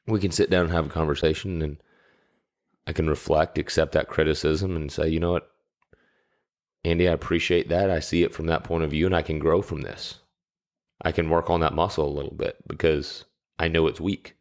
we 0.06 0.20
can 0.20 0.30
sit 0.30 0.48
down 0.48 0.64
and 0.64 0.72
have 0.72 0.86
a 0.86 0.90
conversation, 0.90 1.60
and 1.60 1.76
I 2.86 2.92
can 2.92 3.08
reflect, 3.08 3.58
accept 3.58 3.92
that 3.92 4.08
criticism, 4.08 4.74
and 4.74 4.90
say, 4.90 5.08
you 5.08 5.20
know 5.20 5.32
what, 5.32 5.50
Andy, 6.82 7.08
I 7.08 7.12
appreciate 7.12 7.68
that. 7.68 7.90
I 7.90 8.00
see 8.00 8.22
it 8.22 8.32
from 8.34 8.46
that 8.46 8.64
point 8.64 8.84
of 8.84 8.90
view, 8.90 9.04
and 9.04 9.14
I 9.14 9.20
can 9.22 9.38
grow 9.38 9.60
from 9.60 9.82
this. 9.82 10.18
I 11.02 11.12
can 11.12 11.28
work 11.28 11.50
on 11.50 11.60
that 11.60 11.74
muscle 11.74 12.08
a 12.08 12.16
little 12.16 12.34
bit 12.34 12.56
because 12.66 13.24
I 13.58 13.68
know 13.68 13.86
it's 13.86 14.00
weak. 14.00 14.34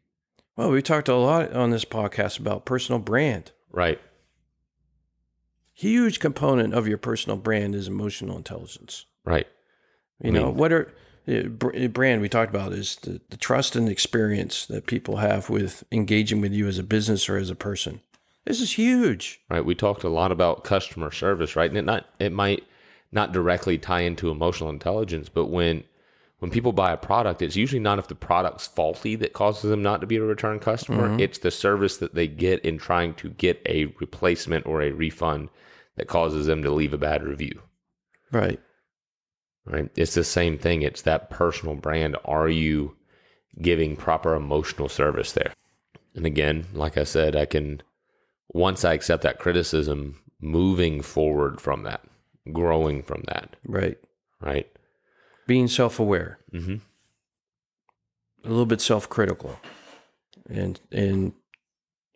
Well, 0.56 0.70
we 0.70 0.82
talked 0.82 1.08
a 1.08 1.14
lot 1.14 1.52
on 1.52 1.70
this 1.70 1.84
podcast 1.84 2.38
about 2.38 2.64
personal 2.64 2.98
brand. 2.98 3.52
Right. 3.70 4.00
Huge 5.72 6.20
component 6.20 6.74
of 6.74 6.86
your 6.86 6.98
personal 6.98 7.36
brand 7.38 7.74
is 7.74 7.88
emotional 7.88 8.36
intelligence. 8.36 9.06
Right. 9.24 9.46
You 10.22 10.30
I 10.30 10.34
know, 10.34 10.50
what 10.50 10.72
are 10.72 10.92
br- 11.26 11.76
uh, 11.76 11.88
brand 11.88 12.20
we 12.20 12.28
talked 12.28 12.54
about 12.54 12.72
is 12.72 12.96
the, 12.96 13.20
the 13.30 13.36
trust 13.36 13.76
and 13.76 13.88
experience 13.88 14.66
that 14.66 14.86
people 14.86 15.16
have 15.16 15.48
with 15.48 15.84
engaging 15.90 16.40
with 16.40 16.52
you 16.52 16.68
as 16.68 16.78
a 16.78 16.82
business 16.82 17.28
or 17.28 17.36
as 17.36 17.48
a 17.48 17.54
person. 17.54 18.00
This 18.44 18.60
is 18.60 18.72
huge. 18.72 19.40
Right. 19.48 19.64
We 19.64 19.74
talked 19.74 20.04
a 20.04 20.08
lot 20.08 20.32
about 20.32 20.64
customer 20.64 21.10
service, 21.10 21.56
right? 21.56 21.70
And 21.70 21.78
it 21.78 21.84
not 21.84 22.06
it 22.18 22.32
might 22.32 22.64
not 23.12 23.32
directly 23.32 23.78
tie 23.78 24.00
into 24.00 24.30
emotional 24.30 24.70
intelligence, 24.70 25.28
but 25.28 25.46
when 25.46 25.84
when 26.40 26.50
people 26.50 26.72
buy 26.72 26.92
a 26.92 26.96
product, 26.96 27.42
it's 27.42 27.56
usually 27.56 27.80
not 27.80 27.98
if 27.98 28.08
the 28.08 28.14
product's 28.14 28.66
faulty 28.66 29.14
that 29.16 29.34
causes 29.34 29.70
them 29.70 29.82
not 29.82 30.00
to 30.00 30.06
be 30.06 30.16
a 30.16 30.22
return 30.22 30.58
customer. 30.58 31.08
Mm-hmm. 31.08 31.20
It's 31.20 31.38
the 31.38 31.50
service 31.50 31.98
that 31.98 32.14
they 32.14 32.26
get 32.26 32.64
in 32.64 32.78
trying 32.78 33.14
to 33.14 33.28
get 33.30 33.60
a 33.66 33.86
replacement 34.00 34.66
or 34.66 34.82
a 34.82 34.90
refund 34.90 35.50
that 35.96 36.08
causes 36.08 36.46
them 36.46 36.62
to 36.62 36.70
leave 36.70 36.94
a 36.94 36.98
bad 36.98 37.22
review. 37.22 37.60
Right. 38.32 38.58
Right. 39.66 39.90
It's 39.96 40.14
the 40.14 40.24
same 40.24 40.56
thing. 40.56 40.82
It's 40.82 41.02
that 41.02 41.28
personal 41.30 41.74
brand. 41.74 42.16
Are 42.24 42.48
you 42.48 42.96
giving 43.60 43.94
proper 43.94 44.34
emotional 44.34 44.88
service 44.88 45.32
there? 45.32 45.52
And 46.14 46.24
again, 46.24 46.66
like 46.72 46.96
I 46.96 47.04
said, 47.04 47.36
I 47.36 47.44
can 47.44 47.82
once 48.48 48.84
I 48.84 48.94
accept 48.94 49.22
that 49.22 49.38
criticism, 49.38 50.20
moving 50.40 51.02
forward 51.02 51.60
from 51.60 51.82
that, 51.82 52.02
growing 52.52 53.02
from 53.02 53.22
that, 53.28 53.56
Right. 53.66 53.98
right? 54.40 54.66
Being 55.50 55.66
self 55.66 55.98
aware. 55.98 56.38
Mm-hmm. 56.54 56.76
a 58.44 58.48
little 58.48 58.66
bit 58.66 58.80
self-critical 58.80 59.58
and 60.48 60.80
and 60.92 61.32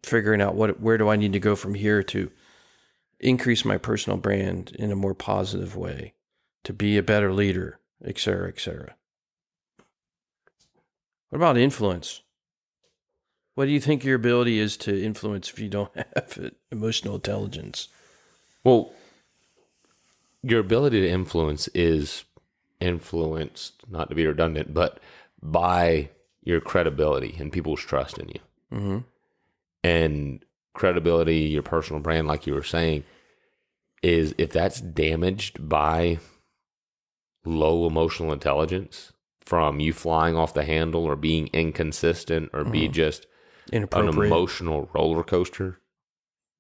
figuring 0.05 0.41
out 0.41 0.55
what 0.55 0.79
where 0.79 0.97
do 0.97 1.09
I 1.09 1.17
need 1.17 1.33
to 1.33 1.41
go 1.41 1.57
from 1.57 1.75
here 1.75 2.01
to 2.05 2.31
increase 3.19 3.65
my 3.65 3.77
personal 3.77 4.19
brand 4.19 4.71
in 4.79 4.93
a 4.93 4.97
more 4.97 5.15
positive 5.15 5.75
way, 5.75 6.15
to 6.63 6.73
be 6.73 6.97
a 6.97 7.03
better 7.03 7.33
leader, 7.33 7.81
et 8.05 8.19
cetera, 8.21 8.47
et 8.47 8.61
cetera. 8.61 8.95
What 11.31 11.39
about 11.39 11.59
influence? 11.59 12.23
What 13.57 13.65
do 13.65 13.73
you 13.73 13.81
think 13.81 14.05
your 14.05 14.15
ability 14.15 14.61
is 14.61 14.77
to 14.77 15.05
influence 15.05 15.51
if 15.51 15.59
you 15.59 15.69
don't 15.69 15.91
have 15.97 16.39
it, 16.41 16.55
emotional 16.71 17.17
intelligence? 17.17 17.89
Well, 18.63 18.93
your 20.41 20.61
ability 20.61 21.01
to 21.01 21.11
influence 21.11 21.67
is 21.75 22.23
influenced, 22.85 23.83
not 23.89 24.11
to 24.11 24.15
be 24.15 24.27
redundant, 24.27 24.75
but 24.75 25.01
by 25.43 26.11
your 26.43 26.61
credibility 26.61 27.37
and 27.39 27.51
people's 27.53 27.81
trust 27.81 28.19
in 28.19 28.29
you. 28.29 28.41
Mm-hmm. 28.73 28.99
And 29.83 30.45
credibility, 30.75 31.39
your 31.39 31.63
personal 31.63 32.01
brand, 32.01 32.29
like 32.29 32.47
you 32.47 32.55
were 32.55 32.63
saying, 32.63 33.05
is 34.03 34.35
if 34.37 34.53
that's 34.53 34.81
damaged 34.81 35.69
by 35.69 36.19
low 37.45 37.87
emotional 37.87 38.33
intelligence 38.33 39.13
from 39.41 39.81
you 39.81 39.93
flying 39.93 40.37
off 40.37 40.55
the 40.55 40.65
handle 40.65 41.05
or 41.05 41.17
being 41.17 41.49
inconsistent 41.53 42.51
or 42.53 42.65
be 42.65 42.89
just 42.89 43.27
an 43.73 43.89
emotional 43.93 44.89
roller 44.95 45.23
coaster 45.23 45.79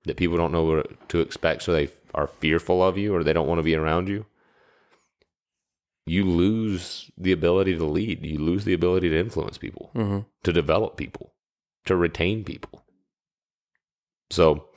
that 0.05 0.17
people 0.17 0.37
don't 0.37 0.53
know 0.53 0.65
what 0.65 1.09
to 1.09 1.21
expect, 1.21 1.63
so 1.63 1.73
they 1.73 1.89
are 2.15 2.27
fearful 2.27 2.83
of 2.83 2.99
you 2.99 3.15
or 3.15 3.25
they 3.25 3.33
don't 3.33 3.49
want 3.49 3.59
to 3.59 3.63
be 3.63 3.75
around 3.75 4.09
you. 4.09 4.27
You 6.07 6.25
lose 6.25 7.11
the 7.17 7.33
ability 7.33 7.77
to 7.77 7.85
lead. 7.85 8.25
You 8.25 8.39
lose 8.39 8.65
the 8.65 8.75
ability 8.75 9.09
to 9.11 9.19
influence 9.19 9.57
people, 9.57 9.91
mm-hmm. 9.95 10.21
to 10.43 10.53
develop 10.53 10.97
people, 10.97 11.33
to 11.87 11.97
retain 11.97 12.45
people. 12.45 12.85
So, 14.31 14.69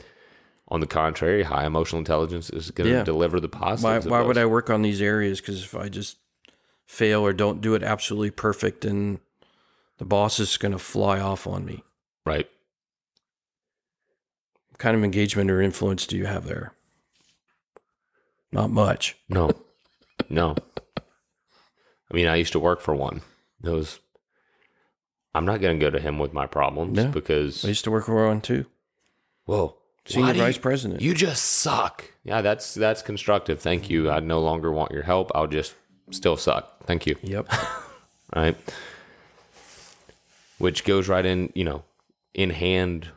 on 0.69 0.79
the 0.79 0.87
contrary, 0.87 1.43
high 1.43 1.65
emotional 1.65 1.99
intelligence 1.99 2.49
is 2.49 2.71
going 2.71 2.89
to 2.89 2.95
Yeah. 2.97 3.03
deliver 3.03 3.39
the 3.39 3.49
Why, 3.49 3.99
why 3.99 4.21
would. 4.21 4.37
I 4.37 4.45
work 4.45 4.69
on 4.69 4.81
these 4.81 5.01
areas? 5.01 5.41
Because 5.41 5.63
if 5.63 5.75
I 5.75 5.89
just 5.89 6.17
fail 6.85 7.21
or 7.25 7.33
don't 7.33 7.61
do 7.61 7.73
it 7.75 7.83
absolutely 7.83 8.31
perfect, 8.31 8.81
then 8.81 9.19
the 9.97 10.05
boss 10.05 10.39
is 10.39 10.57
going 10.57 10.71
to 10.71 10.79
fly 10.79 11.19
off 11.19 11.45
on 11.47 11.65
me. 11.65 11.83
Right. 12.25 12.47
What 14.69 14.79
kind 14.79 14.95
of 14.95 15.03
engagement 15.03 15.49
or 15.51 15.61
influence 15.61 16.05
do 16.05 16.17
you 16.17 16.25
have 16.25 16.45
there? 16.45 16.73
Not 18.51 18.69
much. 18.69 19.17
No, 19.27 19.51
no. 20.29 20.55
I 22.11 22.15
mean, 22.15 22.27
I 22.27 22.35
used 22.35 22.53
to 22.53 22.59
work 22.59 22.81
for 22.81 22.95
one. 22.95 23.21
It 23.63 23.69
was. 23.69 23.99
I'm 25.35 25.45
not 25.45 25.61
going 25.61 25.77
to 25.79 25.85
go 25.85 25.89
to 25.91 25.99
him 25.99 26.17
with 26.19 26.33
my 26.33 26.47
problems 26.47 26.95
No. 26.95 27.09
because 27.09 27.63
I 27.63 27.67
used 27.67 27.83
to 27.83 27.91
work 27.91 28.05
for 28.05 28.25
one 28.27 28.41
too. 28.41 28.65
whoa, 29.45 29.75
Senior 30.05 30.27
why 30.27 30.33
do 30.33 30.39
vice 30.39 30.55
you- 30.55 30.61
president. 30.61 31.01
You 31.01 31.13
just 31.13 31.43
suck. 31.45 32.11
Yeah, 32.23 32.41
that's 32.41 32.73
that's 32.73 33.01
constructive. 33.01 33.59
Thank 33.61 33.89
you. 33.89 34.09
I 34.09 34.19
no 34.19 34.39
longer 34.39 34.71
want 34.71 34.91
your 34.91 35.03
help. 35.03 35.31
I'll 35.35 35.47
just 35.47 35.75
still 36.11 36.37
suck. 36.37 36.83
Thank 36.85 37.05
you. 37.05 37.15
Yep. 37.21 37.51
Right. 38.35 38.57
Which 40.57 40.83
goes 40.83 41.07
right 41.07 41.25
in, 41.25 41.51
you 41.55 41.63
know, 41.63 41.83
in 42.33 42.49
hand 42.49 43.09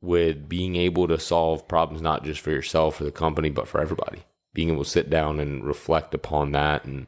with 0.00 0.48
being 0.48 0.74
able 0.74 1.06
to 1.08 1.18
solve 1.18 1.68
problems 1.68 2.02
not 2.02 2.24
just 2.24 2.40
for 2.40 2.50
yourself 2.50 3.00
or 3.00 3.04
the 3.04 3.10
company, 3.12 3.50
but 3.50 3.68
for 3.68 3.80
everybody. 3.80 4.22
Being 4.54 4.70
able 4.70 4.82
to 4.84 4.90
sit 4.90 5.10
down 5.10 5.38
and 5.38 5.64
reflect 5.64 6.14
upon 6.14 6.52
that 6.52 6.84
and 6.84 7.06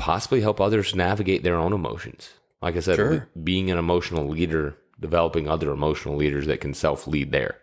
possibly 0.00 0.40
help 0.40 0.60
others 0.60 0.94
navigate 0.94 1.42
their 1.44 1.56
own 1.56 1.72
emotions. 1.72 2.30
Like 2.62 2.76
I 2.76 2.80
said, 2.80 2.96
Sure. 2.96 3.28
being 3.42 3.70
an 3.70 3.78
emotional 3.78 4.26
leader, 4.26 4.76
developing 4.98 5.46
other 5.48 5.70
emotional 5.70 6.16
leaders 6.16 6.46
that 6.46 6.60
can 6.60 6.74
self 6.74 7.06
lead 7.06 7.30
there. 7.32 7.58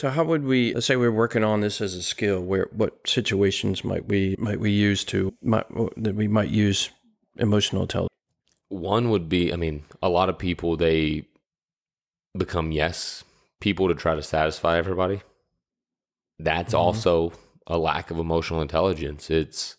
So 0.00 0.08
how 0.08 0.24
would 0.24 0.44
we 0.44 0.72
let's 0.74 0.86
say 0.86 0.96
we're 0.96 1.12
working 1.12 1.44
on 1.44 1.60
this 1.60 1.80
as 1.82 1.94
a 1.94 2.02
skill 2.02 2.40
where 2.40 2.68
what 2.72 3.06
situations 3.06 3.84
might 3.84 4.06
we 4.08 4.34
might 4.38 4.58
we 4.58 4.70
use 4.70 5.04
to 5.04 5.34
might, 5.42 5.66
that 5.96 6.14
we 6.14 6.26
might 6.26 6.48
use 6.48 6.90
emotional 7.36 7.82
intelligence? 7.82 8.08
One 8.70 9.10
would 9.10 9.28
be, 9.28 9.52
I 9.52 9.56
mean, 9.56 9.84
a 10.02 10.08
lot 10.08 10.28
of 10.30 10.38
people 10.38 10.76
they 10.76 11.26
become 12.36 12.72
yes 12.72 13.24
people 13.60 13.88
to 13.88 13.94
try 13.94 14.14
to 14.14 14.22
satisfy 14.22 14.78
everybody. 14.78 15.20
That's 16.38 16.72
Mhm. 16.72 16.78
also 16.78 17.32
a 17.66 17.76
lack 17.76 18.10
of 18.10 18.18
emotional 18.18 18.62
intelligence. 18.62 19.28
It's 19.30 19.76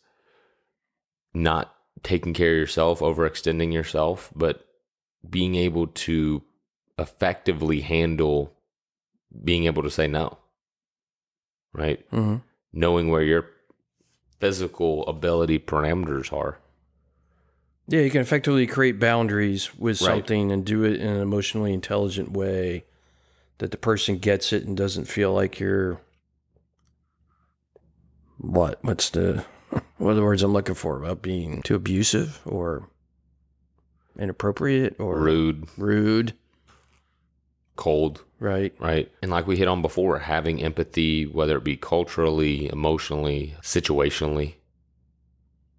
not 1.33 1.73
taking 2.03 2.33
care 2.33 2.53
of 2.53 2.57
yourself, 2.57 2.99
overextending 2.99 3.71
yourself, 3.73 4.31
but 4.35 4.65
being 5.27 5.55
able 5.55 5.87
to 5.87 6.43
effectively 6.97 7.81
handle 7.81 8.53
being 9.43 9.65
able 9.65 9.83
to 9.83 9.89
say 9.89 10.07
no. 10.07 10.37
Right? 11.73 12.09
Mm-hmm. 12.11 12.37
Knowing 12.73 13.09
where 13.09 13.23
your 13.23 13.45
physical 14.39 15.05
ability 15.07 15.59
parameters 15.59 16.33
are. 16.33 16.57
Yeah, 17.87 18.01
you 18.01 18.09
can 18.09 18.21
effectively 18.21 18.67
create 18.67 18.99
boundaries 18.99 19.75
with 19.77 20.01
Right. 20.01 20.17
something 20.17 20.51
and 20.51 20.65
do 20.65 20.83
it 20.83 20.99
in 20.99 21.07
an 21.07 21.21
emotionally 21.21 21.73
intelligent 21.73 22.31
way 22.31 22.85
that 23.57 23.71
the 23.71 23.77
person 23.77 24.17
gets 24.17 24.51
it 24.53 24.65
and 24.65 24.75
doesn't 24.75 25.05
feel 25.05 25.33
like 25.33 25.59
you're 25.59 26.01
what? 28.37 28.79
What's 28.83 29.09
the 29.09 29.45
what 30.01 30.11
are 30.11 30.15
the 30.15 30.23
words 30.23 30.41
I'm 30.41 30.51
looking 30.53 30.75
for 30.75 30.97
about 30.97 31.21
being 31.21 31.61
too 31.61 31.75
abusive 31.75 32.39
or 32.45 32.89
inappropriate 34.17 34.99
or 34.99 35.19
Rude, 35.19 35.67
rude, 35.77 36.33
cold, 37.75 38.23
right? 38.39 38.73
right? 38.79 39.11
And 39.21 39.29
like 39.31 39.45
we 39.45 39.57
hit 39.57 39.67
on 39.67 39.81
before, 39.81 40.17
having 40.19 40.61
empathy, 40.63 41.25
whether 41.25 41.57
it 41.57 41.63
be 41.63 41.77
culturally, 41.77 42.67
emotionally, 42.69 43.55
situationally, 43.61 44.55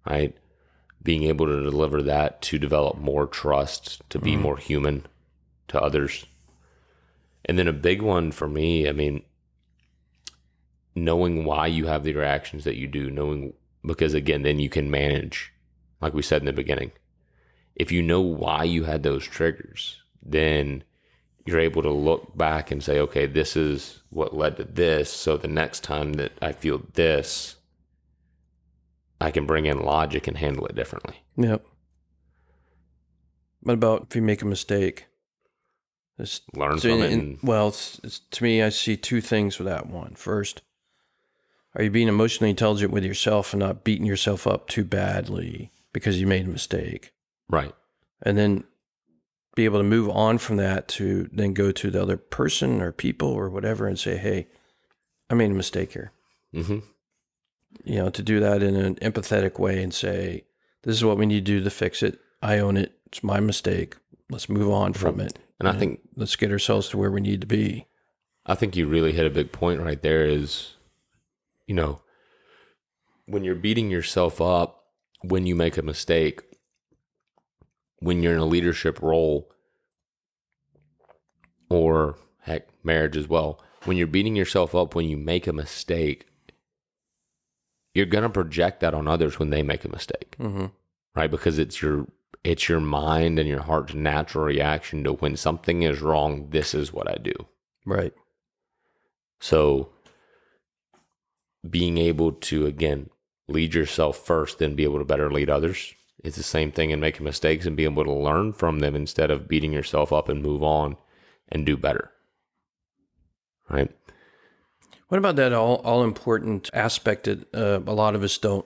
right? 0.09 0.35
Being 1.01 1.23
able 1.23 1.45
to 1.47 1.61
deliver 1.61 2.01
that 2.03 2.41
to 2.43 2.57
develop 2.57 2.97
more 2.97 3.27
trust, 3.27 4.01
to 4.09 4.19
be 4.19 4.35
Mhm. 4.35 4.41
more 4.41 4.57
human 4.57 5.05
to 5.67 5.81
others. 5.81 6.25
And 7.45 7.59
then 7.59 7.67
a 7.67 7.73
big 7.73 8.01
one 8.01 8.31
for 8.31 8.47
me, 8.47 8.87
I 8.87 8.93
mean, 8.93 9.23
knowing 10.95 11.43
why 11.43 11.67
you 11.67 11.87
have 11.87 12.03
the 12.05 12.13
reactions 12.13 12.63
that 12.63 12.77
you 12.77 12.87
do, 12.87 13.11
knowing 13.11 13.53
because 13.85 14.13
again, 14.13 14.43
then 14.43 14.59
you 14.59 14.69
can 14.69 14.89
manage, 14.89 15.51
like 16.01 16.13
we 16.13 16.21
said 16.21 16.41
in 16.41 16.45
the 16.45 16.53
beginning. 16.53 16.91
If 17.75 17.91
you 17.91 18.01
know 18.01 18.21
why 18.21 18.63
you 18.63 18.83
had 18.83 19.03
those 19.03 19.25
triggers, 19.25 20.01
then 20.21 20.83
you're 21.45 21.59
able 21.59 21.81
to 21.81 21.91
look 21.91 22.37
back 22.37 22.71
and 22.71 22.83
say, 22.83 22.99
okay, 22.99 23.25
this 23.25 23.55
is 23.57 24.01
what 24.09 24.35
led 24.35 24.57
to 24.57 24.63
this. 24.63 25.11
So 25.11 25.37
the 25.37 25.47
next 25.47 25.83
time 25.83 26.13
that 26.13 26.31
I 26.41 26.51
feel 26.51 26.83
this, 26.93 27.55
I 29.19 29.31
can 29.31 29.45
bring 29.45 29.65
in 29.65 29.81
logic 29.83 30.27
and 30.27 30.37
handle 30.37 30.65
it 30.67 30.75
differently. 30.75 31.23
Yep. 31.37 31.65
What 33.61 33.73
about 33.73 34.07
if 34.09 34.15
you 34.15 34.21
make 34.21 34.41
a 34.41 34.45
mistake? 34.45 35.07
This- 36.17 36.41
Learn 36.53 36.77
so 36.79 36.89
from 36.89 36.99
in- 36.99 37.03
it. 37.03 37.13
And, 37.13 37.39
well, 37.41 37.69
it's, 37.69 37.99
it's, 38.03 38.19
to 38.19 38.43
me, 38.43 38.61
I 38.61 38.69
see 38.69 38.95
two 38.97 39.19
things 39.21 39.57
with 39.57 39.67
that 39.67 39.87
one. 39.87 40.15
First, 40.15 40.61
are 41.75 41.83
you 41.83 41.89
being 41.89 42.07
emotionally 42.07 42.49
intelligent 42.49 42.91
with 42.91 43.03
yourself 43.03 43.53
and 43.53 43.59
not 43.59 43.83
beating 43.83 44.05
yourself 44.05 44.45
up 44.45 44.67
too 44.67 44.83
badly 44.83 45.71
because 45.91 46.19
you 46.19 46.27
made 46.27 46.45
a 46.45 46.49
mistake? 46.49 47.13
right. 47.49 47.73
And 48.25 48.37
then 48.37 48.63
be 49.55 49.65
able 49.65 49.79
to 49.79 49.83
move 49.83 50.09
on 50.09 50.37
from 50.37 50.57
that 50.57 50.87
to 50.87 51.29
then 51.31 51.53
go 51.53 51.71
to 51.71 51.91
the 51.91 52.01
other 52.01 52.17
person 52.17 52.81
or 52.81 52.91
people 52.91 53.27
or 53.27 53.49
whatever 53.49 53.87
and 53.87 53.99
say, 53.99 54.17
hey, 54.17 54.47
I 55.29 55.35
made 55.35 55.51
a 55.51 55.55
mistake 55.55 55.93
here. 55.93 56.11
hmm 56.53 56.79
You 57.83 57.97
know, 57.97 58.09
to 58.09 58.23
do 58.23 58.39
that 58.39 58.63
in 58.63 58.75
an 58.75 58.95
empathetic 58.95 59.59
way 59.59 59.83
and 59.83 59.93
say, 59.93 60.45
this 60.83 60.95
is 60.95 61.03
what 61.03 61.17
we 61.17 61.25
need 61.25 61.45
to 61.45 61.59
do 61.59 61.63
to 61.63 61.69
fix 61.69 62.01
it. 62.01 62.19
I 62.41 62.59
own 62.59 62.77
it. 62.77 62.93
It's 63.07 63.23
my 63.23 63.39
mistake. 63.39 63.95
Let's 64.29 64.49
move 64.49 64.71
on 64.71 64.93
from 64.93 65.19
it. 65.19 65.37
And 65.59 65.69
I 65.69 65.73
think 65.73 66.01
let's 66.15 66.35
get 66.35 66.51
ourselves 66.51 66.89
to 66.89 66.97
where 66.97 67.11
we 67.11 67.21
need 67.21 67.41
to 67.41 67.47
be. 67.47 67.87
I 68.45 68.55
think 68.55 68.75
you 68.75 68.87
really 68.87 69.13
hit 69.13 69.25
a 69.25 69.29
big 69.29 69.51
point 69.51 69.81
right 69.81 70.01
there 70.01 70.25
is, 70.25 70.73
you 71.67 71.75
know, 71.75 72.01
when 73.25 73.43
you're 73.43 73.55
beating 73.55 73.89
yourself 73.89 74.41
up 74.41 74.79
when 75.21 75.45
you 75.45 75.55
make 75.55 75.77
a 75.77 75.81
mistake, 75.81 76.41
when 77.99 78.21
you're 78.21 78.33
in 78.33 78.39
a 78.39 78.45
leadership 78.45 79.01
role, 79.01 79.49
or 81.69 82.17
heck, 82.41 82.67
marriage 82.83 83.15
as 83.17 83.27
well, 83.27 83.61
when 83.85 83.95
you're 83.97 84.07
beating 84.07 84.35
yourself 84.35 84.75
up 84.75 84.95
when 84.95 85.07
you 85.07 85.17
make 85.17 85.47
a 85.47 85.53
mistake, 85.53 86.27
you're 87.93 88.05
going 88.05 88.23
to 88.23 88.29
project 88.29 88.81
that 88.81 88.93
on 88.93 89.07
others 89.07 89.39
when 89.39 89.49
they 89.49 89.63
make 89.63 89.85
a 89.85 89.89
mistake, 89.89 90.35
Mm-hmm. 90.39 90.65
right? 91.15 91.31
Because 91.31 91.57
it's 91.59 91.81
your 91.81 92.07
it's 92.43 92.67
your 92.67 92.81
mind 92.81 93.39
and 93.39 93.47
your 93.47 93.61
heart's 93.61 93.93
natural 93.93 94.43
reaction 94.43 95.05
to 95.05 95.13
when 95.13 95.37
something 95.37 95.83
is 95.83 96.01
wrong, 96.01 96.49
this 96.49 96.73
is 96.73 96.91
what 96.91 97.09
I 97.09 97.15
do. 97.15 97.31
Right. 97.85 98.11
So 99.39 99.92
being 101.69 101.97
able 101.97 102.31
to 102.31 102.65
again 102.65 103.09
lead 103.47 103.73
yourself 103.73 104.17
first, 104.17 104.59
then 104.59 104.75
be 104.75 104.83
able 104.83 104.99
to 104.99 105.05
better 105.05 105.31
lead 105.31 105.49
others 105.49 105.93
it's 106.23 106.37
the 106.37 106.43
same 106.43 106.71
thing 106.71 106.91
in 106.91 107.01
making 107.01 107.25
mistakes 107.25 107.65
and 107.65 107.75
being 107.75 107.91
able 107.91 108.05
to 108.05 108.13
learn 108.13 108.53
from 108.53 108.79
them 108.79 108.95
instead 108.95 109.29
of 109.29 109.47
beating 109.47 109.73
yourself 109.73 110.13
up 110.13 110.29
and 110.29 110.41
move 110.41 110.63
on 110.63 110.95
and 111.49 111.65
do 111.65 111.75
better. 111.75 112.11
Right? 113.69 113.91
What 115.09 115.17
about 115.17 115.35
that 115.35 115.53
all, 115.53 115.75
all 115.83 116.03
important 116.03 116.69
aspect 116.73 117.25
that 117.25 117.53
uh, 117.53 117.81
a 117.85 117.93
lot 117.93 118.15
of 118.15 118.23
us 118.23 118.37
don't 118.37 118.65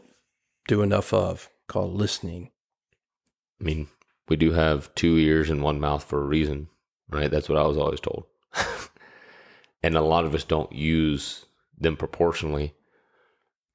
do 0.68 0.82
enough 0.84 1.14
of 1.14 1.50
called 1.68 1.94
listening? 1.94 2.52
I 3.60 3.64
mean, 3.64 3.88
we 4.30 4.36
do 4.36 4.52
have 4.52 4.94
two 4.94 5.18
ears 5.18 5.50
and 5.50 5.64
one 5.64 5.80
mouth 5.80 6.04
for 6.04 6.22
a 6.22 6.26
reason, 6.28 6.68
right? 7.10 7.32
That's 7.32 7.50
what 7.50 7.58
I 7.58 7.66
was 7.66 7.78
always 7.78 8.00
told. 8.00 8.26
and 9.84 9.98
a 9.98 10.02
lot 10.02 10.26
of 10.26 10.36
us 10.36 10.44
don't 10.44 10.72
use 10.72 11.46
them 11.76 11.98
proportionally 11.98 12.76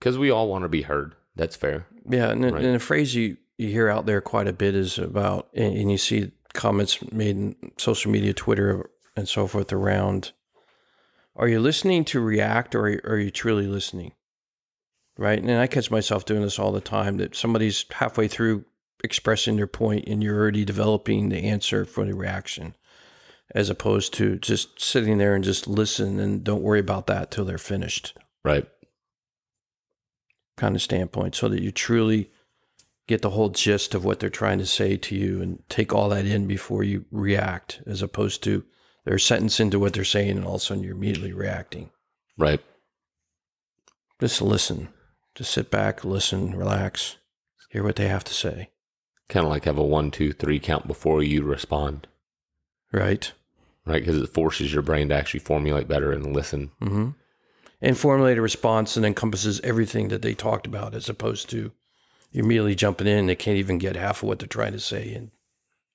because 0.02 0.18
we 0.18 0.32
all 0.32 0.48
want 0.48 0.64
to 0.64 0.68
be 0.68 0.82
heard. 0.82 1.14
That's 1.36 1.54
fair. 1.54 1.86
Yeah, 2.10 2.30
and, 2.30 2.42
Right. 2.42 2.64
and 2.64 2.74
a 2.74 2.80
phrase 2.80 3.14
you, 3.14 3.36
you 3.56 3.68
hear 3.68 3.88
out 3.88 4.04
there 4.04 4.20
quite 4.20 4.48
a 4.48 4.52
bit 4.52 4.74
is 4.74 4.98
about, 4.98 5.48
and, 5.54 5.76
and 5.76 5.92
you 5.92 5.96
see 5.96 6.32
comments 6.54 6.98
made 7.12 7.36
in 7.36 7.54
social 7.78 8.10
media, 8.10 8.32
Twitter, 8.34 8.90
and 9.16 9.28
so 9.28 9.46
forth 9.46 9.72
around 9.72 10.32
are 11.36 11.46
you 11.46 11.60
listening 11.60 12.04
to 12.06 12.20
react 12.20 12.74
or 12.74 13.00
are 13.04 13.16
you 13.16 13.30
truly 13.30 13.68
listening? 13.68 14.12
Right. 15.16 15.38
And 15.38 15.52
I 15.52 15.68
catch 15.68 15.88
myself 15.88 16.24
doing 16.24 16.42
this 16.42 16.58
all 16.58 16.72
the 16.72 16.80
time 16.80 17.18
that 17.18 17.36
somebody's 17.36 17.84
halfway 17.92 18.26
through 18.26 18.64
expressing 19.04 19.54
their 19.54 19.68
point 19.68 20.04
and 20.08 20.20
you're 20.20 20.36
already 20.38 20.64
developing 20.64 21.28
the 21.28 21.44
answer 21.44 21.84
for 21.84 22.04
the 22.04 22.14
reaction 22.14 22.74
as 23.54 23.70
opposed 23.70 24.12
to 24.14 24.36
just 24.36 24.80
sitting 24.80 25.18
there 25.18 25.34
and 25.36 25.44
just 25.44 25.68
listen 25.68 26.18
and 26.18 26.42
don't 26.42 26.62
worry 26.62 26.80
about 26.80 27.06
that 27.06 27.30
till 27.30 27.44
they're 27.44 27.56
finished 27.56 28.18
Right. 28.44 28.66
Kind 30.62 30.76
of 30.76 30.82
standpoint 30.82 31.34
so 31.34 31.48
that 31.48 31.60
you 31.60 31.72
truly 31.72 32.30
get 33.08 33.20
the 33.20 33.30
whole 33.30 33.48
gist 33.48 33.96
of 33.96 34.04
what 34.04 34.20
they're 34.20 34.30
trying 34.42 34.58
to 34.58 34.66
say 34.66 34.96
to 34.96 35.16
you 35.16 35.42
and 35.42 35.58
take 35.68 35.92
all 35.92 36.08
that 36.08 36.24
in 36.24 36.46
before 36.46 36.84
you 36.84 37.04
react 37.10 37.82
as 37.84 38.00
opposed 38.00 38.44
to 38.44 38.64
they're 39.04 39.18
sentence 39.18 39.58
into 39.58 39.80
what 39.80 39.92
they're 39.92 40.04
saying 40.04 40.36
and 40.36 40.44
all 40.46 40.54
of 40.54 40.60
a 40.60 40.64
sudden 40.64 40.84
you're 40.84 40.94
immediately 40.94 41.32
reacting 41.32 41.90
Right. 42.38 42.60
just 44.20 44.40
listen 44.40 44.88
just 45.34 45.50
sit 45.50 45.68
back 45.68 46.04
listen 46.04 46.54
relax 46.56 47.16
hear 47.70 47.82
what 47.82 47.96
they 47.96 48.06
have 48.06 48.24
to 48.24 48.34
say 48.34 48.68
Kind 49.28 49.46
of 49.46 49.50
like 49.50 49.64
have 49.64 49.78
a 49.78 49.82
one, 49.82 50.10
two, 50.10 50.32
three 50.32 50.60
count 50.60 50.86
before 50.86 51.22
you 51.22 51.42
respond, 51.42 52.06
right 52.92 53.32
right? 53.86 54.04
Because 54.04 54.20
it 54.20 54.28
forces 54.28 54.72
your 54.74 54.82
brain 54.82 55.08
to 55.08 55.14
actually 55.14 55.40
formulate 55.40 55.88
better 55.88 56.12
and 56.12 56.36
listen. 56.36 56.70
mm-hmm. 56.82 57.10
And 57.82 57.98
formulate 57.98 58.38
a 58.38 58.42
response 58.42 58.96
and 58.96 59.04
encompasses 59.04 59.60
everything 59.60 60.08
that 60.08 60.22
they 60.22 60.32
talked 60.34 60.66
about 60.66 60.94
as 60.94 61.08
opposed 61.10 61.50
to 61.50 61.72
immediately 62.32 62.74
jumping 62.74 63.06
in 63.06 63.18
and 63.18 63.28
they 63.28 63.34
can't 63.36 63.58
even 63.58 63.76
get 63.76 63.96
half 63.96 64.22
of 64.22 64.28
what 64.28 64.38
they're 64.38 64.48
trying 64.48 64.72
to 64.72 64.80
say 64.80 65.12
and 65.12 65.30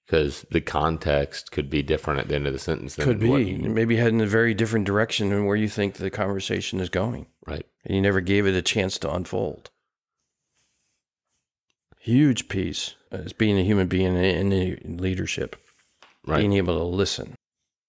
Because 0.05 0.45
the 0.51 0.61
context 0.61 1.51
could 1.51 1.69
be 1.69 1.81
different 1.81 2.19
at 2.19 2.27
the 2.27 2.35
end 2.35 2.45
of 2.45 2.53
the 2.53 2.59
sentence 2.59 2.93
than 2.95 3.05
could 3.05 3.27
what 3.27 3.37
be 3.37 3.43
you- 3.51 3.57
maybe 3.69 3.95
head 3.95 4.13
in 4.13 4.21
a 4.21 4.27
very 4.27 4.53
different 4.53 4.85
direction 4.85 5.29
than 5.29 5.45
where 5.45 5.55
you 5.55 5.67
think 5.69 5.95
the 5.95 6.09
conversation 6.11 6.79
is 6.79 6.89
going. 6.89 7.25
Right. 7.47 7.65
and 7.85 7.95
you 7.95 8.01
never 8.01 8.19
gave 8.21 8.45
it 8.45 8.53
a 8.53 8.61
chance 8.61 8.99
to 8.99 9.11
unfold. 9.13 9.69
Huge 11.99 12.47
piece 12.49 12.95
as 13.11 13.33
being 13.33 13.57
a 13.57 13.63
human 13.63 13.87
being 13.87 14.15
in 14.15 14.51
in 14.51 14.97
leadership. 14.97 15.55
Right. 16.25 16.39
being 16.39 16.53
able 16.53 16.77
to 16.77 16.83
listen. 16.83 17.35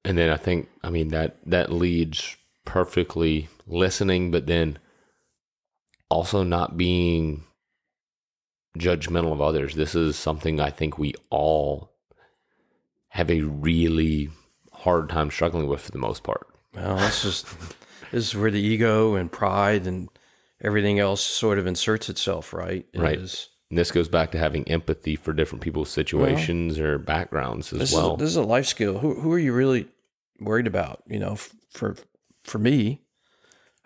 And 0.04 0.16
then 0.16 0.30
I 0.30 0.36
think, 0.36 0.68
I 0.84 0.90
mean, 0.90 1.08
that 1.08 1.38
that 1.44 1.72
leads 1.72 2.36
perfectly 2.64 3.48
listening, 3.68 4.30
but 4.30 4.46
then 4.46 4.78
also 6.10 6.42
not 6.42 6.76
being 6.76 7.44
judgmental 8.78 9.32
of 9.32 9.40
others. 9.40 9.74
This 9.74 9.94
is 9.94 10.16
something 10.16 10.60
I 10.60 10.70
think 10.70 10.98
we 10.98 11.14
all 11.30 11.92
have 13.08 13.30
a 13.30 13.40
really 13.42 14.30
hard 14.72 15.08
time 15.08 15.30
struggling 15.30 15.66
with 15.66 15.80
for 15.80 15.90
the 15.90 15.98
most 15.98 16.22
part. 16.22 16.46
well 16.74 16.96
this 16.96 17.24
is 17.24 17.42
this 18.12 18.28
is 18.28 18.36
where 18.36 18.50
the 18.50 18.60
ego 18.60 19.14
and 19.16 19.32
pride 19.32 19.86
and 19.86 20.08
everything 20.60 20.98
else 21.00 21.20
sort 21.22 21.58
of 21.58 21.66
inserts 21.66 22.08
itself 22.08 22.52
right 22.52 22.86
Right. 22.94 23.18
Is- 23.18 23.48
And 23.70 23.78
this 23.78 23.90
goes 23.90 24.08
back 24.08 24.30
to 24.32 24.38
having 24.38 24.68
empathy 24.68 25.16
for 25.16 25.32
different 25.32 25.62
people's 25.62 25.90
situations 25.90 26.78
or 26.78 26.98
backgrounds 26.98 27.72
as 27.72 27.78
this 27.80 27.92
well. 27.94 28.14
is 28.14 28.20
this 28.20 28.30
is 28.30 28.36
a 28.36 28.42
life 28.42 28.66
skill. 28.66 28.98
Who 28.98 29.14
who 29.20 29.32
are 29.32 29.38
you 29.38 29.52
really 29.52 29.88
worried 30.40 30.66
about? 30.68 31.02
You 31.08 31.18
know, 31.18 31.32
f- 31.32 31.52
for 31.70 31.96
for 32.44 32.58
me, 32.58 33.02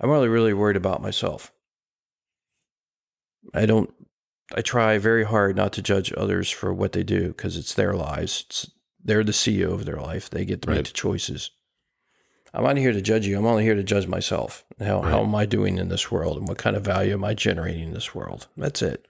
I'm 0.03 0.11
really 0.11 0.28
really 0.28 0.53
worried 0.53 0.76
about 0.76 1.00
myself. 1.03 1.53
I 3.55 3.66
don't. 3.66 3.92
I 4.55 4.61
try 4.61 4.98
very 4.98 5.24
hard 5.24 5.57
not 5.57 5.72
to 5.74 5.82
judge 5.82 6.12
others 6.16 6.50
for 6.50 6.74
what 6.74 6.92
they 6.92 7.03
do 7.03 7.28
because 7.28 7.57
it's 7.57 7.72
their 7.74 7.94
lives. 7.94 8.44
It's, 8.46 8.70
they're 9.03 9.24
the 9.24 9.32
CEO 9.32 9.72
of 9.72 9.86
their 9.86 9.96
life. 9.96 10.28
They 10.28 10.44
get 10.44 10.62
to 10.62 10.68
Right. 10.68 10.76
make 10.78 10.86
the 10.86 10.92
choices. 10.92 11.50
I'm 12.53 12.64
not 12.64 12.76
here 12.76 12.92
to 12.92 13.00
judge 13.00 13.26
you. 13.26 13.38
I'm 13.38 13.46
only 13.46 13.64
here 13.64 13.74
to 13.74 13.82
judge 13.82 14.07
myself. 14.07 14.64
How 14.78 15.00
how 15.03 15.22
am 15.22 15.34
I 15.34 15.46
doing 15.46 15.78
in 15.78 15.88
this 15.88 16.11
world, 16.11 16.36
and 16.36 16.46
what 16.46 16.59
kind 16.59 16.76
of 16.76 16.84
value 16.84 17.14
am 17.14 17.24
I 17.24 17.32
generating 17.34 17.84
in 17.84 17.94
this 17.94 18.14
world? 18.14 18.48
That's 18.57 18.82
it 18.82 19.07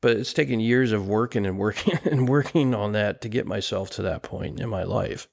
but 0.00 0.16
it's 0.16 0.32
taken 0.32 0.60
years 0.60 0.92
of 0.92 1.08
working 1.08 1.44
and 1.46 1.58
working 1.58 1.98
and 2.04 2.28
working 2.28 2.74
on 2.74 2.92
that 2.92 3.20
to 3.20 3.28
get 3.28 3.46
myself 3.46 3.90
to 3.90 4.02
that 4.02 4.22
point 4.22 4.60
in 4.60 4.68
my 4.68 4.82
life 4.84 5.28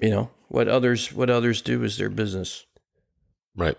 you 0.00 0.10
know 0.10 0.30
what 0.48 0.68
others 0.68 1.12
what 1.12 1.30
others 1.30 1.60
do 1.62 1.82
is 1.82 1.98
their 1.98 2.08
business 2.08 2.64
right. 3.56 3.76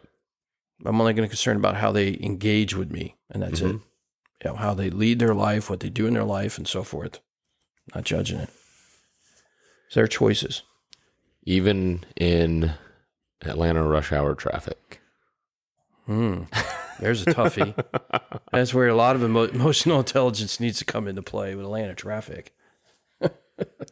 i'm 0.85 0.99
only 0.99 1.13
going 1.13 1.25
to 1.27 1.29
concern 1.29 1.57
about 1.57 1.75
how 1.75 1.91
they 1.91 2.17
engage 2.21 2.75
with 2.75 2.91
me 2.91 3.15
and 3.29 3.41
that's 3.43 3.61
it 3.61 3.65
Mhm. 3.65 3.81
you 4.43 4.49
know 4.49 4.55
how 4.55 4.73
they 4.73 4.89
lead 4.89 5.19
their 5.19 5.33
life 5.35 5.69
what 5.69 5.79
they 5.81 5.89
do 5.89 6.07
in 6.07 6.13
their 6.13 6.23
life 6.23 6.57
and 6.57 6.67
so 6.67 6.83
forth 6.83 7.19
not 7.95 8.03
judging 8.03 8.39
it 8.39 8.49
it's 9.87 9.95
their 9.95 10.07
choices 10.07 10.63
Even 11.43 12.05
in 12.15 12.73
Atlanta 13.43 13.83
rush 13.83 14.11
hour 14.11 14.35
traffic. 14.35 15.01
hmm. 16.05 16.43
there's 16.99 17.21
a 17.23 17.25
toughie 17.33 17.73
that's 18.51 18.73
where 18.73 18.87
a 18.89 18.95
lot 18.95 19.15
of 19.15 19.23
emo- 19.23 19.43
emotional 19.47 19.99
intelligence 19.99 20.59
needs 20.59 20.77
to 20.79 20.85
come 20.85 21.07
into 21.07 21.21
play 21.21 21.55
with 21.55 21.65
atlanta 21.65 21.95
traffic 21.95 22.53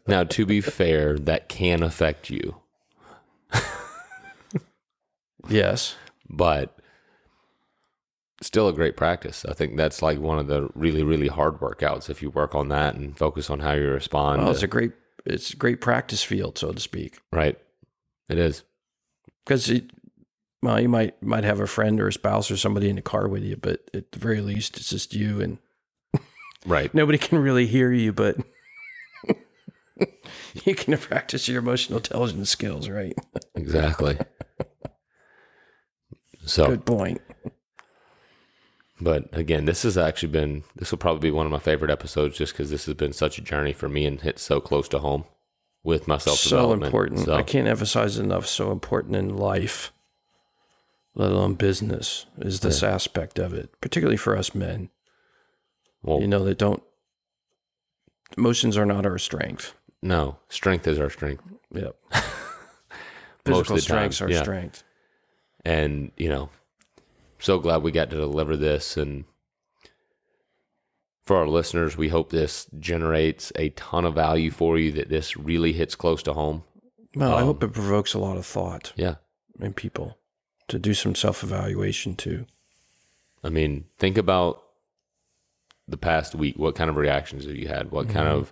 Now, 0.07 0.23
to 0.23 0.45
be 0.45 0.61
fair, 0.61 1.17
that 1.19 1.49
can 1.49 1.83
affect 1.83 2.29
you, 2.29 2.55
yes 5.49 5.95
but 6.29 6.77
still 8.41 8.67
a 8.67 8.73
great 8.73 8.95
practice. 8.97 9.45
I 9.45 9.53
think 9.53 9.77
that's 9.77 10.01
like 10.03 10.19
one 10.19 10.37
of 10.37 10.45
the 10.47 10.69
really, 10.75 11.01
really 11.01 11.27
hard 11.27 11.59
workouts. 11.59 12.07
If 12.09 12.21
you 12.21 12.29
work 12.29 12.53
on 12.53 12.67
that 12.69 12.93
and 12.93 13.17
focus 13.17 13.49
on 13.49 13.61
how 13.61 13.71
you 13.73 13.87
respond, 13.89 14.39
well, 14.41 14.49
to- 14.49 14.53
it's 14.53 14.61
a 14.63 14.67
great 14.67 14.91
it's 15.25 15.51
a 15.53 15.55
great 15.57 15.81
practice 15.81 16.21
field 16.23 16.57
so 16.57 16.71
to 16.71 16.79
speak 16.79 17.19
right? 17.31 17.57
It 18.29 18.37
is. 18.37 18.63
because 19.45 19.71
well 20.61 20.79
you 20.79 20.87
might 20.89 21.21
might 21.23 21.43
have 21.43 21.59
a 21.59 21.67
friend 21.67 21.99
or 21.99 22.07
a 22.09 22.13
spouse 22.13 22.51
or 22.51 22.57
somebody 22.57 22.89
in 22.89 22.95
the 22.97 23.01
car 23.01 23.27
with 23.27 23.43
you 23.43 23.55
but 23.57 23.89
at 23.93 24.11
the 24.11 24.19
very 24.19 24.41
least 24.41 24.77
it's 24.77 24.89
just 24.89 25.13
you 25.15 25.41
and 25.41 25.57
Right. 26.65 26.93
nobody 26.93 27.17
can 27.17 27.39
really 27.39 27.65
hear 27.67 27.91
you 27.91 28.13
but 28.13 28.37
you 30.65 30.75
can 30.75 30.97
practice 30.97 31.47
your 31.47 31.59
emotional 31.59 31.97
intelligence 31.99 32.49
skills 32.49 32.87
right 32.89 33.15
Exactly. 33.55 34.17
So, 36.47 36.67
good 36.67 36.85
point 36.85 37.21
but 38.99 39.29
again, 39.31 39.65
this 39.65 39.83
has 39.83 39.97
actually 39.97 40.29
been, 40.29 40.63
this 40.75 40.91
will 40.91 40.97
probably 40.97 41.29
be 41.29 41.31
one 41.31 41.45
of 41.45 41.51
my 41.51 41.59
favorite 41.59 41.91
episodes 41.91 42.37
just 42.37 42.53
because 42.53 42.71
this 42.71 42.87
has 42.87 42.95
been 42.95 43.13
such 43.13 43.37
a 43.37 43.41
journey 43.41 43.73
for 43.73 43.87
me 43.87 44.07
and 44.07 44.21
hit 44.21 44.39
so 44.39 44.59
close 44.59 44.87
to 44.89 44.99
home 44.99 45.25
with 45.83 46.07
myself. 46.07 46.37
so 46.39 46.73
important 46.73 47.29
i 47.29 47.43
can't 47.43 47.67
emphasize 47.67 48.17
enough 48.17 48.45
so 48.45 48.71
important 48.71 49.15
in 49.15 49.37
life 49.37 49.93
let 51.15 51.31
alone 51.31 51.53
business 51.53 52.25
is 52.39 52.59
this 52.59 52.83
aspect 52.83 53.39
of 53.39 53.53
it 53.53 53.69
particularly 53.79 54.17
for 54.17 54.35
us 54.35 54.53
men 54.53 54.89
Well, 56.01 56.19
you 56.19 56.27
know 56.27 56.43
that 56.43 56.57
don't 56.57 56.83
emotions 58.37 58.75
are 58.75 58.87
not 58.87 59.05
our 59.05 59.17
strength 59.17 59.75
no, 60.01 60.37
strength 60.49 60.87
is 60.87 60.99
our 60.99 61.09
strength. 61.09 61.43
Yep. 61.73 61.95
Physical 63.45 63.75
time, 63.75 63.79
strength's 63.79 64.21
our 64.21 64.29
yeah. 64.29 64.41
strength. 64.41 64.83
And 65.65 66.11
you 66.17 66.29
know 66.29 66.49
so 67.39 67.59
glad 67.59 67.83
we 67.83 67.91
got 67.91 68.09
to 68.09 68.15
deliver 68.15 68.57
this. 68.57 68.97
And 68.97 69.25
for 71.23 71.37
our 71.37 71.47
listeners 71.47 71.97
we 71.97 72.09
hope 72.09 72.29
this 72.29 72.67
generates 72.79 73.51
a 73.55 73.69
ton 73.69 74.05
of 74.05 74.15
value 74.15 74.49
for 74.49 74.77
you 74.77 74.91
that 74.93 75.09
this 75.09 75.37
really 75.37 75.73
hits 75.73 75.93
close 75.95 76.23
to 76.23 76.33
home. 76.33 76.63
Well, 77.15 77.35
I 77.35 77.41
Um, 77.41 77.47
hope 77.47 77.63
it 77.63 77.73
provokes 77.73 78.13
a 78.13 78.19
lot 78.19 78.37
of 78.37 78.45
thought 78.45 78.93
yeah. 78.95 79.15
in 79.59 79.73
people 79.73 80.17
to 80.67 80.79
do 80.79 80.93
some 80.93 81.15
self 81.15 81.43
evaluation 81.43 82.15
too. 82.15 82.45
i 83.43 83.49
mean 83.49 83.85
think 83.97 84.17
about 84.17 84.63
the 85.89 85.97
past 85.97 86.35
week. 86.35 86.57
What 86.57 86.75
kind 86.75 86.89
of 86.89 86.97
reactions 86.97 87.45
have 87.45 87.55
you 87.55 87.69
had? 87.69 87.91
What 87.91 88.09
kind 88.09 88.27
of 88.27 88.51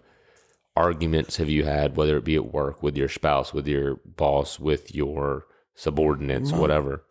arguments 0.78 1.36
have 1.38 1.50
you 1.50 1.64
had 1.66 1.96
whether 1.98 2.16
it 2.18 2.24
be 2.24 2.36
at 2.36 2.54
work 2.54 2.82
with 2.84 2.96
your 2.98 3.08
spouse 3.10 3.54
with 3.54 3.68
your 3.68 3.96
boss 4.06 4.60
with 4.60 4.94
your 4.94 5.46
subordinates 5.76 6.52
whatever 6.52 7.04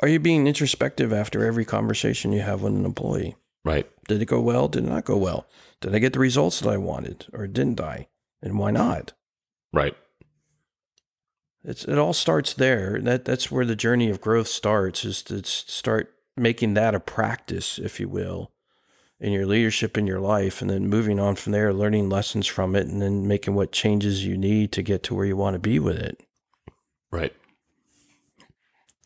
Are 0.00 0.08
you 0.08 0.18
being 0.18 0.46
introspective 0.46 1.12
after 1.12 1.44
every 1.44 1.64
conversation 1.64 2.32
you 2.32 2.40
have 2.40 2.62
with 2.62 2.74
an 2.74 2.84
employee? 2.84 3.36
Right. 3.64 3.90
Did 4.06 4.22
it 4.22 4.26
go 4.26 4.40
well? 4.40 4.68
Did 4.68 4.84
it 4.84 4.90
not 4.90 5.04
go 5.04 5.16
well? 5.16 5.46
Did 5.80 5.94
I 5.94 5.98
get 5.98 6.12
the 6.12 6.18
results 6.18 6.60
that 6.60 6.70
I 6.70 6.76
wanted 6.76 7.26
or 7.32 7.46
didn't 7.46 7.80
I? 7.80 8.08
And 8.40 8.58
why 8.58 8.70
not? 8.70 9.12
Right. 9.72 9.96
It's, 11.64 11.84
it 11.84 11.98
all 11.98 12.12
starts 12.12 12.54
there. 12.54 13.00
That 13.00 13.24
that's 13.24 13.50
where 13.50 13.64
the 13.64 13.74
journey 13.74 14.08
of 14.08 14.20
growth 14.20 14.46
starts. 14.46 15.04
Is 15.04 15.20
to 15.24 15.42
start 15.44 16.14
making 16.36 16.74
that 16.74 16.94
a 16.94 17.00
practice, 17.00 17.78
if 17.78 17.98
you 17.98 18.08
will, 18.08 18.52
in 19.18 19.32
your 19.32 19.46
leadership 19.46 19.98
in 19.98 20.06
your 20.06 20.20
life, 20.20 20.60
and 20.60 20.70
then 20.70 20.88
moving 20.88 21.18
on 21.18 21.34
from 21.34 21.50
there, 21.52 21.72
learning 21.72 22.08
lessons 22.08 22.46
from 22.46 22.76
it, 22.76 22.86
and 22.86 23.02
then 23.02 23.26
making 23.26 23.54
what 23.54 23.72
changes 23.72 24.24
you 24.24 24.36
need 24.36 24.70
to 24.72 24.82
get 24.82 25.02
to 25.02 25.14
where 25.14 25.26
you 25.26 25.36
want 25.36 25.54
to 25.54 25.58
be 25.58 25.80
with 25.80 25.96
it. 25.96 26.22
Right. 27.10 27.34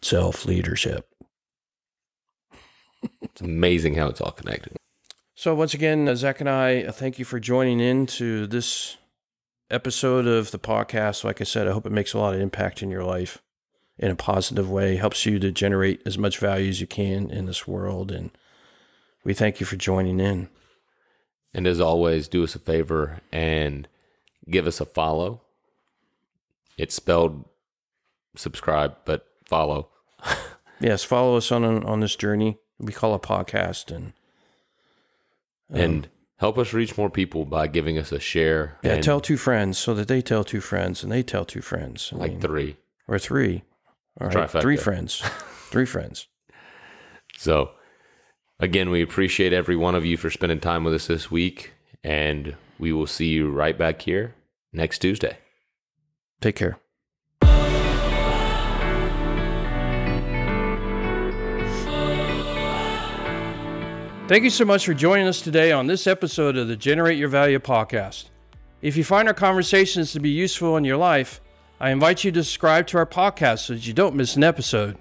Self 0.03 0.45
leadership. 0.45 1.07
It's 3.23 3.41
amazing 3.41 3.95
how 3.95 4.09
it's 4.09 4.21
all 4.21 4.33
connected. 4.33 4.77
So 5.35 5.55
once 5.55 5.73
again, 5.73 6.15
Zach 6.17 6.41
and 6.41 6.51
I 6.51 6.83
uh, 6.83 6.93
thank 6.93 7.19
you 7.19 7.25
for 7.25 7.41
joining 7.41 7.81
in 7.81 8.07
to 8.07 8.47
this 8.47 8.99
episode 9.71 10.27
of 10.27 10.51
the 10.51 10.59
podcast. 10.59 11.25
Like 11.25 11.41
I 11.41 11.45
said, 11.45 11.67
I 11.67 11.73
hope 11.73 11.87
it 11.87 11.93
makes 11.93 12.13
a 12.13 12.19
lot 12.19 12.35
of 12.35 12.41
impact 12.41 12.83
in 12.83 12.91
your 12.91 13.05
life 13.05 13.39
in 13.99 14.11
a 14.11 14.17
positive 14.17 14.71
way, 14.71 14.97
helps 14.97 15.27
you 15.27 15.39
to 15.39 15.53
generate 15.53 16.03
as 16.07 16.19
much 16.19 16.39
value 16.39 16.69
as 16.69 16.81
you 16.81 16.87
can 16.87 17.31
in 17.31 17.47
this 17.47 17.69
world. 17.69 18.11
And 18.11 18.31
we 19.25 19.35
thank 19.35 19.61
you 19.61 19.67
for 19.67 19.77
joining 19.77 20.21
in. 20.21 20.49
And 21.53 21.67
as 21.67 21.81
always, 21.81 22.29
do 22.29 22.43
us 22.45 22.55
a 22.55 22.59
favor 22.59 23.21
and 23.31 23.87
give 24.49 24.67
us 24.67 24.81
a 24.81 24.87
follow. 24.87 25.43
It's 26.79 26.95
spelled 26.95 27.45
subscribe, 28.37 28.97
but 29.05 29.27
follow. 29.51 29.91
yes, 30.81 31.05
follow 31.05 31.37
us 31.37 31.53
on 31.53 31.65
on 31.65 32.01
this 32.01 32.17
journey. 32.17 32.59
We 32.79 32.93
call 32.93 33.13
a 33.15 33.19
podcast 33.19 33.95
and 33.95 34.13
um, 35.73 35.81
and 35.81 36.09
help 36.39 36.57
us 36.57 36.73
reach 36.73 36.97
more 36.97 37.11
people 37.11 37.45
by 37.45 37.67
giving 37.67 37.99
us 37.99 38.13
a 38.13 38.21
share. 38.21 38.79
Yeah, 38.83 39.01
tell 39.01 39.21
two 39.21 39.37
friends 39.37 39.77
so 39.77 39.93
that 39.95 40.09
they 40.09 40.23
tell 40.23 40.45
two 40.45 40.61
friends 40.61 41.03
and 41.03 41.13
they 41.13 41.23
tell 41.23 41.45
two 41.45 41.61
friends. 41.61 42.11
I 42.15 42.17
like 42.17 42.31
mean, 42.33 42.41
three 42.41 42.77
or 43.07 43.19
three. 43.19 43.65
All 44.21 44.29
right, 44.29 44.51
three 44.51 44.77
friends, 44.77 45.23
three 45.71 45.87
friends. 45.87 46.27
So, 47.37 47.71
again, 48.59 48.91
we 48.91 49.01
appreciate 49.01 49.55
every 49.55 49.77
one 49.77 49.95
of 49.95 50.05
you 50.05 50.19
for 50.19 50.29
spending 50.29 50.61
time 50.61 50.85
with 50.85 50.93
us 50.93 51.07
this 51.07 51.31
week, 51.31 51.73
and 52.05 52.55
we 52.79 52.93
will 52.93 53.07
see 53.07 53.29
you 53.29 53.51
right 53.51 53.79
back 53.79 54.03
here 54.03 54.35
next 54.75 54.99
Tuesday. 54.99 55.39
Take 56.43 56.57
care. 56.57 56.79
Thank 64.31 64.45
you 64.45 64.51
so 64.51 64.65
much 64.65 64.87
for 64.87 64.95
joining 64.95 65.27
us 65.27 65.41
today 65.41 65.73
on 65.73 65.89
this 65.89 66.07
episode 66.07 66.57
of 66.57 66.69
the 66.69 66.77
Generate 66.77 67.19
Your 67.19 67.27
Value 67.27 67.59
podcast. 67.59 68.27
If 68.81 68.97
you 68.97 69.03
find 69.03 69.27
our 69.27 69.35
conversations 69.35 70.13
to 70.13 70.21
be 70.21 70.31
useful 70.31 70.77
in 70.77 70.85
your 70.85 70.99
life, 70.99 71.41
I 71.81 71.91
invite 71.91 72.23
you 72.23 72.31
to 72.31 72.45
subscribe 72.45 72.87
to 72.87 72.99
our 72.99 73.07
podcast 73.07 73.67
so 73.67 73.73
that 73.73 73.89
you 73.89 73.93
don't 73.93 74.15
miss 74.15 74.37
an 74.37 74.45
episode. 74.45 74.97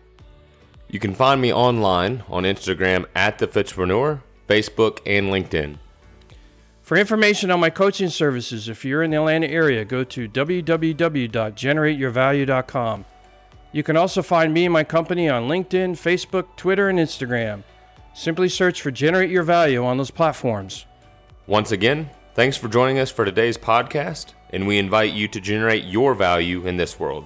You 0.88 1.00
can 1.00 1.14
find 1.14 1.40
me 1.40 1.54
online 1.54 2.24
on 2.28 2.42
Instagram 2.42 3.06
at 3.14 3.38
the 3.38 3.48
Fitzpreneur, 3.48 4.24
Facebook, 4.48 4.98
and 5.06 5.28
LinkedIn. 5.28 5.78
For 6.82 6.98
information 6.98 7.52
on 7.52 7.60
my 7.60 7.70
coaching 7.70 8.10
services, 8.10 8.68
if 8.68 8.84
you're 8.84 9.04
in 9.04 9.12
the 9.12 9.18
Atlanta 9.18 9.46
area, 9.46 9.86
go 9.86 10.04
to 10.06 10.28
www.generateyourvalue.com. 10.28 13.06
You 13.74 13.84
can 13.84 13.96
also 13.96 14.24
find 14.24 14.52
me 14.52 14.66
and 14.66 14.74
my 14.74 14.84
company 14.84 15.30
on 15.30 15.48
LinkedIn, 15.48 15.92
Facebook, 15.92 16.48
Twitter, 16.56 16.90
and 16.90 16.98
Instagram. 16.98 17.62
Simply 18.14 18.50
search 18.50 18.82
for 18.82 18.92
Generate 18.92 19.30
Your 19.30 19.44
Value 19.44 19.86
on 19.86 19.98
those 19.98 20.12
platforms. 20.12 20.86
Once 21.48 21.72
again, 21.72 22.10
thanks 22.34 22.58
for 22.58 22.68
joining 22.68 23.00
us 23.00 23.10
for 23.10 23.24
today's 23.24 23.58
podcast, 23.58 24.34
and 24.52 24.68
we 24.68 24.78
invite 24.78 25.14
you 25.14 25.28
to 25.28 25.40
generate 25.40 25.86
your 25.86 26.14
value 26.14 26.68
in 26.68 26.78
this 26.78 27.00
world. 27.00 27.26